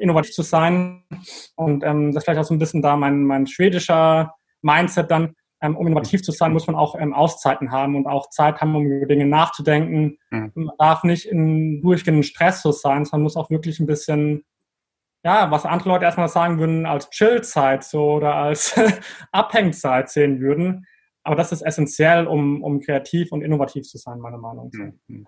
innovativ 0.00 0.32
zu 0.32 0.42
sein. 0.42 1.04
Und 1.56 1.84
ähm, 1.84 2.12
das 2.12 2.22
ist 2.22 2.24
vielleicht 2.24 2.40
auch 2.40 2.48
so 2.48 2.54
ein 2.54 2.58
bisschen 2.58 2.82
da 2.82 2.96
mein, 2.96 3.24
mein 3.24 3.46
schwedischer 3.46 4.34
Mindset 4.62 5.10
dann. 5.10 5.34
Ähm, 5.62 5.76
um 5.76 5.86
innovativ 5.86 6.22
zu 6.22 6.32
sein, 6.32 6.54
muss 6.54 6.66
man 6.66 6.76
auch 6.76 6.94
ähm, 6.98 7.12
Auszeiten 7.12 7.70
haben 7.70 7.94
und 7.94 8.06
auch 8.06 8.30
Zeit 8.30 8.60
haben, 8.62 8.74
um 8.74 8.86
über 8.86 9.04
Dinge 9.04 9.26
nachzudenken. 9.26 10.16
Mhm. 10.30 10.52
Man 10.54 10.76
darf 10.78 11.04
nicht 11.04 11.26
in 11.26 11.82
durchgehenden 11.82 12.22
Stress 12.22 12.62
so 12.62 12.72
sein, 12.72 13.04
sondern 13.04 13.24
muss 13.24 13.36
auch 13.36 13.50
wirklich 13.50 13.78
ein 13.78 13.86
bisschen, 13.86 14.44
ja, 15.22 15.50
was 15.50 15.66
andere 15.66 15.90
Leute 15.90 16.06
erstmal 16.06 16.28
sagen 16.28 16.58
würden, 16.58 16.86
als 16.86 17.10
Chillzeit 17.10 17.84
so 17.84 18.12
oder 18.14 18.36
als 18.36 18.74
Abhängzeit 19.32 20.08
sehen 20.08 20.40
würden. 20.40 20.86
Aber 21.24 21.36
das 21.36 21.52
ist 21.52 21.60
essentiell, 21.60 22.26
um, 22.26 22.62
um 22.62 22.80
kreativ 22.80 23.30
und 23.30 23.42
innovativ 23.42 23.86
zu 23.86 23.98
sein, 23.98 24.18
meiner 24.18 24.38
Meinung 24.38 24.70
nach. 24.72 24.92
Mhm. 25.08 25.26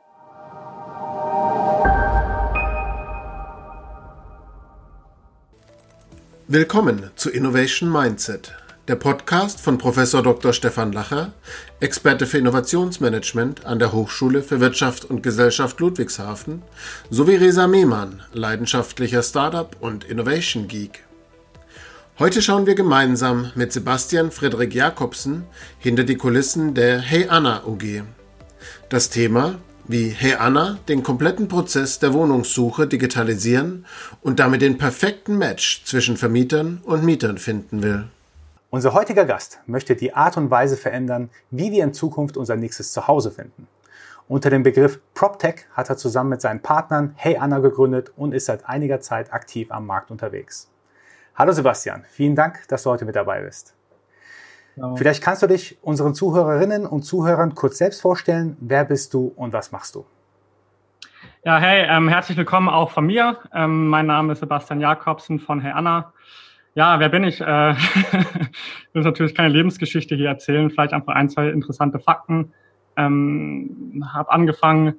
Willkommen 6.54 7.10
zu 7.16 7.30
Innovation 7.30 7.90
Mindset, 7.90 8.52
der 8.86 8.96
Podcast 8.96 9.58
von 9.58 9.78
Professor 9.78 10.22
Dr. 10.22 10.52
Stefan 10.52 10.92
Lacher, 10.92 11.32
Experte 11.80 12.26
für 12.26 12.36
Innovationsmanagement 12.36 13.64
an 13.64 13.78
der 13.78 13.94
Hochschule 13.94 14.42
für 14.42 14.60
Wirtschaft 14.60 15.06
und 15.06 15.22
Gesellschaft 15.22 15.80
Ludwigshafen, 15.80 16.60
sowie 17.08 17.36
Resa 17.36 17.66
Mehmann, 17.66 18.22
leidenschaftlicher 18.34 19.22
Startup 19.22 19.74
und 19.80 20.04
Innovation 20.04 20.68
Geek. 20.68 21.04
Heute 22.18 22.42
schauen 22.42 22.66
wir 22.66 22.74
gemeinsam 22.74 23.50
mit 23.54 23.72
Sebastian 23.72 24.30
Friedrich 24.30 24.74
Jakobsen 24.74 25.44
hinter 25.78 26.04
die 26.04 26.16
Kulissen 26.16 26.74
der 26.74 26.98
Hey 26.98 27.28
Anna 27.30 27.64
UG. 27.64 28.02
Das 28.90 29.08
Thema 29.08 29.54
wie 29.84 30.08
Hey 30.10 30.34
Anna 30.34 30.78
den 30.88 31.02
kompletten 31.02 31.48
Prozess 31.48 31.98
der 31.98 32.12
Wohnungssuche 32.12 32.86
digitalisieren 32.86 33.84
und 34.22 34.38
damit 34.38 34.62
den 34.62 34.78
perfekten 34.78 35.36
Match 35.38 35.84
zwischen 35.84 36.16
Vermietern 36.16 36.80
und 36.84 37.04
Mietern 37.04 37.38
finden 37.38 37.82
will. 37.82 38.04
Unser 38.70 38.94
heutiger 38.94 39.24
Gast 39.24 39.60
möchte 39.66 39.96
die 39.96 40.14
Art 40.14 40.36
und 40.36 40.50
Weise 40.50 40.76
verändern, 40.76 41.30
wie 41.50 41.72
wir 41.72 41.84
in 41.84 41.92
Zukunft 41.92 42.36
unser 42.36 42.56
nächstes 42.56 42.92
Zuhause 42.92 43.30
finden. 43.30 43.66
Unter 44.28 44.50
dem 44.50 44.62
Begriff 44.62 45.00
PropTech 45.14 45.66
hat 45.72 45.90
er 45.90 45.96
zusammen 45.96 46.30
mit 46.30 46.40
seinen 46.40 46.62
Partnern 46.62 47.12
Hey 47.16 47.36
Anna 47.36 47.58
gegründet 47.58 48.12
und 48.16 48.32
ist 48.32 48.46
seit 48.46 48.66
einiger 48.68 49.00
Zeit 49.00 49.32
aktiv 49.32 49.70
am 49.70 49.86
Markt 49.86 50.10
unterwegs. 50.10 50.68
Hallo 51.34 51.52
Sebastian, 51.52 52.04
vielen 52.10 52.36
Dank, 52.36 52.66
dass 52.68 52.84
du 52.84 52.90
heute 52.90 53.04
mit 53.04 53.16
dabei 53.16 53.42
bist. 53.42 53.74
Genau. 54.74 54.96
Vielleicht 54.96 55.22
kannst 55.22 55.42
du 55.42 55.46
dich 55.46 55.78
unseren 55.82 56.14
Zuhörerinnen 56.14 56.86
und 56.86 57.02
Zuhörern 57.02 57.54
kurz 57.54 57.78
selbst 57.78 58.00
vorstellen. 58.00 58.56
Wer 58.60 58.84
bist 58.84 59.12
du 59.12 59.32
und 59.36 59.52
was 59.52 59.70
machst 59.70 59.94
du? 59.94 60.06
Ja, 61.44 61.58
hey, 61.58 61.86
ähm, 61.88 62.08
herzlich 62.08 62.38
willkommen 62.38 62.68
auch 62.68 62.90
von 62.90 63.04
mir. 63.04 63.36
Ähm, 63.52 63.88
mein 63.88 64.06
Name 64.06 64.32
ist 64.32 64.38
Sebastian 64.40 64.80
Jakobsen 64.80 65.40
von 65.40 65.60
Hey 65.60 65.72
Anna. 65.72 66.12
Ja, 66.74 67.00
wer 67.00 67.10
bin 67.10 67.24
ich? 67.24 67.40
Äh, 67.40 67.72
ich 67.72 68.94
will 68.94 69.02
natürlich 69.02 69.34
keine 69.34 69.50
Lebensgeschichte 69.50 70.14
hier 70.14 70.28
erzählen, 70.28 70.70
vielleicht 70.70 70.94
einfach 70.94 71.14
ein, 71.14 71.28
zwei 71.28 71.48
interessante 71.48 71.98
Fakten. 71.98 72.54
Ähm, 72.96 74.08
habe 74.14 74.30
angefangen, 74.30 74.94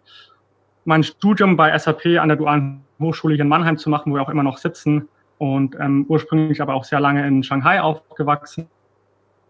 mein 0.85 1.03
Studium 1.03 1.58
bei 1.58 1.75
SAP 1.77 2.05
an 2.19 2.27
der 2.27 2.37
Dualen 2.37 2.83
Hochschule 2.99 3.35
hier 3.35 3.43
in 3.43 3.49
Mannheim 3.49 3.77
zu 3.77 3.89
machen, 3.89 4.11
wo 4.11 4.17
wir 4.17 4.21
auch 4.21 4.30
immer 4.30 4.43
noch 4.43 4.59
sitzen 4.59 5.08
und 5.39 5.75
ähm, 5.80 6.05
ursprünglich 6.09 6.61
aber 6.61 6.75
auch 6.75 6.83
sehr 6.83 6.99
lange 6.99 7.25
in 7.25 7.41
Shanghai 7.41 7.81
aufgewachsen 7.81 8.67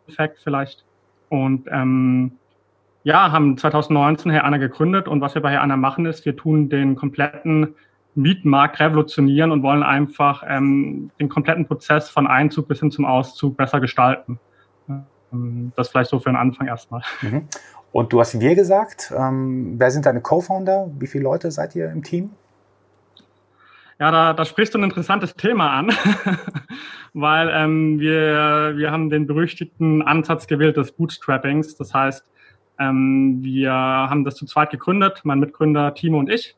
Fact 0.09 0.39
vielleicht. 0.43 0.85
Und 1.29 1.67
ähm, 1.71 2.33
ja, 3.03 3.31
haben 3.31 3.57
2019 3.57 4.31
Herr 4.31 4.45
Anna 4.45 4.57
gegründet 4.57 5.07
und 5.07 5.21
was 5.21 5.35
wir 5.35 5.41
bei 5.41 5.51
Herr 5.51 5.61
Anna 5.61 5.77
machen 5.77 6.05
ist, 6.05 6.25
wir 6.25 6.35
tun 6.35 6.69
den 6.69 6.95
kompletten 6.95 7.75
Mietmarkt 8.15 8.79
revolutionieren 8.79 9.51
und 9.51 9.63
wollen 9.63 9.83
einfach 9.83 10.43
ähm, 10.47 11.11
den 11.19 11.29
kompletten 11.29 11.65
Prozess 11.65 12.09
von 12.09 12.27
Einzug 12.27 12.67
bis 12.67 12.79
hin 12.79 12.91
zum 12.91 13.05
Auszug 13.05 13.57
besser 13.57 13.79
gestalten. 13.79 14.39
Ähm, 15.33 15.71
das 15.75 15.89
vielleicht 15.89 16.09
so 16.09 16.19
für 16.19 16.29
den 16.29 16.35
Anfang 16.35 16.67
erstmal. 16.67 17.01
Mhm. 17.21 17.47
Und 17.91 18.13
du 18.13 18.19
hast 18.19 18.39
wir 18.39 18.55
gesagt, 18.55 19.13
ähm, 19.15 19.75
wer 19.77 19.91
sind 19.91 20.05
deine 20.05 20.21
Co-Founder? 20.21 20.91
Wie 20.97 21.07
viele 21.07 21.23
Leute 21.23 21.51
seid 21.51 21.75
ihr 21.75 21.91
im 21.91 22.03
Team? 22.03 22.31
Ja, 24.03 24.11
da, 24.11 24.33
da 24.33 24.43
sprichst 24.43 24.73
du 24.73 24.79
ein 24.79 24.83
interessantes 24.83 25.33
Thema 25.33 25.69
an, 25.69 25.89
weil 27.13 27.49
ähm, 27.53 28.01
wir, 28.01 28.73
wir 28.75 28.91
haben 28.91 29.09
den 29.09 29.27
berüchtigten 29.27 30.01
Ansatz 30.01 30.45
gewählt 30.45 30.75
des 30.75 30.91
Bootstrappings. 30.91 31.77
Das 31.77 31.93
heißt, 31.93 32.29
ähm, 32.79 33.41
wir 33.41 33.71
haben 33.71 34.25
das 34.25 34.35
zu 34.35 34.45
zweit 34.45 34.71
gegründet, 34.71 35.21
mein 35.23 35.39
Mitgründer 35.39 35.93
Timo 35.93 36.19
und 36.19 36.29
ich, 36.29 36.57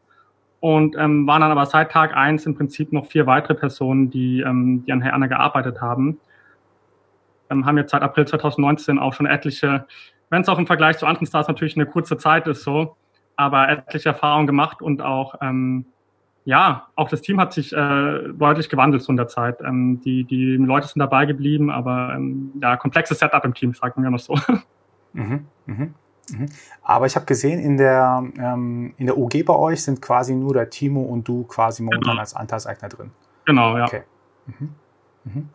und 0.59 0.95
ähm, 0.97 1.27
waren 1.27 1.41
dann 1.41 1.51
aber 1.51 1.67
seit 1.67 1.91
Tag 1.91 2.17
eins 2.17 2.47
im 2.47 2.55
Prinzip 2.55 2.91
noch 2.91 3.05
vier 3.05 3.27
weitere 3.27 3.53
Personen, 3.53 4.09
die, 4.09 4.41
ähm, 4.41 4.83
die 4.83 4.91
an 4.91 5.03
Herr 5.03 5.13
Anna 5.13 5.27
gearbeitet 5.27 5.79
haben. 5.81 6.19
Ähm, 7.51 7.67
haben 7.67 7.77
jetzt 7.77 7.91
seit 7.91 8.01
April 8.01 8.25
2019 8.25 8.97
auch 8.97 9.13
schon 9.13 9.27
etliche, 9.27 9.85
wenn 10.31 10.41
es 10.41 10.49
auch 10.49 10.57
im 10.57 10.65
Vergleich 10.65 10.97
zu 10.97 11.05
anderen 11.05 11.27
Stars 11.27 11.47
natürlich 11.47 11.75
eine 11.75 11.85
kurze 11.85 12.17
Zeit 12.17 12.47
ist 12.47 12.63
so, 12.63 12.95
aber 13.35 13.69
etliche 13.69 14.09
Erfahrungen 14.09 14.47
gemacht 14.47 14.81
und 14.81 15.03
auch 15.03 15.35
ähm, 15.43 15.85
ja, 16.45 16.87
auch 16.95 17.09
das 17.09 17.21
Team 17.21 17.39
hat 17.39 17.53
sich 17.53 17.73
äh, 17.73 18.19
deutlich 18.33 18.69
gewandelt 18.69 19.07
in 19.09 19.17
der 19.17 19.27
Zeit. 19.27 19.61
Ähm, 19.61 19.99
die, 20.05 20.23
die 20.23 20.55
Leute 20.57 20.87
sind 20.87 20.99
dabei 20.99 21.25
geblieben, 21.25 21.71
aber 21.71 22.13
ähm, 22.15 22.51
ja, 22.61 22.77
komplexes 22.77 23.19
Setup 23.19 23.43
im 23.43 23.53
Team, 23.53 23.73
sagen 23.73 24.01
wir 24.01 24.09
noch 24.09 24.19
so. 24.19 24.37
Mhm, 25.17 25.45
mhm, 25.65 25.93
mhm. 26.29 26.45
Aber 26.81 27.05
ich 27.05 27.15
habe 27.15 27.25
gesehen, 27.25 27.61
in 27.61 27.77
der, 27.77 28.21
ähm, 28.37 28.93
in 28.97 29.05
der 29.05 29.17
UG 29.17 29.45
bei 29.45 29.55
euch 29.55 29.81
sind 29.81 30.01
quasi 30.01 30.35
nur 30.35 30.53
der 30.53 30.69
Timo 30.69 31.03
und 31.03 31.25
du 31.25 31.45
quasi 31.45 31.83
momentan 31.83 32.11
genau. 32.11 32.19
als 32.19 32.35
Anteilseigner 32.35 32.89
drin. 32.89 33.11
Genau, 33.45 33.77
ja. 33.77 33.85
Okay. 33.85 34.01
Mhm. 34.47 34.69
Mhm. 35.23 35.49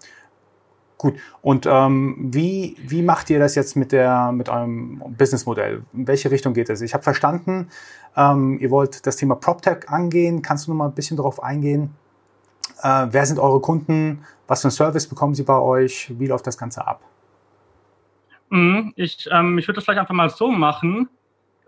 Gut. 1.01 1.19
Und 1.41 1.67
ähm, 1.67 2.29
wie, 2.31 2.77
wie 2.87 3.01
macht 3.01 3.31
ihr 3.31 3.39
das 3.39 3.55
jetzt 3.55 3.75
mit, 3.75 3.91
der, 3.93 4.33
mit 4.33 4.51
eurem 4.51 5.03
Businessmodell? 5.17 5.83
In 5.93 6.07
welche 6.07 6.31
Richtung 6.31 6.53
geht 6.53 6.69
es? 6.69 6.83
Ich 6.83 6.93
habe 6.93 7.03
verstanden, 7.03 7.69
ähm, 8.17 8.59
ihr 8.61 8.71
wollt 8.71 9.07
das 9.07 9.17
Thema 9.17 9.37
PropTech 9.37 9.89
angehen. 9.89 10.43
Kannst 10.43 10.67
du 10.67 10.73
noch 10.73 10.79
mal 10.79 10.87
ein 10.87 10.95
bisschen 10.95 11.17
darauf 11.17 11.43
eingehen? 11.43 11.95
Äh, 12.83 13.07
wer 13.11 13.27
sind 13.27 13.39
eure 13.39 13.61
Kunden? 13.61 14.25
Was 14.47 14.63
für 14.63 14.67
einen 14.67 14.73
Service 14.73 15.07
bekommen 15.07 15.35
sie 15.35 15.45
bei 15.45 15.59
euch? 15.59 16.13
Wie 16.19 16.27
läuft 16.27 16.47
das 16.47 16.59
Ganze 16.59 16.87
ab? 16.87 17.01
Mhm, 18.49 18.93
ich 18.97 19.29
ähm, 19.31 19.59
ich 19.59 19.69
würde 19.69 19.77
das 19.77 19.85
vielleicht 19.85 20.01
einfach 20.01 20.15
mal 20.15 20.29
so 20.31 20.51
machen, 20.51 21.09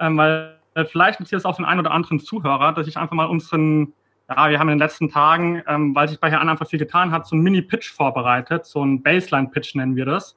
ähm, 0.01 0.17
weil 0.17 0.59
vielleicht 0.91 1.21
ist 1.21 1.33
es 1.33 1.45
auch 1.45 1.57
den 1.57 1.65
einen 1.65 1.81
oder 1.81 1.93
anderen 1.93 2.19
Zuhörer, 2.19 2.73
dass 2.73 2.89
ich 2.89 2.97
einfach 2.97 3.15
mal 3.15 3.27
unseren 3.27 3.93
ja, 4.29 4.51
wir 4.51 4.59
haben 4.59 4.69
in 4.69 4.79
den 4.79 4.87
letzten 4.87 5.11
Tagen, 5.11 5.63
ähm, 5.67 5.95
weil 5.95 6.09
sich 6.09 6.19
bei 6.19 6.31
Herrn 6.31 6.49
einfach 6.49 6.67
viel 6.67 6.79
getan 6.79 7.13
hat, 7.13 7.27
so 7.27 7.35
einen 7.35 7.43
Mini-Pitch 7.45 7.91
vorbereitet, 7.93 8.67
so 8.67 8.81
einen 8.81 9.03
Baseline-Pitch 9.03 9.75
nennen 9.75 9.97
wir 9.97 10.07
das. 10.07 10.37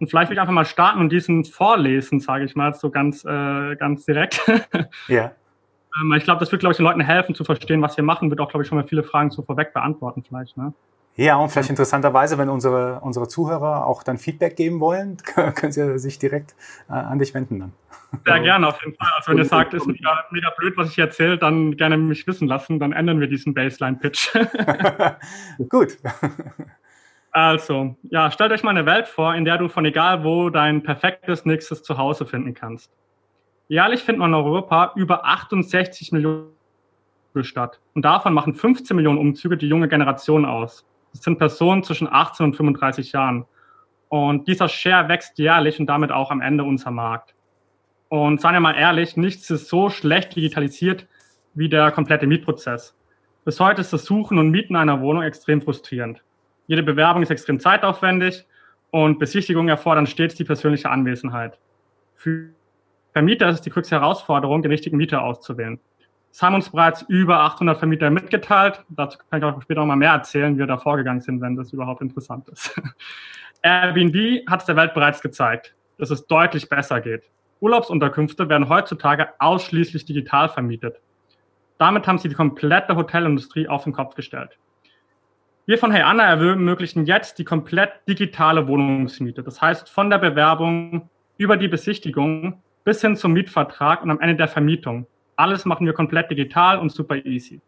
Und 0.00 0.08
vielleicht 0.08 0.30
will 0.30 0.36
ich 0.36 0.40
einfach 0.40 0.52
mal 0.52 0.64
starten 0.64 1.00
und 1.00 1.10
diesen 1.10 1.44
vorlesen, 1.44 2.20
sage 2.20 2.44
ich 2.44 2.54
mal, 2.56 2.74
so 2.74 2.90
ganz, 2.90 3.24
äh, 3.24 3.76
ganz 3.76 4.04
direkt. 4.04 4.40
Ja. 5.08 5.32
ähm, 6.00 6.12
ich 6.14 6.24
glaube, 6.24 6.40
das 6.40 6.52
wird, 6.52 6.60
glaube 6.60 6.72
ich, 6.72 6.76
den 6.76 6.84
Leuten 6.84 7.00
helfen 7.00 7.34
zu 7.34 7.44
verstehen, 7.44 7.80
was 7.82 7.96
wir 7.96 8.04
machen, 8.04 8.30
wird 8.30 8.40
auch, 8.40 8.48
glaube 8.48 8.62
ich, 8.62 8.68
schon 8.68 8.78
mal 8.78 8.86
viele 8.86 9.02
Fragen 9.02 9.30
so 9.30 9.42
vorweg 9.42 9.72
beantworten 9.72 10.22
vielleicht. 10.22 10.56
Ne? 10.56 10.72
Ja, 11.18 11.36
und 11.36 11.50
vielleicht 11.50 11.68
interessanterweise, 11.68 12.38
wenn 12.38 12.48
unsere, 12.48 13.00
unsere 13.00 13.26
Zuhörer 13.26 13.86
auch 13.86 14.04
dann 14.04 14.18
Feedback 14.18 14.54
geben 14.54 14.78
wollen, 14.78 15.16
können 15.56 15.72
sie 15.72 15.98
sich 15.98 16.20
direkt 16.20 16.54
äh, 16.88 16.92
an 16.92 17.18
dich 17.18 17.34
wenden 17.34 17.58
dann. 17.58 17.72
Sehr 18.24 18.40
gerne, 18.40 18.68
auf 18.68 18.80
jeden 18.82 18.96
Fall. 18.96 19.08
Also 19.16 19.32
wenn 19.32 19.38
ihr 19.38 19.44
sagt, 19.44 19.74
ist 19.74 19.86
mega, 19.86 20.24
mega 20.30 20.50
blöd, 20.56 20.76
was 20.76 20.90
ich 20.90 20.98
erzähle, 20.98 21.36
dann 21.36 21.76
gerne 21.76 21.98
mich 21.98 22.24
wissen 22.26 22.46
lassen, 22.46 22.78
dann 22.78 22.92
ändern 22.92 23.18
wir 23.18 23.26
diesen 23.26 23.52
Baseline-Pitch. 23.52 24.34
Gut. 25.68 25.98
Also, 27.30 27.94
ja, 28.10 28.30
stellt 28.30 28.52
euch 28.52 28.62
mal 28.62 28.70
eine 28.70 28.86
Welt 28.86 29.06
vor, 29.06 29.34
in 29.34 29.44
der 29.44 29.58
du 29.58 29.68
von 29.68 29.84
egal 29.84 30.24
wo 30.24 30.50
dein 30.50 30.82
perfektes 30.82 31.44
nächstes 31.44 31.82
Zuhause 31.82 32.26
finden 32.26 32.54
kannst. 32.54 32.90
Jährlich 33.68 34.02
findet 34.02 34.20
man 34.20 34.30
in 34.30 34.34
Europa 34.34 34.92
über 34.96 35.24
68 35.26 36.12
Millionen 36.12 36.48
statt. 37.42 37.80
Und 37.94 38.04
davon 38.04 38.34
machen 38.34 38.54
15 38.54 38.96
Millionen 38.96 39.18
Umzüge 39.18 39.56
die 39.56 39.68
junge 39.68 39.88
Generation 39.88 40.44
aus. 40.44 40.86
Das 41.12 41.22
sind 41.22 41.38
Personen 41.38 41.82
zwischen 41.82 42.08
18 42.10 42.44
und 42.44 42.56
35 42.56 43.12
Jahren. 43.12 43.44
Und 44.08 44.48
dieser 44.48 44.68
Share 44.68 45.08
wächst 45.08 45.38
jährlich 45.38 45.78
und 45.78 45.86
damit 45.86 46.10
auch 46.10 46.30
am 46.30 46.40
Ende 46.40 46.64
unser 46.64 46.90
Markt. 46.90 47.34
Und 48.08 48.40
seien 48.40 48.54
wir 48.54 48.60
mal 48.60 48.74
ehrlich, 48.74 49.16
nichts 49.16 49.50
ist 49.50 49.68
so 49.68 49.90
schlecht 49.90 50.34
digitalisiert 50.34 51.06
wie 51.54 51.68
der 51.68 51.90
komplette 51.90 52.26
Mietprozess. 52.26 52.96
Bis 53.44 53.60
heute 53.60 53.82
ist 53.82 53.92
das 53.92 54.04
Suchen 54.04 54.38
und 54.38 54.50
Mieten 54.50 54.76
einer 54.76 55.00
Wohnung 55.00 55.22
extrem 55.22 55.60
frustrierend. 55.60 56.22
Jede 56.68 56.82
Bewerbung 56.82 57.22
ist 57.22 57.30
extrem 57.30 57.58
zeitaufwendig 57.58 58.46
und 58.90 59.18
Besichtigungen 59.18 59.70
erfordern 59.70 60.06
stets 60.06 60.34
die 60.34 60.44
persönliche 60.44 60.90
Anwesenheit. 60.90 61.58
Für 62.14 62.50
Vermieter 63.12 63.48
ist 63.48 63.56
es 63.56 63.60
die 63.62 63.70
größte 63.70 63.96
Herausforderung, 63.96 64.60
den 64.62 64.70
richtigen 64.70 64.98
Mieter 64.98 65.22
auszuwählen. 65.22 65.80
Es 66.30 66.42
haben 66.42 66.54
uns 66.54 66.68
bereits 66.68 67.02
über 67.08 67.40
800 67.40 67.78
Vermieter 67.78 68.10
mitgeteilt. 68.10 68.84
Dazu 68.90 69.18
kann 69.30 69.40
ich 69.40 69.44
auch 69.44 69.62
später 69.62 69.80
noch 69.80 69.86
mal 69.86 69.96
mehr 69.96 70.12
erzählen, 70.12 70.54
wie 70.54 70.58
wir 70.58 70.66
da 70.66 70.76
vorgegangen 70.76 71.22
sind, 71.22 71.40
wenn 71.40 71.56
das 71.56 71.72
überhaupt 71.72 72.02
interessant 72.02 72.46
ist. 72.48 72.78
Airbnb 73.62 74.46
hat 74.46 74.60
es 74.60 74.66
der 74.66 74.76
Welt 74.76 74.92
bereits 74.92 75.22
gezeigt, 75.22 75.74
dass 75.96 76.10
es 76.10 76.26
deutlich 76.26 76.68
besser 76.68 77.00
geht. 77.00 77.24
Urlaubsunterkünfte 77.60 78.46
werden 78.50 78.68
heutzutage 78.68 79.28
ausschließlich 79.38 80.04
digital 80.04 80.50
vermietet. 80.50 81.00
Damit 81.78 82.06
haben 82.06 82.18
sie 82.18 82.28
die 82.28 82.34
komplette 82.34 82.94
Hotelindustrie 82.94 83.68
auf 83.68 83.84
den 83.84 83.94
Kopf 83.94 84.14
gestellt. 84.14 84.58
Wir 85.68 85.76
von 85.76 85.92
Hey 85.92 86.00
Anna 86.00 86.24
ermöglichen 86.24 87.04
jetzt 87.04 87.38
die 87.38 87.44
komplett 87.44 87.90
digitale 88.08 88.66
Wohnungsmiete. 88.68 89.42
Das 89.42 89.60
heißt, 89.60 89.90
von 89.90 90.08
der 90.08 90.16
Bewerbung 90.16 91.10
über 91.36 91.58
die 91.58 91.68
Besichtigung 91.68 92.62
bis 92.84 93.02
hin 93.02 93.16
zum 93.16 93.34
Mietvertrag 93.34 94.02
und 94.02 94.10
am 94.10 94.18
Ende 94.18 94.36
der 94.36 94.48
Vermietung. 94.48 95.06
Alles 95.36 95.66
machen 95.66 95.84
wir 95.84 95.92
komplett 95.92 96.30
digital 96.30 96.78
und 96.78 96.90
super 96.90 97.16
easy. 97.16 97.60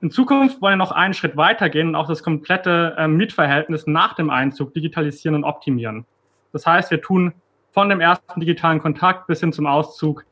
In 0.00 0.10
Zukunft 0.10 0.62
wollen 0.62 0.72
wir 0.72 0.76
noch 0.78 0.92
einen 0.92 1.12
Schritt 1.12 1.36
weitergehen 1.36 1.88
und 1.88 1.96
auch 1.96 2.08
das 2.08 2.22
komplette 2.22 2.94
äh, 2.96 3.06
Mietverhältnis 3.06 3.86
nach 3.86 4.14
dem 4.14 4.30
Einzug 4.30 4.72
digitalisieren 4.72 5.34
und 5.34 5.44
optimieren. 5.44 6.06
Das 6.54 6.66
heißt, 6.66 6.90
wir 6.90 7.02
tun 7.02 7.34
von 7.72 7.90
dem 7.90 8.00
ersten 8.00 8.40
digitalen 8.40 8.78
Kontakt 8.78 9.26
bis 9.26 9.40
hin 9.40 9.52
zum 9.52 9.66
Auszug 9.66 10.24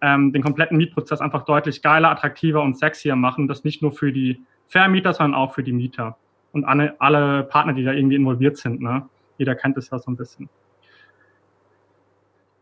ähm, 0.00 0.32
den 0.32 0.44
kompletten 0.44 0.76
Mietprozess 0.76 1.20
einfach 1.20 1.44
deutlich 1.44 1.82
geiler, 1.82 2.08
attraktiver 2.08 2.62
und 2.62 2.78
sexier 2.78 3.16
machen. 3.16 3.48
Das 3.48 3.64
nicht 3.64 3.82
nur 3.82 3.90
für 3.90 4.12
die 4.12 4.40
Vermieter, 4.70 5.12
sondern 5.12 5.34
auch 5.34 5.52
für 5.52 5.62
die 5.62 5.72
Mieter 5.72 6.16
und 6.52 6.64
alle, 6.64 6.94
alle 7.00 7.42
Partner, 7.42 7.72
die 7.72 7.84
da 7.84 7.92
irgendwie 7.92 8.16
involviert 8.16 8.56
sind. 8.56 8.80
Ne? 8.80 9.02
Jeder 9.36 9.54
kennt 9.54 9.76
es 9.76 9.90
ja 9.90 9.98
so 9.98 10.10
ein 10.10 10.16
bisschen. 10.16 10.48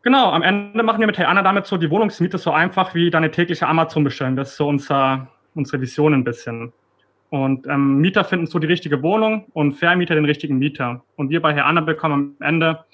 Genau, 0.03 0.31
am 0.31 0.43
Ende 0.43 0.83
machen 0.83 1.01
wir 1.01 1.07
mit 1.07 1.19
Hey 1.19 1.27
Anna 1.27 1.43
damit 1.43 1.67
so 1.67 1.77
die 1.77 1.91
Wohnungsmiete 1.91 2.39
so 2.39 2.51
einfach 2.51 2.95
wie 2.95 3.11
deine 3.11 3.31
tägliche 3.31 3.67
Amazon-Bestellung. 3.67 4.37
Das 4.37 4.51
ist 4.51 4.57
so 4.57 4.67
unser, 4.69 5.29
unsere 5.55 5.83
Vision 5.83 6.15
ein 6.15 6.25
bisschen. 6.25 6.73
Und 7.31 7.67
ähm, 7.67 7.99
Mieter 7.99 8.25
finden 8.25 8.47
so 8.47 8.59
die 8.59 8.67
richtige 8.67 9.03
Wohnung 9.03 9.45
und 9.53 9.75
Vermieter 9.75 10.15
den 10.15 10.25
richtigen 10.25 10.59
Mieter. 10.59 11.05
Und 11.17 11.29
wir 11.29 11.43
bei 11.43 11.53
Herr 11.53 11.67
Anna 11.67 11.83
bekommen 11.83 12.37
am 12.41 12.47
Ende 12.47 12.85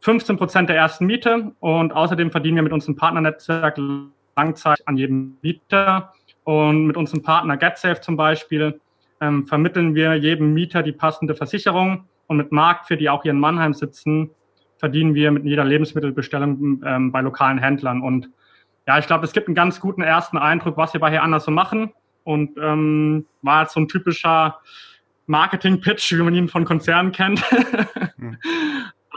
15 0.00 0.36
Prozent 0.36 0.68
der 0.68 0.76
ersten 0.76 1.06
Miete 1.06 1.52
und 1.60 1.92
außerdem 1.92 2.30
verdienen 2.30 2.56
wir 2.56 2.62
mit 2.64 2.72
unserem 2.72 2.96
Partnernetzwerk 2.96 3.78
Langzeit 4.36 4.82
an 4.86 4.96
jedem 4.96 5.36
Mieter 5.42 6.12
und 6.44 6.86
mit 6.86 6.96
unserem 6.96 7.22
Partner 7.22 7.56
GetSafe 7.56 8.00
zum 8.00 8.16
Beispiel 8.16 8.80
ähm, 9.20 9.46
vermitteln 9.46 9.94
wir 9.94 10.14
jedem 10.14 10.54
Mieter 10.54 10.82
die 10.82 10.92
passende 10.92 11.34
Versicherung 11.34 12.04
und 12.26 12.36
mit 12.36 12.52
Markt, 12.52 12.86
für 12.86 12.96
die 12.96 13.08
auch 13.08 13.22
hier 13.22 13.32
in 13.32 13.40
Mannheim 13.40 13.74
sitzen, 13.74 14.30
verdienen 14.78 15.14
wir 15.14 15.30
mit 15.30 15.44
jeder 15.44 15.64
Lebensmittelbestellung 15.64 16.82
ähm, 16.84 17.12
bei 17.12 17.20
lokalen 17.20 17.58
Händlern. 17.58 18.02
Und 18.02 18.28
ja, 18.86 18.98
ich 18.98 19.06
glaube, 19.06 19.24
es 19.24 19.32
gibt 19.32 19.48
einen 19.48 19.54
ganz 19.54 19.80
guten 19.80 20.02
ersten 20.02 20.36
Eindruck, 20.36 20.76
was 20.76 20.92
wir 20.92 21.00
bei 21.00 21.10
hier 21.10 21.22
anders 21.22 21.44
so 21.44 21.50
machen. 21.50 21.92
Und 22.24 22.58
ähm, 22.58 23.26
war 23.42 23.62
jetzt 23.62 23.74
so 23.74 23.80
ein 23.80 23.88
typischer 23.88 24.58
Marketing-Pitch, 25.26 26.12
wie 26.12 26.22
man 26.22 26.34
ihn 26.34 26.48
von 26.48 26.64
Konzernen 26.64 27.12
kennt. 27.12 27.42
mhm. 28.16 28.36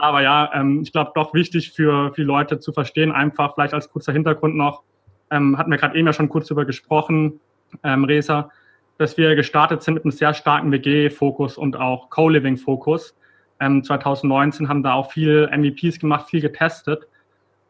Aber 0.00 0.22
ja, 0.22 0.50
ähm, 0.54 0.82
ich 0.82 0.92
glaube 0.92 1.10
doch 1.16 1.34
wichtig 1.34 1.72
für, 1.72 2.10
für 2.14 2.20
die 2.20 2.26
Leute 2.26 2.60
zu 2.60 2.72
verstehen, 2.72 3.10
einfach 3.10 3.54
vielleicht 3.54 3.74
als 3.74 3.90
kurzer 3.90 4.12
Hintergrund 4.12 4.54
noch, 4.54 4.84
ähm, 5.30 5.58
hatten 5.58 5.70
wir 5.70 5.78
gerade 5.78 5.96
eben 5.96 6.06
ja 6.06 6.12
schon 6.12 6.28
kurz 6.28 6.48
darüber 6.48 6.64
gesprochen, 6.64 7.40
ähm, 7.82 8.04
Resa, 8.04 8.50
dass 8.98 9.16
wir 9.16 9.34
gestartet 9.36 9.82
sind 9.82 9.94
mit 9.94 10.04
einem 10.04 10.12
sehr 10.12 10.34
starken 10.34 10.72
WG-Fokus 10.72 11.56
und 11.56 11.76
auch 11.76 12.10
Co-Living-Fokus. 12.10 13.16
Ähm, 13.60 13.82
2019 13.84 14.68
haben 14.68 14.82
da 14.82 14.94
auch 14.94 15.10
viel 15.12 15.48
MVPs 15.50 15.98
gemacht, 15.98 16.28
viel 16.28 16.40
getestet 16.40 17.06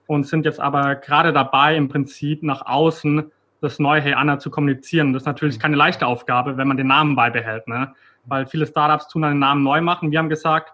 und 0.07 0.27
sind 0.27 0.45
jetzt 0.45 0.61
aber 0.61 0.97
gerade 0.97 1.33
dabei, 1.33 1.77
im 1.77 1.89
Prinzip 1.89 2.43
nach 2.43 2.65
außen 2.67 3.31
das 3.61 3.79
neue 3.79 4.01
Hey 4.01 4.15
Anna 4.15 4.39
zu 4.39 4.51
kommunizieren. 4.51 5.13
Das 5.13 5.23
ist 5.23 5.27
natürlich 5.27 5.59
keine 5.59 5.77
leichte 5.77 6.07
Aufgabe, 6.07 6.57
wenn 6.57 6.69
man 6.69 6.77
den 6.77 6.87
Namen 6.87 7.17
beibehält, 7.17 7.67
ne? 7.69 7.95
weil 8.25 8.47
viele 8.47 8.67
Startups 8.67 9.09
tun 9.09 9.23
dann 9.23 9.33
den 9.33 9.39
Namen 9.39 9.63
neu 9.63 9.81
machen. 9.81 10.11
Wir 10.11 10.19
haben 10.19 10.29
gesagt, 10.29 10.73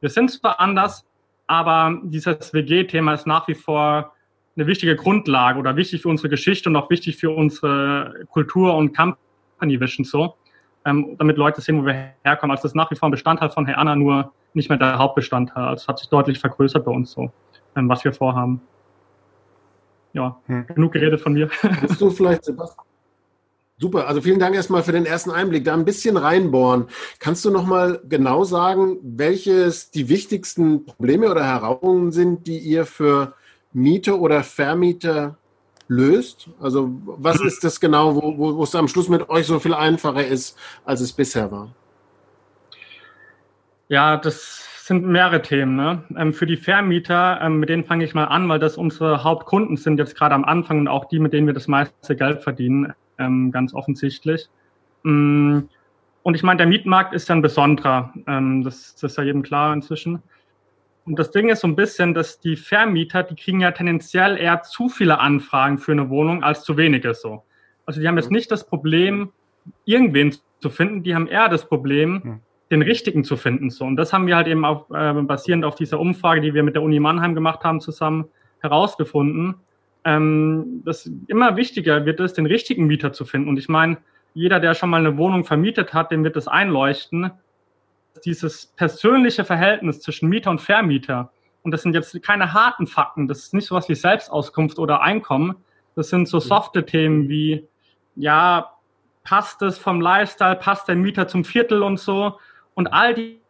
wir 0.00 0.10
sind 0.10 0.30
zwar 0.30 0.60
anders, 0.60 1.06
aber 1.46 1.98
dieses 2.02 2.52
WG-Thema 2.52 3.14
ist 3.14 3.26
nach 3.26 3.46
wie 3.48 3.54
vor 3.54 4.13
eine 4.56 4.66
wichtige 4.66 4.96
Grundlage 4.96 5.58
oder 5.58 5.76
wichtig 5.76 6.02
für 6.02 6.08
unsere 6.08 6.28
Geschichte 6.28 6.68
und 6.68 6.76
auch 6.76 6.90
wichtig 6.90 7.16
für 7.16 7.30
unsere 7.30 8.26
Kultur 8.30 8.76
und 8.76 8.96
Company 8.96 9.80
Vision 9.80 10.04
so, 10.04 10.34
ähm, 10.84 11.16
damit 11.18 11.36
Leute 11.36 11.60
sehen, 11.60 11.80
wo 11.80 11.86
wir 11.86 12.12
herkommen. 12.24 12.52
Also 12.52 12.62
das 12.62 12.72
ist 12.72 12.76
nach 12.76 12.90
wie 12.90 12.96
vor 12.96 13.08
ein 13.08 13.12
Bestandteil 13.12 13.50
von 13.50 13.66
Hey 13.66 13.74
Anna, 13.74 13.96
nur 13.96 14.32
nicht 14.52 14.68
mehr 14.68 14.78
der 14.78 14.98
Hauptbestandteil. 14.98 15.64
Also 15.64 15.82
es 15.82 15.88
hat 15.88 15.98
sich 15.98 16.08
deutlich 16.08 16.38
vergrößert 16.38 16.84
bei 16.84 16.92
uns 16.92 17.10
so, 17.10 17.30
ähm, 17.76 17.88
was 17.88 18.04
wir 18.04 18.12
vorhaben. 18.12 18.60
Ja, 20.12 20.40
hm. 20.46 20.66
genug 20.68 20.92
geredet 20.92 21.20
von 21.20 21.32
mir. 21.32 21.50
Bist 21.80 22.00
du 22.00 22.10
vielleicht, 22.10 22.44
Sebastian? 22.44 22.86
Super, 23.76 24.06
also 24.06 24.20
vielen 24.20 24.38
Dank 24.38 24.54
erstmal 24.54 24.84
für 24.84 24.92
den 24.92 25.04
ersten 25.04 25.32
Einblick. 25.32 25.64
Da 25.64 25.74
ein 25.74 25.84
bisschen 25.84 26.16
reinbohren. 26.16 26.86
Kannst 27.18 27.44
du 27.44 27.50
nochmal 27.50 28.00
genau 28.08 28.44
sagen, 28.44 28.98
welches 29.02 29.90
die 29.90 30.08
wichtigsten 30.08 30.84
Probleme 30.84 31.28
oder 31.28 31.44
Herausforderungen 31.44 32.12
sind, 32.12 32.46
die 32.46 32.58
ihr 32.58 32.86
für 32.86 33.34
Mieter 33.74 34.18
oder 34.18 34.42
Vermieter 34.42 35.36
löst? 35.88 36.48
Also 36.60 36.90
was 37.04 37.40
ist 37.40 37.62
das 37.62 37.78
genau, 37.78 38.16
wo, 38.16 38.38
wo, 38.38 38.56
wo 38.56 38.62
es 38.62 38.74
am 38.74 38.88
Schluss 38.88 39.08
mit 39.08 39.28
euch 39.28 39.46
so 39.46 39.58
viel 39.58 39.74
einfacher 39.74 40.26
ist, 40.26 40.58
als 40.84 41.00
es 41.00 41.12
bisher 41.12 41.50
war? 41.52 41.74
Ja, 43.88 44.16
das 44.16 44.86
sind 44.86 45.06
mehrere 45.06 45.42
Themen. 45.42 45.76
Ne? 45.76 46.04
Ähm, 46.16 46.32
für 46.32 46.46
die 46.46 46.56
Vermieter, 46.56 47.40
ähm, 47.42 47.58
mit 47.58 47.68
denen 47.68 47.84
fange 47.84 48.04
ich 48.04 48.14
mal 48.14 48.24
an, 48.24 48.48
weil 48.48 48.58
das 48.58 48.76
unsere 48.76 49.24
Hauptkunden 49.24 49.76
sind 49.76 49.98
jetzt 49.98 50.16
gerade 50.16 50.34
am 50.34 50.44
Anfang 50.44 50.80
und 50.80 50.88
auch 50.88 51.06
die, 51.06 51.18
mit 51.18 51.32
denen 51.32 51.46
wir 51.46 51.54
das 51.54 51.68
meiste 51.68 52.16
Geld 52.16 52.42
verdienen 52.42 52.92
ähm, 53.18 53.50
ganz 53.50 53.74
offensichtlich. 53.74 54.48
Mm, 55.02 55.60
und 56.22 56.34
ich 56.34 56.42
meine, 56.42 56.58
der 56.58 56.66
Mietmarkt 56.66 57.14
ist 57.14 57.28
ja 57.28 57.34
ein 57.34 57.42
besonderer, 57.42 58.12
ähm, 58.26 58.62
das, 58.62 58.94
das 58.94 59.12
ist 59.12 59.18
ja 59.18 59.24
jedem 59.24 59.42
klar 59.42 59.72
inzwischen. 59.72 60.22
Und 61.06 61.18
das 61.18 61.30
Ding 61.30 61.50
ist 61.50 61.60
so 61.60 61.68
ein 61.68 61.76
bisschen, 61.76 62.14
dass 62.14 62.40
die 62.40 62.56
Vermieter, 62.56 63.22
die 63.22 63.36
kriegen 63.36 63.60
ja 63.60 63.72
tendenziell 63.72 64.38
eher 64.38 64.62
zu 64.62 64.88
viele 64.88 65.18
Anfragen 65.18 65.78
für 65.78 65.92
eine 65.92 66.08
Wohnung 66.08 66.42
als 66.42 66.62
zu 66.64 66.76
wenige 66.76 67.14
so. 67.14 67.44
Also 67.84 68.00
die 68.00 68.08
haben 68.08 68.16
jetzt 68.16 68.30
mhm. 68.30 68.36
nicht 68.36 68.50
das 68.50 68.66
Problem, 68.66 69.30
irgendwen 69.84 70.34
zu 70.60 70.70
finden, 70.70 71.02
die 71.02 71.14
haben 71.14 71.26
eher 71.26 71.48
das 71.48 71.66
Problem, 71.66 72.22
mhm. 72.24 72.40
den 72.70 72.82
richtigen 72.82 73.24
zu 73.24 73.36
finden 73.36 73.68
so. 73.68 73.84
Und 73.84 73.96
das 73.96 74.12
haben 74.12 74.26
wir 74.26 74.36
halt 74.36 74.46
eben 74.46 74.64
auch 74.64 74.90
äh, 74.90 75.12
basierend 75.22 75.64
auf 75.64 75.74
dieser 75.74 76.00
Umfrage, 76.00 76.40
die 76.40 76.54
wir 76.54 76.62
mit 76.62 76.74
der 76.74 76.82
Uni 76.82 77.00
Mannheim 77.00 77.34
gemacht 77.34 77.64
haben, 77.64 77.80
zusammen 77.80 78.26
herausgefunden, 78.60 79.56
ähm, 80.04 80.82
das 80.84 81.10
immer 81.26 81.56
wichtiger 81.56 82.06
wird 82.06 82.20
es, 82.20 82.34
den 82.34 82.46
richtigen 82.46 82.86
Mieter 82.86 83.12
zu 83.12 83.24
finden. 83.24 83.48
Und 83.48 83.58
ich 83.58 83.68
meine, 83.68 83.98
jeder, 84.34 84.60
der 84.60 84.74
schon 84.74 84.90
mal 84.90 85.00
eine 85.00 85.16
Wohnung 85.16 85.44
vermietet 85.44 85.94
hat, 85.94 86.10
dem 86.10 86.24
wird 86.24 86.36
es 86.36 86.48
einleuchten. 86.48 87.30
Dieses 88.24 88.66
persönliche 88.66 89.44
Verhältnis 89.44 90.00
zwischen 90.00 90.28
Mieter 90.28 90.50
und 90.50 90.60
Vermieter, 90.60 91.32
und 91.62 91.70
das 91.70 91.82
sind 91.82 91.94
jetzt 91.94 92.22
keine 92.22 92.52
harten 92.52 92.86
Fakten, 92.86 93.26
das 93.26 93.38
ist 93.38 93.54
nicht 93.54 93.66
so 93.66 93.74
was 93.74 93.88
wie 93.88 93.94
Selbstauskunft 93.94 94.78
oder 94.78 95.00
Einkommen, 95.00 95.56
das 95.94 96.10
sind 96.10 96.28
so 96.28 96.40
softe 96.40 96.84
Themen 96.84 97.28
wie, 97.28 97.66
ja, 98.16 98.74
passt 99.24 99.62
es 99.62 99.78
vom 99.78 100.00
Lifestyle, 100.00 100.56
passt 100.56 100.88
der 100.88 100.96
Mieter 100.96 101.26
zum 101.26 101.44
Viertel 101.44 101.82
und 101.82 101.98
so. 101.98 102.38
Und 102.74 102.92
all 102.92 103.14
die 103.14 103.40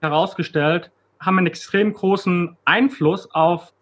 herausgestellt 0.00 0.90
haben 1.18 1.38
einen 1.38 1.46
extrem 1.46 1.92
großen 1.92 2.56
Einfluss 2.64 3.30
auf 3.32 3.72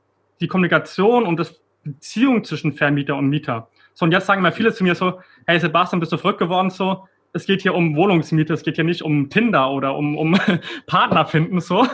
die 0.40 0.46
Kommunikation 0.46 1.24
und 1.24 1.38
das 1.38 1.60
Beziehung 1.82 2.44
zwischen 2.44 2.72
Vermieter 2.72 3.16
und 3.16 3.28
Mieter. 3.28 3.68
So, 3.94 4.04
und 4.04 4.12
jetzt 4.12 4.26
sagen 4.26 4.40
immer 4.40 4.52
viele 4.52 4.72
zu 4.72 4.84
mir 4.84 4.94
so, 4.94 5.20
hey 5.46 5.58
Sebastian, 5.58 6.00
bist 6.00 6.12
du 6.12 6.16
verrückt 6.16 6.38
geworden 6.38 6.70
so? 6.70 7.06
Es 7.36 7.46
geht 7.46 7.62
hier 7.62 7.74
um 7.74 7.96
Wohnungsmiete, 7.96 8.54
es 8.54 8.62
geht 8.62 8.76
hier 8.76 8.84
nicht 8.84 9.02
um 9.02 9.28
Tinder 9.28 9.72
oder 9.72 9.96
um, 9.96 10.16
um 10.16 10.38
Partner 10.86 11.26
finden 11.26 11.60
so. 11.60 11.84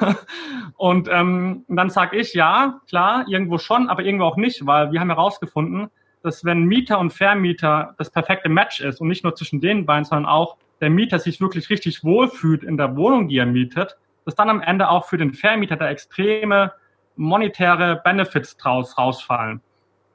Und 0.76 1.09
ähm, 1.11 1.64
dann 1.66 1.88
sage 1.88 2.18
ich, 2.18 2.35
ja, 2.35 2.80
klar, 2.88 3.25
irgendwo 3.26 3.56
schon, 3.56 3.88
aber 3.88 4.04
irgendwo 4.04 4.26
auch 4.26 4.37
nicht, 4.37 4.66
weil 4.66 4.92
wir 4.92 5.00
haben 5.00 5.09
herausgefunden, 5.09 5.88
dass 6.23 6.44
wenn 6.44 6.64
Mieter 6.64 6.99
und 6.99 7.12
Vermieter 7.12 7.94
das 7.97 8.11
perfekte 8.11 8.50
Match 8.50 8.80
ist 8.80 9.00
und 9.00 9.09
nicht 9.09 9.25
nur 9.25 9.35
zwischen 9.35 9.61
den 9.61 9.87
beiden, 9.87 10.04
sondern 10.04 10.26
auch 10.26 10.59
der 10.82 10.90
Mieter 10.90 11.18
sich 11.18 11.40
wirklich 11.40 11.70
richtig 11.70 12.04
wohlfühlt 12.04 12.62
in 12.62 12.76
der 12.76 12.97
Wohnung, 12.97 13.28
die 13.28 13.38
er 13.38 13.47
mietet, 13.47 13.97
dass 14.25 14.35
dann 14.35 14.50
am 14.50 14.61
Ende 14.61 14.90
auch 14.90 15.06
für 15.06 15.16
den 15.16 15.32
Vermieter 15.32 15.76
da 15.76 15.88
extreme 15.88 16.73
monetäre 17.16 18.00
Benefits 18.04 18.56
draus 18.56 18.97
rausfallen. 18.99 19.62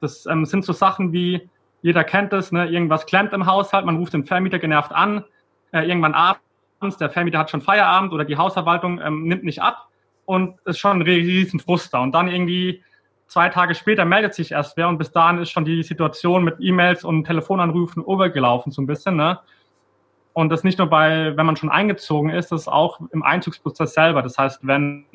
Das 0.01 0.25
ähm, 0.27 0.46
sind 0.46 0.65
so 0.65 0.74
Sachen 0.74 1.12
wie, 1.13 1.50
jeder 1.86 2.04
kennt 2.04 2.34
das, 2.34 2.51
ne? 2.51 2.65
irgendwas 2.65 3.06
klemmt 3.06 3.32
im 3.32 3.46
Haushalt, 3.46 3.86
man 3.86 3.98
ruft 3.98 4.13
den 4.13 4.25
Vermieter 4.25 4.58
genervt 4.58 4.92
an, 4.92 5.24
äh, 5.72 5.88
irgendwann 5.88 6.15
abends, 6.15 6.98
der 6.98 7.12
Vermieter 7.12 7.38
hat 7.38 7.51
schon 7.51 7.62
Feierabend 7.62 8.12
oder 8.12 8.25
die 8.25 8.38
Hausverwaltung 8.38 9.00
ähm, 9.00 9.27
nimmt 9.27 9.44
nicht 9.44 9.62
ab 9.62 9.88
und 10.25 10.58
ist 10.65 10.80
schon 10.80 10.98
ein 10.98 11.01
riesen 11.04 11.60
Frust 11.60 11.94
da. 11.94 12.00
Und 12.00 12.13
dann 12.13 12.27
irgendwie 12.27 12.84
zwei 13.27 13.50
Tage 13.50 13.75
später 13.75 14.04
meldet 14.04 14.34
sich 14.34 14.54
erst 14.54 14.77
wer 14.77 14.89
und 14.89 14.98
bis 14.98 15.12
dahin 15.12 15.38
ist 15.38 15.51
schon 15.51 15.63
die 15.63 15.84
Situation 15.84 16.44
mit 16.44 16.56
E-Mails 16.60 17.04
und 17.04 17.25
Telefonanrufen 17.25 18.01
übergelaufen 18.01 18.72
so 18.72 18.82
ein 18.82 18.88
bisschen. 18.88 19.15
Ne? 19.15 19.39
Und 20.34 20.50
das 20.50 20.63
nicht 20.63 20.80
nur 20.80 20.89
bei, 20.89 21.38
wenn 21.38 21.46
man 21.46 21.56
schon 21.56 21.70
eingezogen 21.70 22.32
ist, 22.32 22.51
das 22.51 22.62
ist 22.62 22.68
auch 22.68 23.00
im 23.12 23.22
Einzugsprozess 23.22 23.94
selber. 23.94 24.24
Das 24.24 24.39
heißt, 24.39 24.62
wenn 24.63 25.06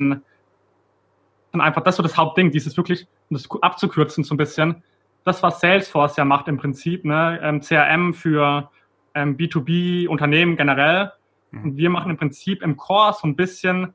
dann 1.51 1.59
einfach 1.59 1.83
das 1.83 1.97
so 1.97 2.03
das 2.03 2.15
Hauptding, 2.15 2.49
dieses 2.49 2.77
wirklich, 2.77 3.07
um 3.29 3.35
das 3.35 3.49
abzukürzen 3.61 4.23
so 4.23 4.35
ein 4.35 4.37
bisschen, 4.37 4.83
das, 5.23 5.43
was 5.43 5.59
Salesforce 5.59 6.17
ja 6.17 6.25
macht 6.25 6.47
im 6.47 6.57
Prinzip, 6.57 7.05
ne, 7.05 7.39
ähm, 7.41 7.61
CRM 7.61 8.13
für 8.13 8.69
ähm, 9.13 9.37
B2B-Unternehmen 9.37 10.57
generell. 10.57 11.11
Mhm. 11.51 11.63
Und 11.63 11.77
wir 11.77 11.89
machen 11.89 12.11
im 12.11 12.17
Prinzip 12.17 12.61
im 12.61 12.77
Core 12.77 13.13
so 13.13 13.27
ein 13.27 13.35
bisschen, 13.35 13.93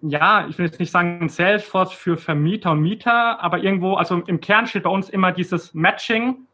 ja, 0.00 0.46
ich 0.48 0.58
will 0.58 0.66
jetzt 0.66 0.80
nicht 0.80 0.90
sagen 0.90 1.28
Salesforce 1.28 1.92
für 1.92 2.16
Vermieter 2.16 2.72
und 2.72 2.80
Mieter, 2.80 3.42
aber 3.42 3.58
irgendwo, 3.58 3.94
also 3.94 4.22
im 4.26 4.40
Kern 4.40 4.66
steht 4.66 4.82
bei 4.82 4.90
uns 4.90 5.08
immer 5.08 5.32
dieses 5.32 5.74
Matching 5.74 6.46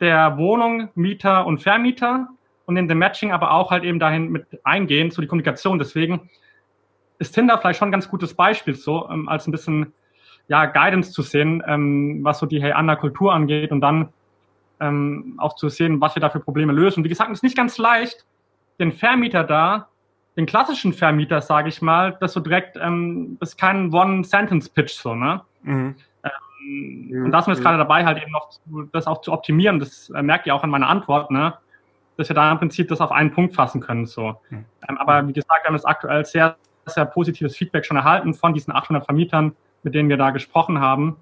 der 0.00 0.36
Wohnung, 0.38 0.90
Mieter 0.94 1.46
und 1.46 1.60
Vermieter 1.60 2.28
und 2.66 2.76
in 2.76 2.86
dem 2.86 2.98
Matching 2.98 3.32
aber 3.32 3.52
auch 3.52 3.70
halt 3.70 3.82
eben 3.82 3.98
dahin 3.98 4.30
mit 4.30 4.46
eingehen, 4.62 5.10
so 5.10 5.20
die 5.20 5.28
Kommunikation. 5.28 5.78
Deswegen 5.78 6.30
ist 7.18 7.32
Tinder 7.32 7.58
vielleicht 7.58 7.78
schon 7.78 7.88
ein 7.88 7.92
ganz 7.92 8.08
gutes 8.08 8.34
Beispiel, 8.34 8.74
so 8.74 9.08
ähm, 9.10 9.28
als 9.28 9.48
ein 9.48 9.52
bisschen 9.52 9.92
ja, 10.48 10.66
Guidance 10.66 11.12
zu 11.12 11.22
sehen, 11.22 11.62
ähm, 11.66 12.20
was 12.22 12.38
so 12.38 12.46
die 12.46 12.60
Hey 12.60 12.72
Anna 12.72 12.96
Kultur 12.96 13.32
angeht 13.32 13.70
und 13.70 13.80
dann 13.80 14.08
ähm, 14.80 15.34
auch 15.38 15.54
zu 15.54 15.68
sehen, 15.68 16.00
was 16.00 16.14
wir 16.14 16.20
da 16.20 16.30
für 16.30 16.40
Probleme 16.40 16.72
lösen. 16.72 17.00
Und 17.00 17.04
wie 17.04 17.08
gesagt, 17.08 17.30
es 17.30 17.38
ist 17.38 17.42
nicht 17.42 17.56
ganz 17.56 17.78
leicht, 17.78 18.24
den 18.80 18.92
Vermieter 18.92 19.44
da, 19.44 19.88
den 20.36 20.46
klassischen 20.46 20.92
Vermieter, 20.92 21.40
sage 21.42 21.68
ich 21.68 21.82
mal, 21.82 22.16
das 22.20 22.32
so 22.32 22.40
direkt, 22.40 22.78
ähm, 22.80 23.36
das 23.40 23.50
ist 23.50 23.58
kein 23.58 23.92
One-Sentence-Pitch 23.92 24.92
so, 24.92 25.14
ne? 25.14 25.42
Mhm. 25.62 25.96
Ähm, 26.22 27.24
und 27.24 27.32
da 27.32 27.42
sind 27.42 27.48
wir 27.48 27.54
jetzt 27.54 27.62
gerade 27.62 27.78
dabei, 27.78 28.04
halt 28.04 28.22
eben 28.22 28.30
noch 28.30 28.50
das 28.92 29.06
auch 29.06 29.20
zu 29.20 29.32
optimieren. 29.32 29.80
Das 29.80 30.10
äh, 30.10 30.22
merkt 30.22 30.46
ihr 30.46 30.54
auch 30.54 30.64
in 30.64 30.70
meiner 30.70 30.88
Antwort, 30.88 31.30
ne? 31.30 31.54
Dass 32.16 32.28
wir 32.28 32.34
da 32.34 32.50
im 32.52 32.58
Prinzip 32.58 32.88
das 32.88 33.00
auf 33.00 33.10
einen 33.10 33.32
Punkt 33.32 33.54
fassen 33.54 33.80
können, 33.80 34.06
so. 34.06 34.40
Mhm. 34.50 34.64
Ähm, 34.88 34.98
aber 34.98 35.26
wie 35.26 35.32
gesagt, 35.32 35.64
wir 35.64 35.68
haben 35.68 35.74
jetzt 35.74 35.88
aktuell 35.88 36.24
sehr, 36.24 36.56
sehr 36.86 37.04
positives 37.04 37.56
Feedback 37.56 37.84
schon 37.84 37.96
erhalten 37.96 38.32
von 38.32 38.54
diesen 38.54 38.72
800 38.72 39.04
Vermietern, 39.04 39.56
mit 39.82 39.94
denen 39.94 40.08
wir 40.08 40.16
da 40.16 40.30
gesprochen 40.30 40.80
haben 40.80 41.16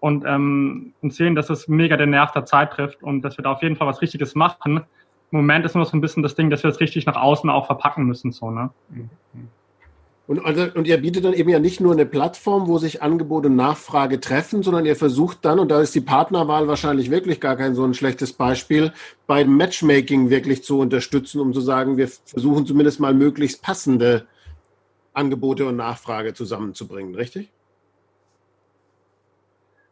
und, 0.00 0.24
ähm, 0.26 0.92
und 1.02 1.14
sehen, 1.14 1.34
dass 1.34 1.50
es 1.50 1.68
mega 1.68 1.96
den 1.96 2.10
Nerv 2.10 2.32
der 2.32 2.44
Zeit 2.44 2.72
trifft 2.72 3.02
und 3.02 3.22
dass 3.22 3.38
wir 3.38 3.42
da 3.42 3.52
auf 3.52 3.62
jeden 3.62 3.76
Fall 3.76 3.86
was 3.86 4.02
Richtiges 4.02 4.34
machen. 4.34 4.82
Im 5.32 5.38
Moment 5.38 5.64
ist 5.64 5.74
nur 5.74 5.84
so 5.84 5.96
ein 5.96 6.00
bisschen 6.00 6.22
das 6.22 6.34
Ding, 6.34 6.50
dass 6.50 6.62
wir 6.62 6.70
es 6.70 6.80
richtig 6.80 7.06
nach 7.06 7.16
außen 7.16 7.50
auch 7.50 7.66
verpacken 7.66 8.04
müssen, 8.04 8.30
so, 8.32 8.50
ne? 8.50 8.70
Und, 10.28 10.44
also, 10.44 10.66
und 10.74 10.88
ihr 10.88 10.96
bietet 11.00 11.24
dann 11.24 11.34
eben 11.34 11.48
ja 11.50 11.60
nicht 11.60 11.80
nur 11.80 11.92
eine 11.92 12.04
Plattform, 12.04 12.66
wo 12.66 12.78
sich 12.78 13.00
Angebot 13.00 13.46
und 13.46 13.54
Nachfrage 13.54 14.20
treffen, 14.20 14.64
sondern 14.64 14.84
ihr 14.84 14.96
versucht 14.96 15.44
dann, 15.44 15.60
und 15.60 15.70
da 15.70 15.80
ist 15.80 15.94
die 15.94 16.00
Partnerwahl 16.00 16.66
wahrscheinlich 16.66 17.12
wirklich 17.12 17.40
gar 17.40 17.56
kein 17.56 17.76
so 17.76 17.84
ein 17.84 17.94
schlechtes 17.94 18.32
Beispiel, 18.32 18.92
beim 19.28 19.56
Matchmaking 19.56 20.28
wirklich 20.28 20.64
zu 20.64 20.80
unterstützen, 20.80 21.40
um 21.40 21.52
zu 21.52 21.60
sagen, 21.60 21.96
wir 21.96 22.08
versuchen 22.08 22.66
zumindest 22.66 22.98
mal 22.98 23.14
möglichst 23.14 23.62
passende 23.62 24.26
Angebote 25.12 25.64
und 25.64 25.76
Nachfrage 25.76 26.34
zusammenzubringen, 26.34 27.14
richtig? 27.14 27.48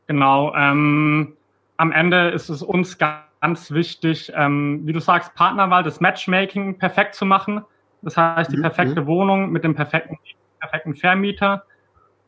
Genau. 0.06 0.54
Ähm, 0.54 1.37
am 1.76 1.92
Ende 1.92 2.28
ist 2.28 2.49
es 2.49 2.62
uns 2.62 2.99
ganz 2.99 3.70
wichtig, 3.70 4.32
ähm, 4.34 4.82
wie 4.84 4.92
du 4.92 5.00
sagst, 5.00 5.34
Partnerwahl, 5.34 5.82
das 5.82 6.00
Matchmaking 6.00 6.78
perfekt 6.78 7.14
zu 7.14 7.26
machen. 7.26 7.64
Das 8.02 8.16
heißt, 8.16 8.52
die 8.52 8.56
mhm, 8.56 8.62
perfekte 8.62 9.02
mhm. 9.02 9.06
Wohnung 9.06 9.50
mit 9.50 9.64
dem 9.64 9.75
perfekten, 9.75 10.18
perfekten 10.61 10.94
Vermieter. 10.94 11.64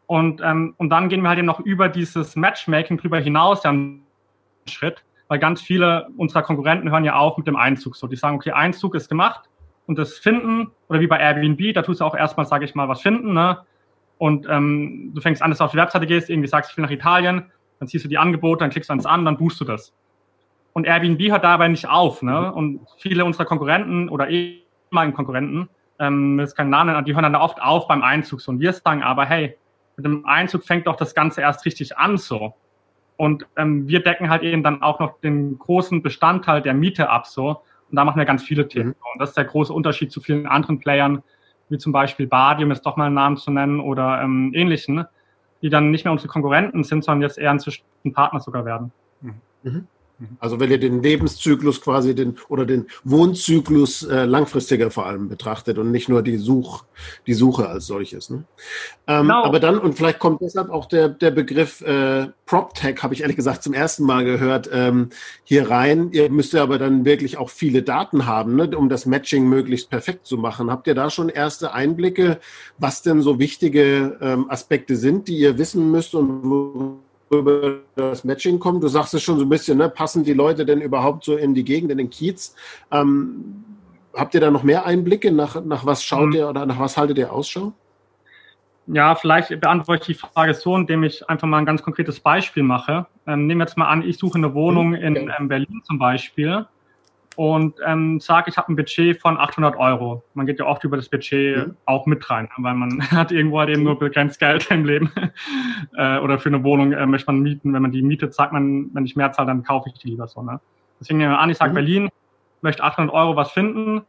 Und, 0.06 0.40
ähm, 0.42 0.75
und 0.78 0.90
dann 0.90 1.09
gehen 1.09 1.23
wir 1.23 1.28
halt 1.28 1.38
eben 1.38 1.47
noch 1.47 1.61
über 1.61 1.88
dieses 1.88 2.37
Matchmaking 2.37 2.97
drüber 2.97 3.18
hinaus 3.18 3.64
ja 3.64 3.71
einen 3.71 4.02
Schritt, 4.68 5.04
weil 5.28 5.38
ganz 5.38 5.61
viele 5.61 6.09
unserer 6.16 6.42
Konkurrenten 6.42 6.90
hören 6.90 7.04
ja 7.04 7.16
auf 7.16 7.37
mit 7.37 7.47
dem 7.47 7.56
Einzug. 7.56 7.97
So, 7.97 8.06
die 8.06 8.16
sagen, 8.16 8.37
okay, 8.37 8.52
Einzug 8.52 8.95
ist 8.95 9.09
gemacht 9.09 9.49
und 9.87 9.99
das 9.99 10.18
Finden, 10.18 10.71
oder 10.88 11.00
wie 11.00 11.06
bei 11.06 11.18
Airbnb, 11.18 11.75
da 11.75 11.83
tust 11.83 12.00
du 12.00 12.04
auch 12.04 12.14
erstmal, 12.14 12.47
sage 12.47 12.64
ich 12.64 12.75
mal, 12.75 12.88
was 12.88 13.02
finden, 13.02 13.33
ne? 13.33 13.59
Und 14.18 14.47
ähm, 14.49 15.11
du 15.14 15.21
fängst 15.21 15.42
an, 15.42 15.50
dass 15.50 15.59
du 15.59 15.64
auf 15.64 15.73
die 15.73 15.76
Webseite 15.76 16.06
gehst, 16.06 16.30
irgendwie 16.30 16.49
sagst, 16.49 16.71
ich 16.71 16.76
will 16.76 16.85
nach 16.85 16.90
Italien, 16.90 17.50
dann 17.78 17.88
siehst 17.88 18.04
du 18.04 18.09
die 18.09 18.18
Angebote, 18.18 18.61
dann 18.61 18.71
klickst 18.71 18.90
du 18.90 18.95
eins 18.95 19.06
an, 19.06 19.25
dann 19.25 19.37
buchst 19.37 19.61
du 19.61 19.64
das. 19.64 19.92
Und 20.73 20.87
Airbnb 20.87 21.21
hört 21.30 21.45
dabei 21.45 21.68
nicht 21.68 21.88
auf. 21.88 22.23
Ne? 22.23 22.50
Mhm. 22.50 22.59
Und 22.59 22.80
viele 22.99 23.25
unserer 23.25 23.45
Konkurrenten 23.45 24.09
oder 24.09 24.28
ehemaligen 24.28 25.14
Konkurrenten, 25.14 25.68
ähm, 25.99 26.38
das 26.38 26.50
ist 26.50 26.56
kein 26.56 26.71
Name, 26.71 27.02
die 27.02 27.14
hören 27.14 27.23
dann 27.23 27.35
oft 27.35 27.61
auf 27.62 27.88
beim 27.88 28.02
Einzug. 28.02 28.40
So. 28.40 28.52
Und 28.52 28.61
wir 28.61 28.73
sagen 28.73 29.02
aber, 29.02 29.25
hey, 29.25 29.56
mit 29.97 30.04
dem 30.04 30.26
Einzug 30.26 30.64
fängt 30.64 30.87
doch 30.87 30.97
das 30.97 31.14
Ganze 31.14 31.40
erst 31.40 31.64
richtig 31.64 31.97
an 31.97 32.18
so. 32.18 32.54
Und 33.16 33.47
ähm, 33.56 33.88
wir 33.88 34.02
decken 34.02 34.28
halt 34.28 34.42
eben 34.42 34.62
dann 34.62 34.83
auch 34.83 35.00
noch 35.00 35.18
den 35.21 35.59
großen 35.59 36.02
Bestandteil 36.02 36.61
der 36.61 36.75
Miete 36.75 37.09
ab 37.09 37.26
so. 37.26 37.62
Und 37.88 37.97
da 37.97 38.04
machen 38.04 38.18
wir 38.18 38.26
ganz 38.26 38.42
viele 38.42 38.68
Themen. 38.68 38.90
Mhm. 38.90 38.95
Und 39.14 39.21
das 39.21 39.30
ist 39.30 39.38
der 39.38 39.45
große 39.45 39.73
Unterschied 39.73 40.12
zu 40.12 40.21
vielen 40.21 40.47
anderen 40.47 40.78
Playern, 40.78 41.23
wie 41.68 41.78
zum 41.78 41.92
Beispiel 41.92 42.26
Badi, 42.26 42.64
um 42.64 42.71
jetzt 42.71 42.85
doch 42.85 42.97
mal 42.97 43.06
einen 43.06 43.14
Namen 43.14 43.37
zu 43.38 43.50
nennen, 43.50 43.80
oder 43.80 44.21
ähm, 44.21 44.52
ähnlichen 44.54 45.06
die 45.67 45.71
dann 45.71 45.91
nicht 45.91 46.05
mehr 46.05 46.13
unsere 46.13 46.29
Konkurrenten 46.29 46.85
sind, 46.85 47.03
sondern 47.03 47.23
jetzt 47.23 47.39
eher 47.39 47.51
ein 47.51 48.13
Partner 48.13 48.39
sogar 48.39 48.65
werden. 48.65 48.93
Mhm. 49.65 49.89
Mhm. 50.19 50.37
Also 50.39 50.61
wenn 50.61 50.71
ihr 50.71 50.79
den 50.79 51.03
Lebenszyklus 51.03 51.81
quasi 51.81 52.15
den 52.15 52.37
oder 52.49 52.67
den 52.67 52.87
Wohnzyklus 53.05 54.03
äh, 54.03 54.25
langfristiger 54.25 54.91
vor 54.91 55.07
allem 55.07 55.29
betrachtet 55.29 55.79
und 55.79 55.91
nicht 55.91 56.09
nur 56.09 56.23
die 56.23 56.39
Such 56.39 56.85
die 57.27 57.35
Suche 57.35 57.69
als 57.69 57.87
solches. 57.87 58.31
Ne? 58.31 58.45
Ähm, 59.07 59.23
genau. 59.23 59.45
Aber 59.45 59.61
dann 59.61 59.79
und 59.79 59.95
vielleicht 59.95 60.19
kommt 60.19 60.41
deshalb 60.41 60.71
auch 60.71 60.87
der 60.87 61.09
der 61.09 61.31
Begriff 61.31 61.81
äh, 61.83 62.29
PropTech 62.47 63.03
habe 63.03 63.15
ich 63.15 63.23
ehrlich 63.23 63.37
gesagt 63.37 63.63
zum 63.63 63.75
ersten 63.75 64.05
Mal 64.05 64.25
gehört 64.25 64.71
ähm, 64.73 65.11
hier 65.45 65.71
rein. 65.71 66.11
Ihr 66.13 66.31
müsst 66.31 66.53
ja 66.53 66.63
aber 66.63 66.79
dann 66.79 67.05
wirklich 67.05 67.37
auch 67.37 67.51
viele 67.51 67.83
Daten 67.83 68.27
haben, 68.27 68.57
ne, 68.57 68.71
um 68.77 68.89
das 68.89 69.05
Matching 69.05 69.49
möglichst 69.49 69.91
perfekt 69.91 70.27
zu 70.27 70.39
machen. 70.39 70.71
Habt 70.71 70.87
ihr 70.87 70.95
da 70.95 71.11
schon 71.11 71.29
erste 71.29 71.73
Einblicke, 71.73 72.39
was 72.79 73.03
denn 73.03 73.21
so 73.21 73.39
wichtige 73.39 74.19
ähm, 74.21 74.51
Aspekte 74.51 74.97
sind, 74.97 75.29
die 75.29 75.39
ihr 75.39 75.59
wissen 75.59 75.91
müsst 75.91 76.15
und 76.15 76.45
wo 76.45 76.99
über 77.30 77.78
das 77.97 78.25
Matching 78.25 78.59
kommt. 78.59 78.83
Du 78.83 78.88
sagst 78.88 79.14
es 79.14 79.23
schon 79.23 79.38
so 79.38 79.45
ein 79.45 79.49
bisschen, 79.49 79.78
ne? 79.78 79.88
passen 79.88 80.25
die 80.25 80.33
Leute 80.33 80.64
denn 80.64 80.80
überhaupt 80.80 81.25
so 81.25 81.37
in 81.37 81.54
die 81.54 81.64
Gegend, 81.64 81.90
in 81.90 81.99
den 81.99 82.11
Kiez? 82.11 82.54
Ähm, 82.90 83.64
habt 84.14 84.35
ihr 84.35 84.40
da 84.40 84.50
noch 84.50 84.62
mehr 84.62 84.87
Einblicke? 84.87 85.33
Nach, 85.33 85.62
nach 85.64 85.85
was 85.85 86.02
schaut 86.02 86.28
mhm. 86.28 86.35
ihr 86.35 86.49
oder 86.49 86.66
nach 86.66 86.78
was 86.78 86.97
haltet 86.97 87.18
ihr 87.18 87.33
Ausschau? 87.33 87.73
Ja, 88.88 89.16
vielleicht 89.16 89.49
beantworte 89.61 90.02
ich 90.02 90.18
die 90.18 90.26
Frage 90.26 90.54
so, 90.54 90.76
indem 90.76 91.02
ich 91.02 91.28
einfach 91.28 91.49
mal 91.49 91.59
ein 91.59 91.66
ganz 91.66 91.83
konkretes 91.83 92.21
Beispiel 92.21 92.62
mache. 92.62 93.06
Ähm, 93.26 93.49
nehmen 93.49 93.61
wir 93.61 93.64
jetzt 93.64 93.76
mal 93.76 93.88
an, 93.88 94.02
ich 94.02 94.16
suche 94.16 94.38
eine 94.38 94.54
Wohnung 94.54 94.90
mhm. 94.90 94.95
in 94.95 95.33
ähm, 95.38 95.49
Berlin 95.49 95.83
zum 95.85 95.99
Beispiel 95.99 96.66
und 97.37 97.75
ähm, 97.85 98.19
sage, 98.19 98.49
ich 98.49 98.57
habe 98.57 98.73
ein 98.73 98.76
Budget 98.76 99.21
von 99.21 99.37
800 99.37 99.76
Euro. 99.76 100.25
Man 100.33 100.47
geht 100.47 100.59
ja 100.59 100.64
oft 100.64 100.83
über 100.85 100.97
das 100.97 101.11
Budget 101.11 101.69
mhm. 101.69 101.76
auch 101.85 102.07
mit 102.07 102.28
rein, 102.31 102.49
weil 102.57 102.75
man 102.75 103.00
hat 103.11 103.31
irgendwo 103.31 103.61
halt 103.61 103.69
eben 103.69 103.83
nur 103.83 103.99
begrenzt 103.99 104.40
Geld 104.40 104.71
im 104.71 104.87
Leben. 104.87 105.12
äh, 105.97 106.19
oder 106.19 106.38
für 106.38 106.49
eine 106.49 106.64
Wohnung 106.64 106.93
äh, 106.93 107.05
möchte 107.07 107.31
man 107.31 107.40
mieten. 107.40 107.75
Wenn 107.75 107.83
man 107.83 107.93
die 107.93 108.02
mietet, 108.02 108.33
sagt 108.33 108.52
man, 108.52 108.88
wenn 108.95 109.05
ich 109.05 109.16
mehr 109.16 109.33
zahle, 109.33 109.49
dann 109.49 109.62
kaufe 109.62 109.90
ich 109.90 110.00
die 110.00 110.09
lieber 110.09 110.26
so. 110.26 110.43
Ne? 110.43 110.61
Deswegen 110.99 111.19
nehmen 111.19 111.33
wir 111.33 111.38
an, 111.38 111.50
ich 111.50 111.59
sage 111.59 111.73
mhm. 111.73 111.75
Berlin, 111.75 112.09
möchte 112.62 112.83
800 112.83 113.14
Euro 113.14 113.37
was 113.37 113.52
finden 113.52 114.00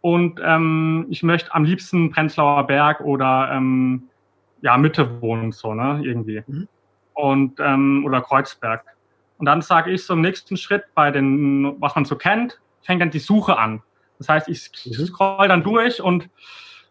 und 0.00 0.40
ähm, 0.44 1.06
ich 1.10 1.24
möchte 1.24 1.52
am 1.52 1.64
liebsten 1.64 2.12
Prenzlauer 2.12 2.68
Berg 2.68 3.00
oder 3.00 3.50
ähm, 3.52 4.04
ja 4.62 4.76
Mitte 4.76 5.20
wohnen 5.20 5.50
so 5.50 5.74
ne 5.74 6.00
irgendwie 6.04 6.44
mhm. 6.46 6.68
und 7.14 7.58
ähm, 7.58 8.04
oder 8.06 8.20
Kreuzberg. 8.20 8.84
Und 9.38 9.46
dann 9.46 9.60
sage 9.60 9.90
ich 9.90 10.04
so 10.04 10.14
im 10.14 10.20
nächsten 10.20 10.56
Schritt 10.56 10.84
bei 10.94 11.10
den, 11.10 11.80
was 11.80 11.94
man 11.96 12.04
so 12.04 12.14
kennt, 12.14 12.60
fängt 12.86 13.02
dann 13.02 13.10
die 13.10 13.18
Suche 13.18 13.58
an. 13.58 13.82
Das 14.18 14.28
heißt, 14.28 14.48
ich 14.48 14.70
mhm. 14.86 15.06
scroll 15.06 15.48
dann 15.48 15.62
durch 15.62 16.00
und 16.00 16.30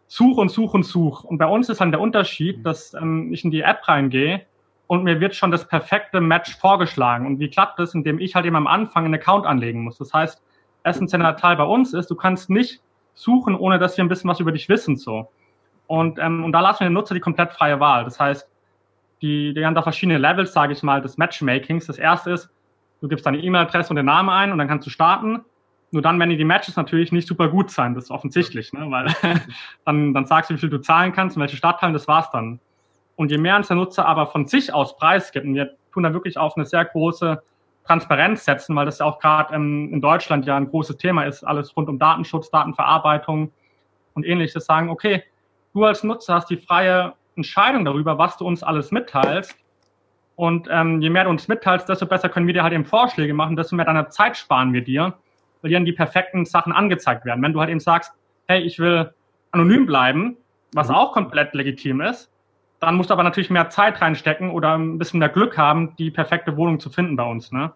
suche 0.06 0.40
und 0.40 0.50
suche 0.50 0.76
und 0.76 0.84
suche. 0.84 1.26
Und 1.26 1.38
bei 1.38 1.46
uns 1.46 1.68
ist 1.68 1.80
dann 1.80 1.90
der 1.90 2.00
Unterschied, 2.00 2.58
mhm. 2.58 2.62
dass 2.62 2.94
ähm, 2.94 3.32
ich 3.32 3.44
in 3.44 3.50
die 3.50 3.62
App 3.62 3.86
reingehe 3.88 4.46
und 4.86 5.02
mir 5.02 5.20
wird 5.20 5.34
schon 5.34 5.50
das 5.50 5.66
perfekte 5.66 6.20
Match 6.20 6.56
vorgeschlagen. 6.56 7.26
Und 7.26 7.40
wie 7.40 7.50
klappt 7.50 7.78
das? 7.78 7.94
Indem 7.94 8.18
ich 8.20 8.34
halt 8.34 8.46
eben 8.46 8.56
am 8.56 8.66
Anfang 8.66 9.04
einen 9.04 9.14
Account 9.14 9.46
anlegen 9.46 9.82
muss. 9.82 9.98
Das 9.98 10.12
heißt, 10.12 10.42
essentieller 10.84 11.36
Teil 11.36 11.56
bei 11.56 11.64
uns 11.64 11.92
ist, 11.92 12.10
du 12.10 12.14
kannst 12.14 12.48
nicht 12.50 12.80
suchen, 13.14 13.56
ohne 13.56 13.78
dass 13.78 13.96
wir 13.96 14.04
ein 14.04 14.08
bisschen 14.08 14.30
was 14.30 14.40
über 14.40 14.52
dich 14.52 14.68
wissen. 14.68 14.96
so. 14.96 15.28
Und, 15.88 16.18
ähm, 16.18 16.44
und 16.44 16.52
da 16.52 16.60
lassen 16.60 16.80
wir 16.80 16.88
den 16.88 16.94
Nutzer 16.94 17.14
die 17.14 17.20
komplett 17.20 17.52
freie 17.52 17.80
Wahl. 17.80 18.04
Das 18.04 18.20
heißt, 18.20 18.48
die, 19.22 19.54
die 19.54 19.64
haben 19.64 19.74
da 19.74 19.82
verschiedene 19.82 20.18
Levels, 20.18 20.52
sage 20.52 20.72
ich 20.72 20.82
mal, 20.82 21.00
des 21.00 21.16
Matchmakings. 21.16 21.86
Das 21.86 21.98
erste 21.98 22.30
ist, 22.32 22.50
du 23.00 23.08
gibst 23.08 23.26
deine 23.26 23.38
E-Mail-Adresse 23.38 23.90
und 23.90 23.96
den 23.96 24.06
Namen 24.06 24.28
ein 24.28 24.52
und 24.52 24.58
dann 24.58 24.68
kannst 24.68 24.86
du 24.86 24.90
starten. 24.90 25.44
Nur 25.92 26.02
dann 26.02 26.18
werden 26.18 26.36
die 26.36 26.44
Matches 26.44 26.76
natürlich 26.76 27.12
nicht 27.12 27.28
super 27.28 27.48
gut 27.48 27.70
sein, 27.70 27.94
das 27.94 28.04
ist 28.04 28.10
offensichtlich, 28.10 28.72
ne? 28.72 28.86
weil 28.90 29.14
dann, 29.84 30.12
dann 30.12 30.26
sagst 30.26 30.50
du, 30.50 30.54
wie 30.54 30.58
viel 30.58 30.68
du 30.68 30.80
zahlen 30.80 31.12
kannst 31.12 31.36
und 31.36 31.40
welche 31.40 31.56
Stadtteilen, 31.56 31.92
das 31.92 32.08
war's 32.08 32.30
dann. 32.30 32.60
Und 33.14 33.30
je 33.30 33.38
mehr 33.38 33.56
uns 33.56 33.68
der 33.68 33.76
Nutzer 33.76 34.06
aber 34.06 34.26
von 34.26 34.46
sich 34.46 34.74
aus 34.74 34.96
preisgibt, 34.96 35.46
und 35.46 35.54
wir 35.54 35.70
tun 35.92 36.02
da 36.02 36.12
wirklich 36.12 36.36
auf 36.36 36.56
eine 36.56 36.66
sehr 36.66 36.84
große 36.84 37.42
Transparenz 37.86 38.44
setzen, 38.44 38.74
weil 38.74 38.84
das 38.84 38.98
ja 38.98 39.06
auch 39.06 39.20
gerade 39.20 39.54
ähm, 39.54 39.90
in 39.92 40.00
Deutschland 40.00 40.44
ja 40.44 40.56
ein 40.56 40.68
großes 40.68 40.96
Thema 40.98 41.22
ist, 41.22 41.44
alles 41.44 41.74
rund 41.76 41.88
um 41.88 41.98
Datenschutz, 41.98 42.50
Datenverarbeitung 42.50 43.52
und 44.14 44.26
ähnliches, 44.26 44.66
sagen, 44.66 44.90
okay, 44.90 45.22
du 45.72 45.84
als 45.84 46.02
Nutzer 46.02 46.34
hast 46.34 46.50
die 46.50 46.56
freie 46.56 47.14
Entscheidung 47.36 47.84
darüber, 47.84 48.18
was 48.18 48.36
du 48.36 48.46
uns 48.46 48.62
alles 48.62 48.90
mitteilst. 48.90 49.56
Und 50.34 50.68
ähm, 50.70 51.00
je 51.00 51.08
mehr 51.08 51.24
du 51.24 51.30
uns 51.30 51.48
mitteilst, 51.48 51.88
desto 51.88 52.06
besser 52.06 52.28
können 52.28 52.46
wir 52.46 52.54
dir 52.54 52.62
halt 52.62 52.74
eben 52.74 52.84
Vorschläge 52.84 53.32
machen, 53.32 53.56
desto 53.56 53.76
mehr 53.76 53.86
deiner 53.86 54.10
Zeit 54.10 54.36
sparen 54.36 54.72
wir 54.72 54.82
dir 54.82 55.14
weil 55.66 55.70
dir 55.70 55.78
dann 55.78 55.84
die 55.84 55.92
perfekten 55.92 56.44
Sachen 56.44 56.72
angezeigt 56.72 57.24
werden. 57.24 57.42
Wenn 57.42 57.52
du 57.52 57.58
halt 57.58 57.70
eben 57.70 57.80
sagst, 57.80 58.12
hey, 58.46 58.62
ich 58.62 58.78
will 58.78 59.12
anonym 59.50 59.84
bleiben, 59.84 60.36
was 60.72 60.88
mhm. 60.88 60.94
auch 60.94 61.12
komplett 61.12 61.54
legitim 61.54 62.00
ist, 62.00 62.30
dann 62.78 62.94
musst 62.94 63.10
du 63.10 63.14
aber 63.14 63.24
natürlich 63.24 63.50
mehr 63.50 63.68
Zeit 63.68 64.00
reinstecken 64.00 64.52
oder 64.52 64.78
ein 64.78 64.96
bisschen 64.96 65.18
mehr 65.18 65.28
Glück 65.28 65.58
haben, 65.58 65.96
die 65.96 66.12
perfekte 66.12 66.56
Wohnung 66.56 66.78
zu 66.78 66.88
finden 66.88 67.16
bei 67.16 67.24
uns. 67.24 67.50
Ne? 67.50 67.72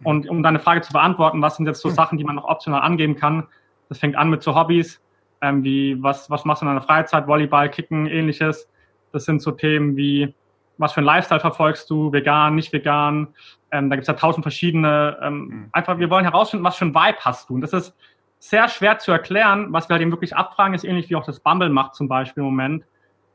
Mhm. 0.00 0.06
Und 0.06 0.28
um 0.28 0.42
deine 0.42 0.58
Frage 0.58 0.82
zu 0.82 0.92
beantworten, 0.92 1.40
was 1.40 1.56
sind 1.56 1.66
jetzt 1.66 1.80
so 1.80 1.88
mhm. 1.88 1.94
Sachen, 1.94 2.18
die 2.18 2.24
man 2.24 2.36
noch 2.36 2.44
optional 2.44 2.82
angeben 2.82 3.16
kann? 3.16 3.46
Das 3.88 3.98
fängt 3.98 4.16
an 4.16 4.28
mit 4.28 4.42
so 4.42 4.54
Hobbys, 4.54 5.00
ähm, 5.40 5.64
wie 5.64 6.02
was, 6.02 6.28
was 6.28 6.44
machst 6.44 6.60
du 6.60 6.66
in 6.66 6.68
deiner 6.68 6.82
Freizeit, 6.82 7.26
Volleyball, 7.26 7.70
Kicken, 7.70 8.06
ähnliches. 8.06 8.68
Das 9.12 9.24
sind 9.24 9.40
so 9.40 9.52
Themen 9.52 9.96
wie, 9.96 10.34
was 10.76 10.92
für 10.92 11.00
ein 11.00 11.04
Lifestyle 11.04 11.40
verfolgst 11.40 11.88
du, 11.88 12.12
vegan, 12.12 12.56
nicht 12.56 12.74
vegan. 12.74 13.28
Ähm, 13.72 13.90
da 13.90 13.96
gibt 13.96 14.02
es 14.02 14.08
ja 14.08 14.14
tausend 14.14 14.44
verschiedene, 14.44 15.18
ähm, 15.22 15.38
mhm. 15.38 15.68
einfach, 15.72 15.98
wir 15.98 16.10
wollen 16.10 16.24
herausfinden, 16.24 16.64
was 16.64 16.76
für 16.76 16.84
ein 16.84 16.94
Vibe 16.94 17.18
hast 17.20 17.48
du. 17.48 17.54
Und 17.54 17.62
das 17.62 17.72
ist 17.72 17.96
sehr 18.38 18.68
schwer 18.68 18.98
zu 18.98 19.10
erklären. 19.12 19.72
Was 19.72 19.88
wir 19.88 19.94
halt 19.94 20.02
eben 20.02 20.10
wirklich 20.10 20.36
abfragen, 20.36 20.74
ist 20.74 20.84
ähnlich 20.84 21.08
wie 21.08 21.16
auch 21.16 21.24
das 21.24 21.40
Bumble 21.40 21.70
macht 21.70 21.94
zum 21.94 22.08
Beispiel 22.08 22.42
im 22.42 22.50
Moment 22.50 22.84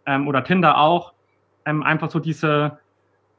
ähm, 0.06 0.27
oder 0.27 0.44
Tinder 0.44 0.77
auch. 0.77 1.13
Ähm, 1.65 1.82
einfach 1.82 2.12
so 2.12 2.20
diese, 2.20 2.79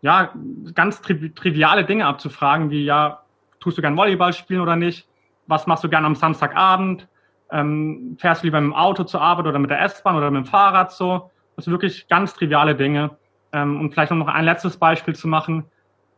ja, 0.00 0.33
ganz 0.75 1.00
tri 1.00 1.33
triviale 1.35 1.85
Dinge 1.85 2.07
abzufragen, 2.07 2.71
wie, 2.71 2.85
ja, 2.85 3.23
tust 3.61 3.78
du 3.78 3.83
gern 3.83 3.97
Volleyball 3.97 4.33
spielen 4.33 4.61
oder 4.61 4.76
nicht? 4.76 5.09
Was 5.47 5.67
machst 5.67 5.85
du 5.85 5.88
gern 5.88 6.05
am 6.05 6.14
Samstagabend? 6.14 7.07
Ähm, 7.50 8.17
fährst 8.19 8.43
du 8.43 8.47
lieber 8.47 8.61
mit 8.61 8.73
dem 8.73 8.75
Auto 8.75 9.05
zur 9.05 9.23
Arbeit 9.23 9.47
oder 9.47 9.59
mit 9.59 9.71
der 9.71 9.81
S-Bahn 9.83 10.17
oder 10.17 10.31
mit 10.31 10.45
dem 10.45 10.47
Fahrrad 10.47 10.93
so? 10.93 11.31
Das 11.57 11.64
sind 11.64 11.73
wirklich 11.73 12.07
ganz 12.09 12.35
triviale 12.35 12.75
Dinge. 12.75 13.11
Ähm, 13.52 13.81
und 13.81 13.93
vielleicht 13.93 14.12
noch 14.12 14.28
ein 14.28 14.45
letztes 14.45 14.76
Beispiel 14.76 15.14
zu 15.14 15.28
machen. 15.28 15.64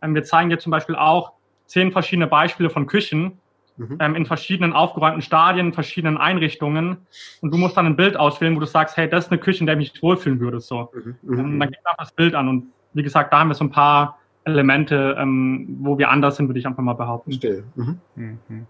Ähm, 0.02 0.14
wir 0.14 0.24
zeigen 0.24 0.50
dir 0.50 0.58
zum 0.58 0.70
Beispiel 0.70 0.96
auch 0.96 1.32
zehn 1.66 1.92
verschiedene 1.92 2.26
Beispiele 2.26 2.70
von 2.70 2.86
Küchen, 2.86 3.38
mhm. 3.76 3.96
ähm, 4.00 4.14
in 4.14 4.26
verschiedenen 4.26 4.72
aufgeräumten 4.72 5.22
Stadien, 5.22 5.68
in 5.68 5.72
verschiedenen 5.72 6.16
Einrichtungen. 6.16 6.98
Und 7.40 7.52
du 7.52 7.58
musst 7.58 7.76
dann 7.76 7.86
ein 7.86 7.96
Bild 7.96 8.16
auswählen, 8.16 8.56
wo 8.56 8.60
du 8.60 8.66
sagst, 8.66 8.96
hey, 8.96 9.08
das 9.08 9.26
ist 9.26 9.30
eine 9.30 9.40
Küche, 9.40 9.60
in 9.60 9.66
der 9.66 9.78
ich 9.78 9.92
mich 9.92 10.02
wohlfühlen 10.02 10.40
würde. 10.40 10.60
So. 10.60 10.90
Mhm. 10.92 11.16
Und 11.22 11.38
ähm, 11.38 11.60
dann 11.60 11.70
gib 11.70 11.78
einfach 11.78 12.04
das 12.04 12.12
Bild 12.12 12.34
an. 12.34 12.48
Und 12.48 12.66
wie 12.92 13.02
gesagt, 13.02 13.32
da 13.32 13.40
haben 13.40 13.48
wir 13.48 13.54
so 13.54 13.64
ein 13.64 13.70
paar 13.70 14.18
Elemente, 14.44 15.16
ähm, 15.18 15.78
wo 15.80 15.98
wir 15.98 16.10
anders 16.10 16.36
sind, 16.36 16.48
würde 16.48 16.58
ich 16.58 16.66
einfach 16.66 16.82
mal 16.82 16.94
behaupten. 16.94 17.32
Still. 17.32 17.64
Mhm. 17.74 18.00
Mhm. 18.16 18.66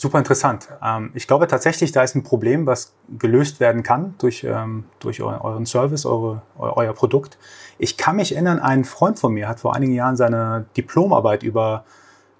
Super 0.00 0.16
interessant. 0.16 0.66
Ähm, 0.82 1.10
ich 1.12 1.26
glaube 1.26 1.46
tatsächlich, 1.46 1.92
da 1.92 2.02
ist 2.02 2.14
ein 2.14 2.22
Problem, 2.22 2.64
was 2.64 2.94
gelöst 3.18 3.60
werden 3.60 3.82
kann 3.82 4.14
durch, 4.16 4.44
ähm, 4.44 4.84
durch 4.98 5.20
euren 5.20 5.66
Service, 5.66 6.06
eure, 6.06 6.40
euer 6.56 6.94
Produkt. 6.94 7.36
Ich 7.76 7.98
kann 7.98 8.16
mich 8.16 8.32
erinnern, 8.32 8.60
ein 8.60 8.86
Freund 8.86 9.18
von 9.18 9.34
mir 9.34 9.46
hat 9.46 9.60
vor 9.60 9.76
einigen 9.76 9.92
Jahren 9.92 10.16
seine 10.16 10.64
Diplomarbeit 10.74 11.42
über 11.42 11.84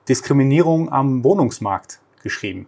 Diskriminierung 0.09 0.91
am 0.91 1.23
Wohnungsmarkt 1.23 2.01
geschrieben. 2.23 2.67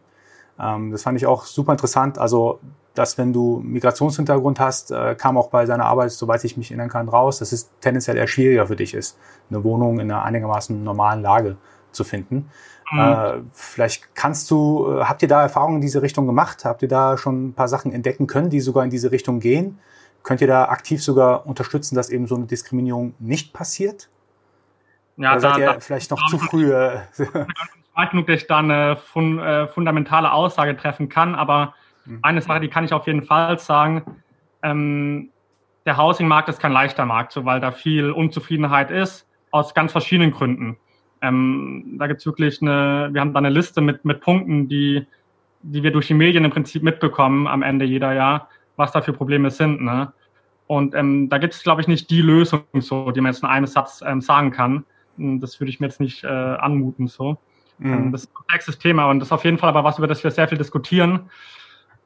Ähm, 0.60 0.90
das 0.90 1.04
fand 1.04 1.16
ich 1.16 1.24
auch 1.24 1.46
super 1.46 1.72
interessant. 1.72 2.18
Also, 2.18 2.60
dass 2.92 3.16
wenn 3.16 3.32
du 3.32 3.62
Migrationshintergrund 3.64 4.60
hast, 4.60 4.90
äh, 4.90 5.14
kam 5.14 5.38
auch 5.38 5.48
bei 5.48 5.64
seiner 5.64 5.86
Arbeit, 5.86 6.10
soweit 6.10 6.44
ich 6.44 6.58
mich 6.58 6.70
erinnern 6.70 6.90
kann, 6.90 7.08
raus, 7.08 7.38
dass 7.38 7.52
es 7.52 7.70
tendenziell 7.80 8.18
eher 8.18 8.26
schwieriger 8.26 8.66
für 8.66 8.76
dich 8.76 8.92
ist, 8.92 9.16
eine 9.48 9.64
Wohnung 9.64 10.00
in 10.00 10.10
einer 10.10 10.22
einigermaßen 10.22 10.84
normalen 10.84 11.22
Lage 11.22 11.56
zu 11.92 12.04
finden. 12.04 12.50
Mhm. 12.90 12.98
Äh, 12.98 13.32
vielleicht 13.52 14.14
kannst 14.14 14.50
du, 14.50 14.98
äh, 14.98 15.04
habt 15.04 15.22
ihr 15.22 15.28
da 15.28 15.42
Erfahrungen 15.42 15.76
in 15.76 15.80
diese 15.82 16.02
Richtung 16.02 16.26
gemacht? 16.26 16.64
Habt 16.64 16.82
ihr 16.82 16.88
da 16.88 17.16
schon 17.16 17.48
ein 17.48 17.54
paar 17.54 17.68
Sachen 17.68 17.92
entdecken 17.92 18.26
können, 18.26 18.50
die 18.50 18.60
sogar 18.60 18.84
in 18.84 18.90
diese 18.90 19.12
Richtung 19.12 19.40
gehen? 19.40 19.78
Könnt 20.22 20.40
ihr 20.40 20.46
da 20.46 20.66
aktiv 20.66 21.02
sogar 21.02 21.46
unterstützen, 21.46 21.94
dass 21.94 22.10
eben 22.10 22.26
so 22.26 22.36
eine 22.36 22.46
Diskriminierung 22.46 23.14
nicht 23.18 23.52
passiert? 23.52 24.08
Ja, 25.16 25.32
Oder 25.32 25.40
seid 25.40 25.54
da, 25.54 25.58
ihr 25.58 25.66
da, 25.66 25.80
vielleicht 25.80 26.10
noch 26.10 26.26
zu 26.28 26.38
früh? 26.38 26.72
Ich 27.92 27.98
weiß 27.98 28.10
genug, 28.10 28.26
dass 28.26 28.40
ich 28.40 28.46
da 28.46 28.58
eine 28.58 28.96
fun 28.96 29.38
äh, 29.38 29.68
fundamentale 29.68 30.32
Aussage 30.32 30.74
treffen 30.76 31.10
kann, 31.10 31.34
aber 31.34 31.74
mhm. 32.06 32.20
eine 32.22 32.40
Sache, 32.40 32.60
die 32.60 32.68
kann 32.68 32.86
ich 32.86 32.92
auf 32.94 33.06
jeden 33.06 33.22
Fall 33.22 33.58
sagen. 33.58 34.02
Ähm, 34.62 35.28
der 35.84 35.96
Housing-Markt 35.96 36.48
ist 36.48 36.60
kein 36.60 36.72
leichter 36.72 37.04
Markt, 37.04 37.32
so, 37.32 37.44
weil 37.44 37.60
da 37.60 37.70
viel 37.70 38.10
Unzufriedenheit 38.10 38.90
ist, 38.90 39.26
aus 39.50 39.74
ganz 39.74 39.92
verschiedenen 39.92 40.30
Gründen. 40.30 40.78
Ähm, 41.22 41.96
da 41.98 42.06
gibt's 42.08 42.26
wirklich 42.26 42.60
eine, 42.60 43.10
wir 43.12 43.20
haben 43.20 43.32
da 43.32 43.38
eine 43.38 43.50
Liste 43.50 43.80
mit, 43.80 44.04
mit 44.04 44.20
Punkten, 44.20 44.68
die, 44.68 45.06
die 45.62 45.82
wir 45.82 45.92
durch 45.92 46.08
die 46.08 46.14
Medien 46.14 46.44
im 46.44 46.50
Prinzip 46.50 46.82
mitbekommen 46.82 47.46
am 47.46 47.62
Ende 47.62 47.84
jeder 47.84 48.12
Jahr, 48.12 48.48
was 48.76 48.92
da 48.92 49.00
für 49.00 49.12
Probleme 49.12 49.50
sind. 49.50 49.82
Ne? 49.82 50.12
Und 50.66 50.94
ähm, 50.94 51.28
da 51.28 51.38
gibt 51.38 51.54
es, 51.54 51.62
glaube 51.62 51.80
ich, 51.80 51.88
nicht 51.88 52.10
die 52.10 52.22
Lösung, 52.22 52.62
so, 52.80 53.10
die 53.12 53.20
man 53.20 53.32
jetzt 53.32 53.42
in 53.42 53.48
einem 53.48 53.66
Satz 53.66 54.02
ähm, 54.06 54.20
sagen 54.20 54.50
kann. 54.50 54.84
Das 55.16 55.60
würde 55.60 55.70
ich 55.70 55.80
mir 55.80 55.86
jetzt 55.86 56.00
nicht 56.00 56.24
äh, 56.24 56.26
anmuten. 56.26 57.06
So. 57.06 57.38
Mhm. 57.78 57.92
Ähm, 57.92 58.12
das 58.12 58.24
ist 58.24 58.30
ein 58.30 58.34
komplexes 58.34 58.78
Thema 58.78 59.06
und 59.06 59.20
das 59.20 59.28
ist 59.28 59.32
auf 59.32 59.44
jeden 59.44 59.58
Fall 59.58 59.68
aber 59.68 59.84
was, 59.84 59.98
über 59.98 60.06
das 60.06 60.24
wir 60.24 60.30
sehr 60.30 60.48
viel 60.48 60.58
diskutieren. 60.58 61.30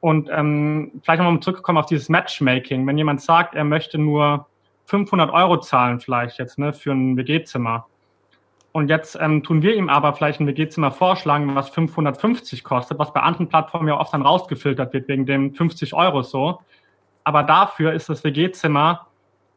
Und 0.00 0.28
ähm, 0.30 0.92
vielleicht 1.02 1.22
nochmal 1.22 1.40
zurückkommen 1.40 1.78
auf 1.78 1.86
dieses 1.86 2.08
Matchmaking. 2.08 2.86
Wenn 2.86 2.98
jemand 2.98 3.22
sagt, 3.22 3.54
er 3.54 3.64
möchte 3.64 3.98
nur 3.98 4.46
500 4.86 5.30
Euro 5.30 5.58
zahlen, 5.58 6.00
vielleicht 6.00 6.38
jetzt 6.38 6.58
ne, 6.58 6.72
für 6.72 6.92
ein 6.92 7.16
WG-Zimmer. 7.16 7.86
Und 8.76 8.90
jetzt 8.90 9.16
ähm, 9.18 9.42
tun 9.42 9.62
wir 9.62 9.74
ihm 9.74 9.88
aber 9.88 10.12
vielleicht 10.12 10.38
ein 10.38 10.46
WG-Zimmer 10.46 10.90
vorschlagen, 10.90 11.54
was 11.54 11.70
550 11.70 12.62
kostet, 12.62 12.98
was 12.98 13.10
bei 13.10 13.20
anderen 13.20 13.48
Plattformen 13.48 13.88
ja 13.88 13.98
oft 13.98 14.12
dann 14.12 14.20
rausgefiltert 14.20 14.92
wird 14.92 15.08
wegen 15.08 15.24
dem 15.24 15.54
50 15.54 15.94
Euro 15.94 16.22
so. 16.22 16.60
Aber 17.24 17.42
dafür 17.42 17.94
ist 17.94 18.10
das 18.10 18.22
WG-Zimmer 18.22 19.06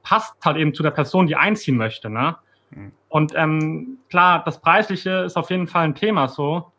passt 0.04 0.38
halt 0.46 0.56
eben 0.56 0.74
zu 0.74 0.84
der 0.84 0.92
Person, 0.92 1.28
die 1.28 1.36
einziehen 1.36 1.76
möchte. 1.76 2.10
Ne? 2.10 2.38
Mhm. 2.70 2.94
Und 3.10 3.34
ähm, 3.36 3.98
klar, 4.10 4.42
das 4.46 4.62
Preisliche 4.62 5.10
ist 5.26 5.36
auf 5.36 5.50
jeden 5.50 5.68
Fall 5.68 5.84
ein 5.84 5.96
Thema 5.96 6.30
so. 6.30 6.72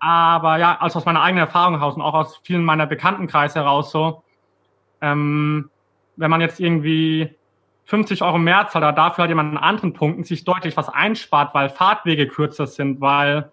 Aber 0.00 0.58
ja, 0.58 0.76
also 0.78 0.98
aus 0.98 1.06
meiner 1.06 1.22
eigenen 1.22 1.46
Erfahrung 1.46 1.78
heraus 1.78 1.94
und 1.96 2.02
auch 2.02 2.12
aus 2.12 2.42
vielen 2.44 2.62
meiner 2.62 2.86
Bekanntenkreise 2.86 3.60
heraus 3.60 3.90
so, 3.90 4.22
ähm, 5.00 5.70
wenn 6.16 6.30
man 6.30 6.42
jetzt 6.42 6.60
irgendwie 6.60 7.34
50 7.88 8.22
Euro 8.22 8.36
mehr 8.36 8.68
zahlt, 8.68 8.84
aber 8.84 8.94
dafür 8.94 9.24
hat 9.24 9.30
jemand 9.30 9.56
an 9.56 9.62
anderen 9.62 9.94
Punkten 9.94 10.22
sich 10.22 10.44
deutlich 10.44 10.76
was 10.76 10.90
einspart, 10.90 11.54
weil 11.54 11.70
Fahrtwege 11.70 12.28
kürzer 12.28 12.66
sind, 12.66 13.00
weil 13.00 13.50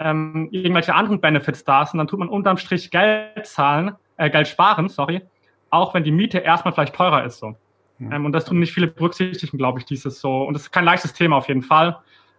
ähm, 0.00 0.48
irgendwelche 0.50 0.94
anderen 0.94 1.20
Benefits 1.20 1.62
da 1.62 1.86
sind, 1.86 1.98
dann 1.98 2.08
tut 2.08 2.18
man 2.18 2.28
unterm 2.28 2.56
Strich 2.56 2.90
Geld 2.90 3.46
zahlen, 3.46 3.92
äh, 4.16 4.30
Geld 4.30 4.48
sparen, 4.48 4.88
sorry, 4.88 5.22
auch 5.70 5.94
wenn 5.94 6.02
die 6.02 6.10
Miete 6.10 6.38
erstmal 6.38 6.74
vielleicht 6.74 6.96
teurer 6.96 7.24
ist 7.24 7.38
so. 7.38 7.54
Ähm, 8.00 8.24
und 8.24 8.32
das 8.32 8.46
tun 8.46 8.58
nicht 8.58 8.72
viele 8.72 8.88
berücksichtigen, 8.88 9.58
glaube 9.58 9.78
ich, 9.78 9.84
dieses 9.84 10.20
so. 10.20 10.42
Und 10.42 10.54
das 10.54 10.62
ist 10.62 10.72
kein 10.72 10.84
leichtes 10.84 11.12
Thema 11.12 11.36
auf 11.36 11.46
jeden 11.46 11.62
Fall. 11.62 11.98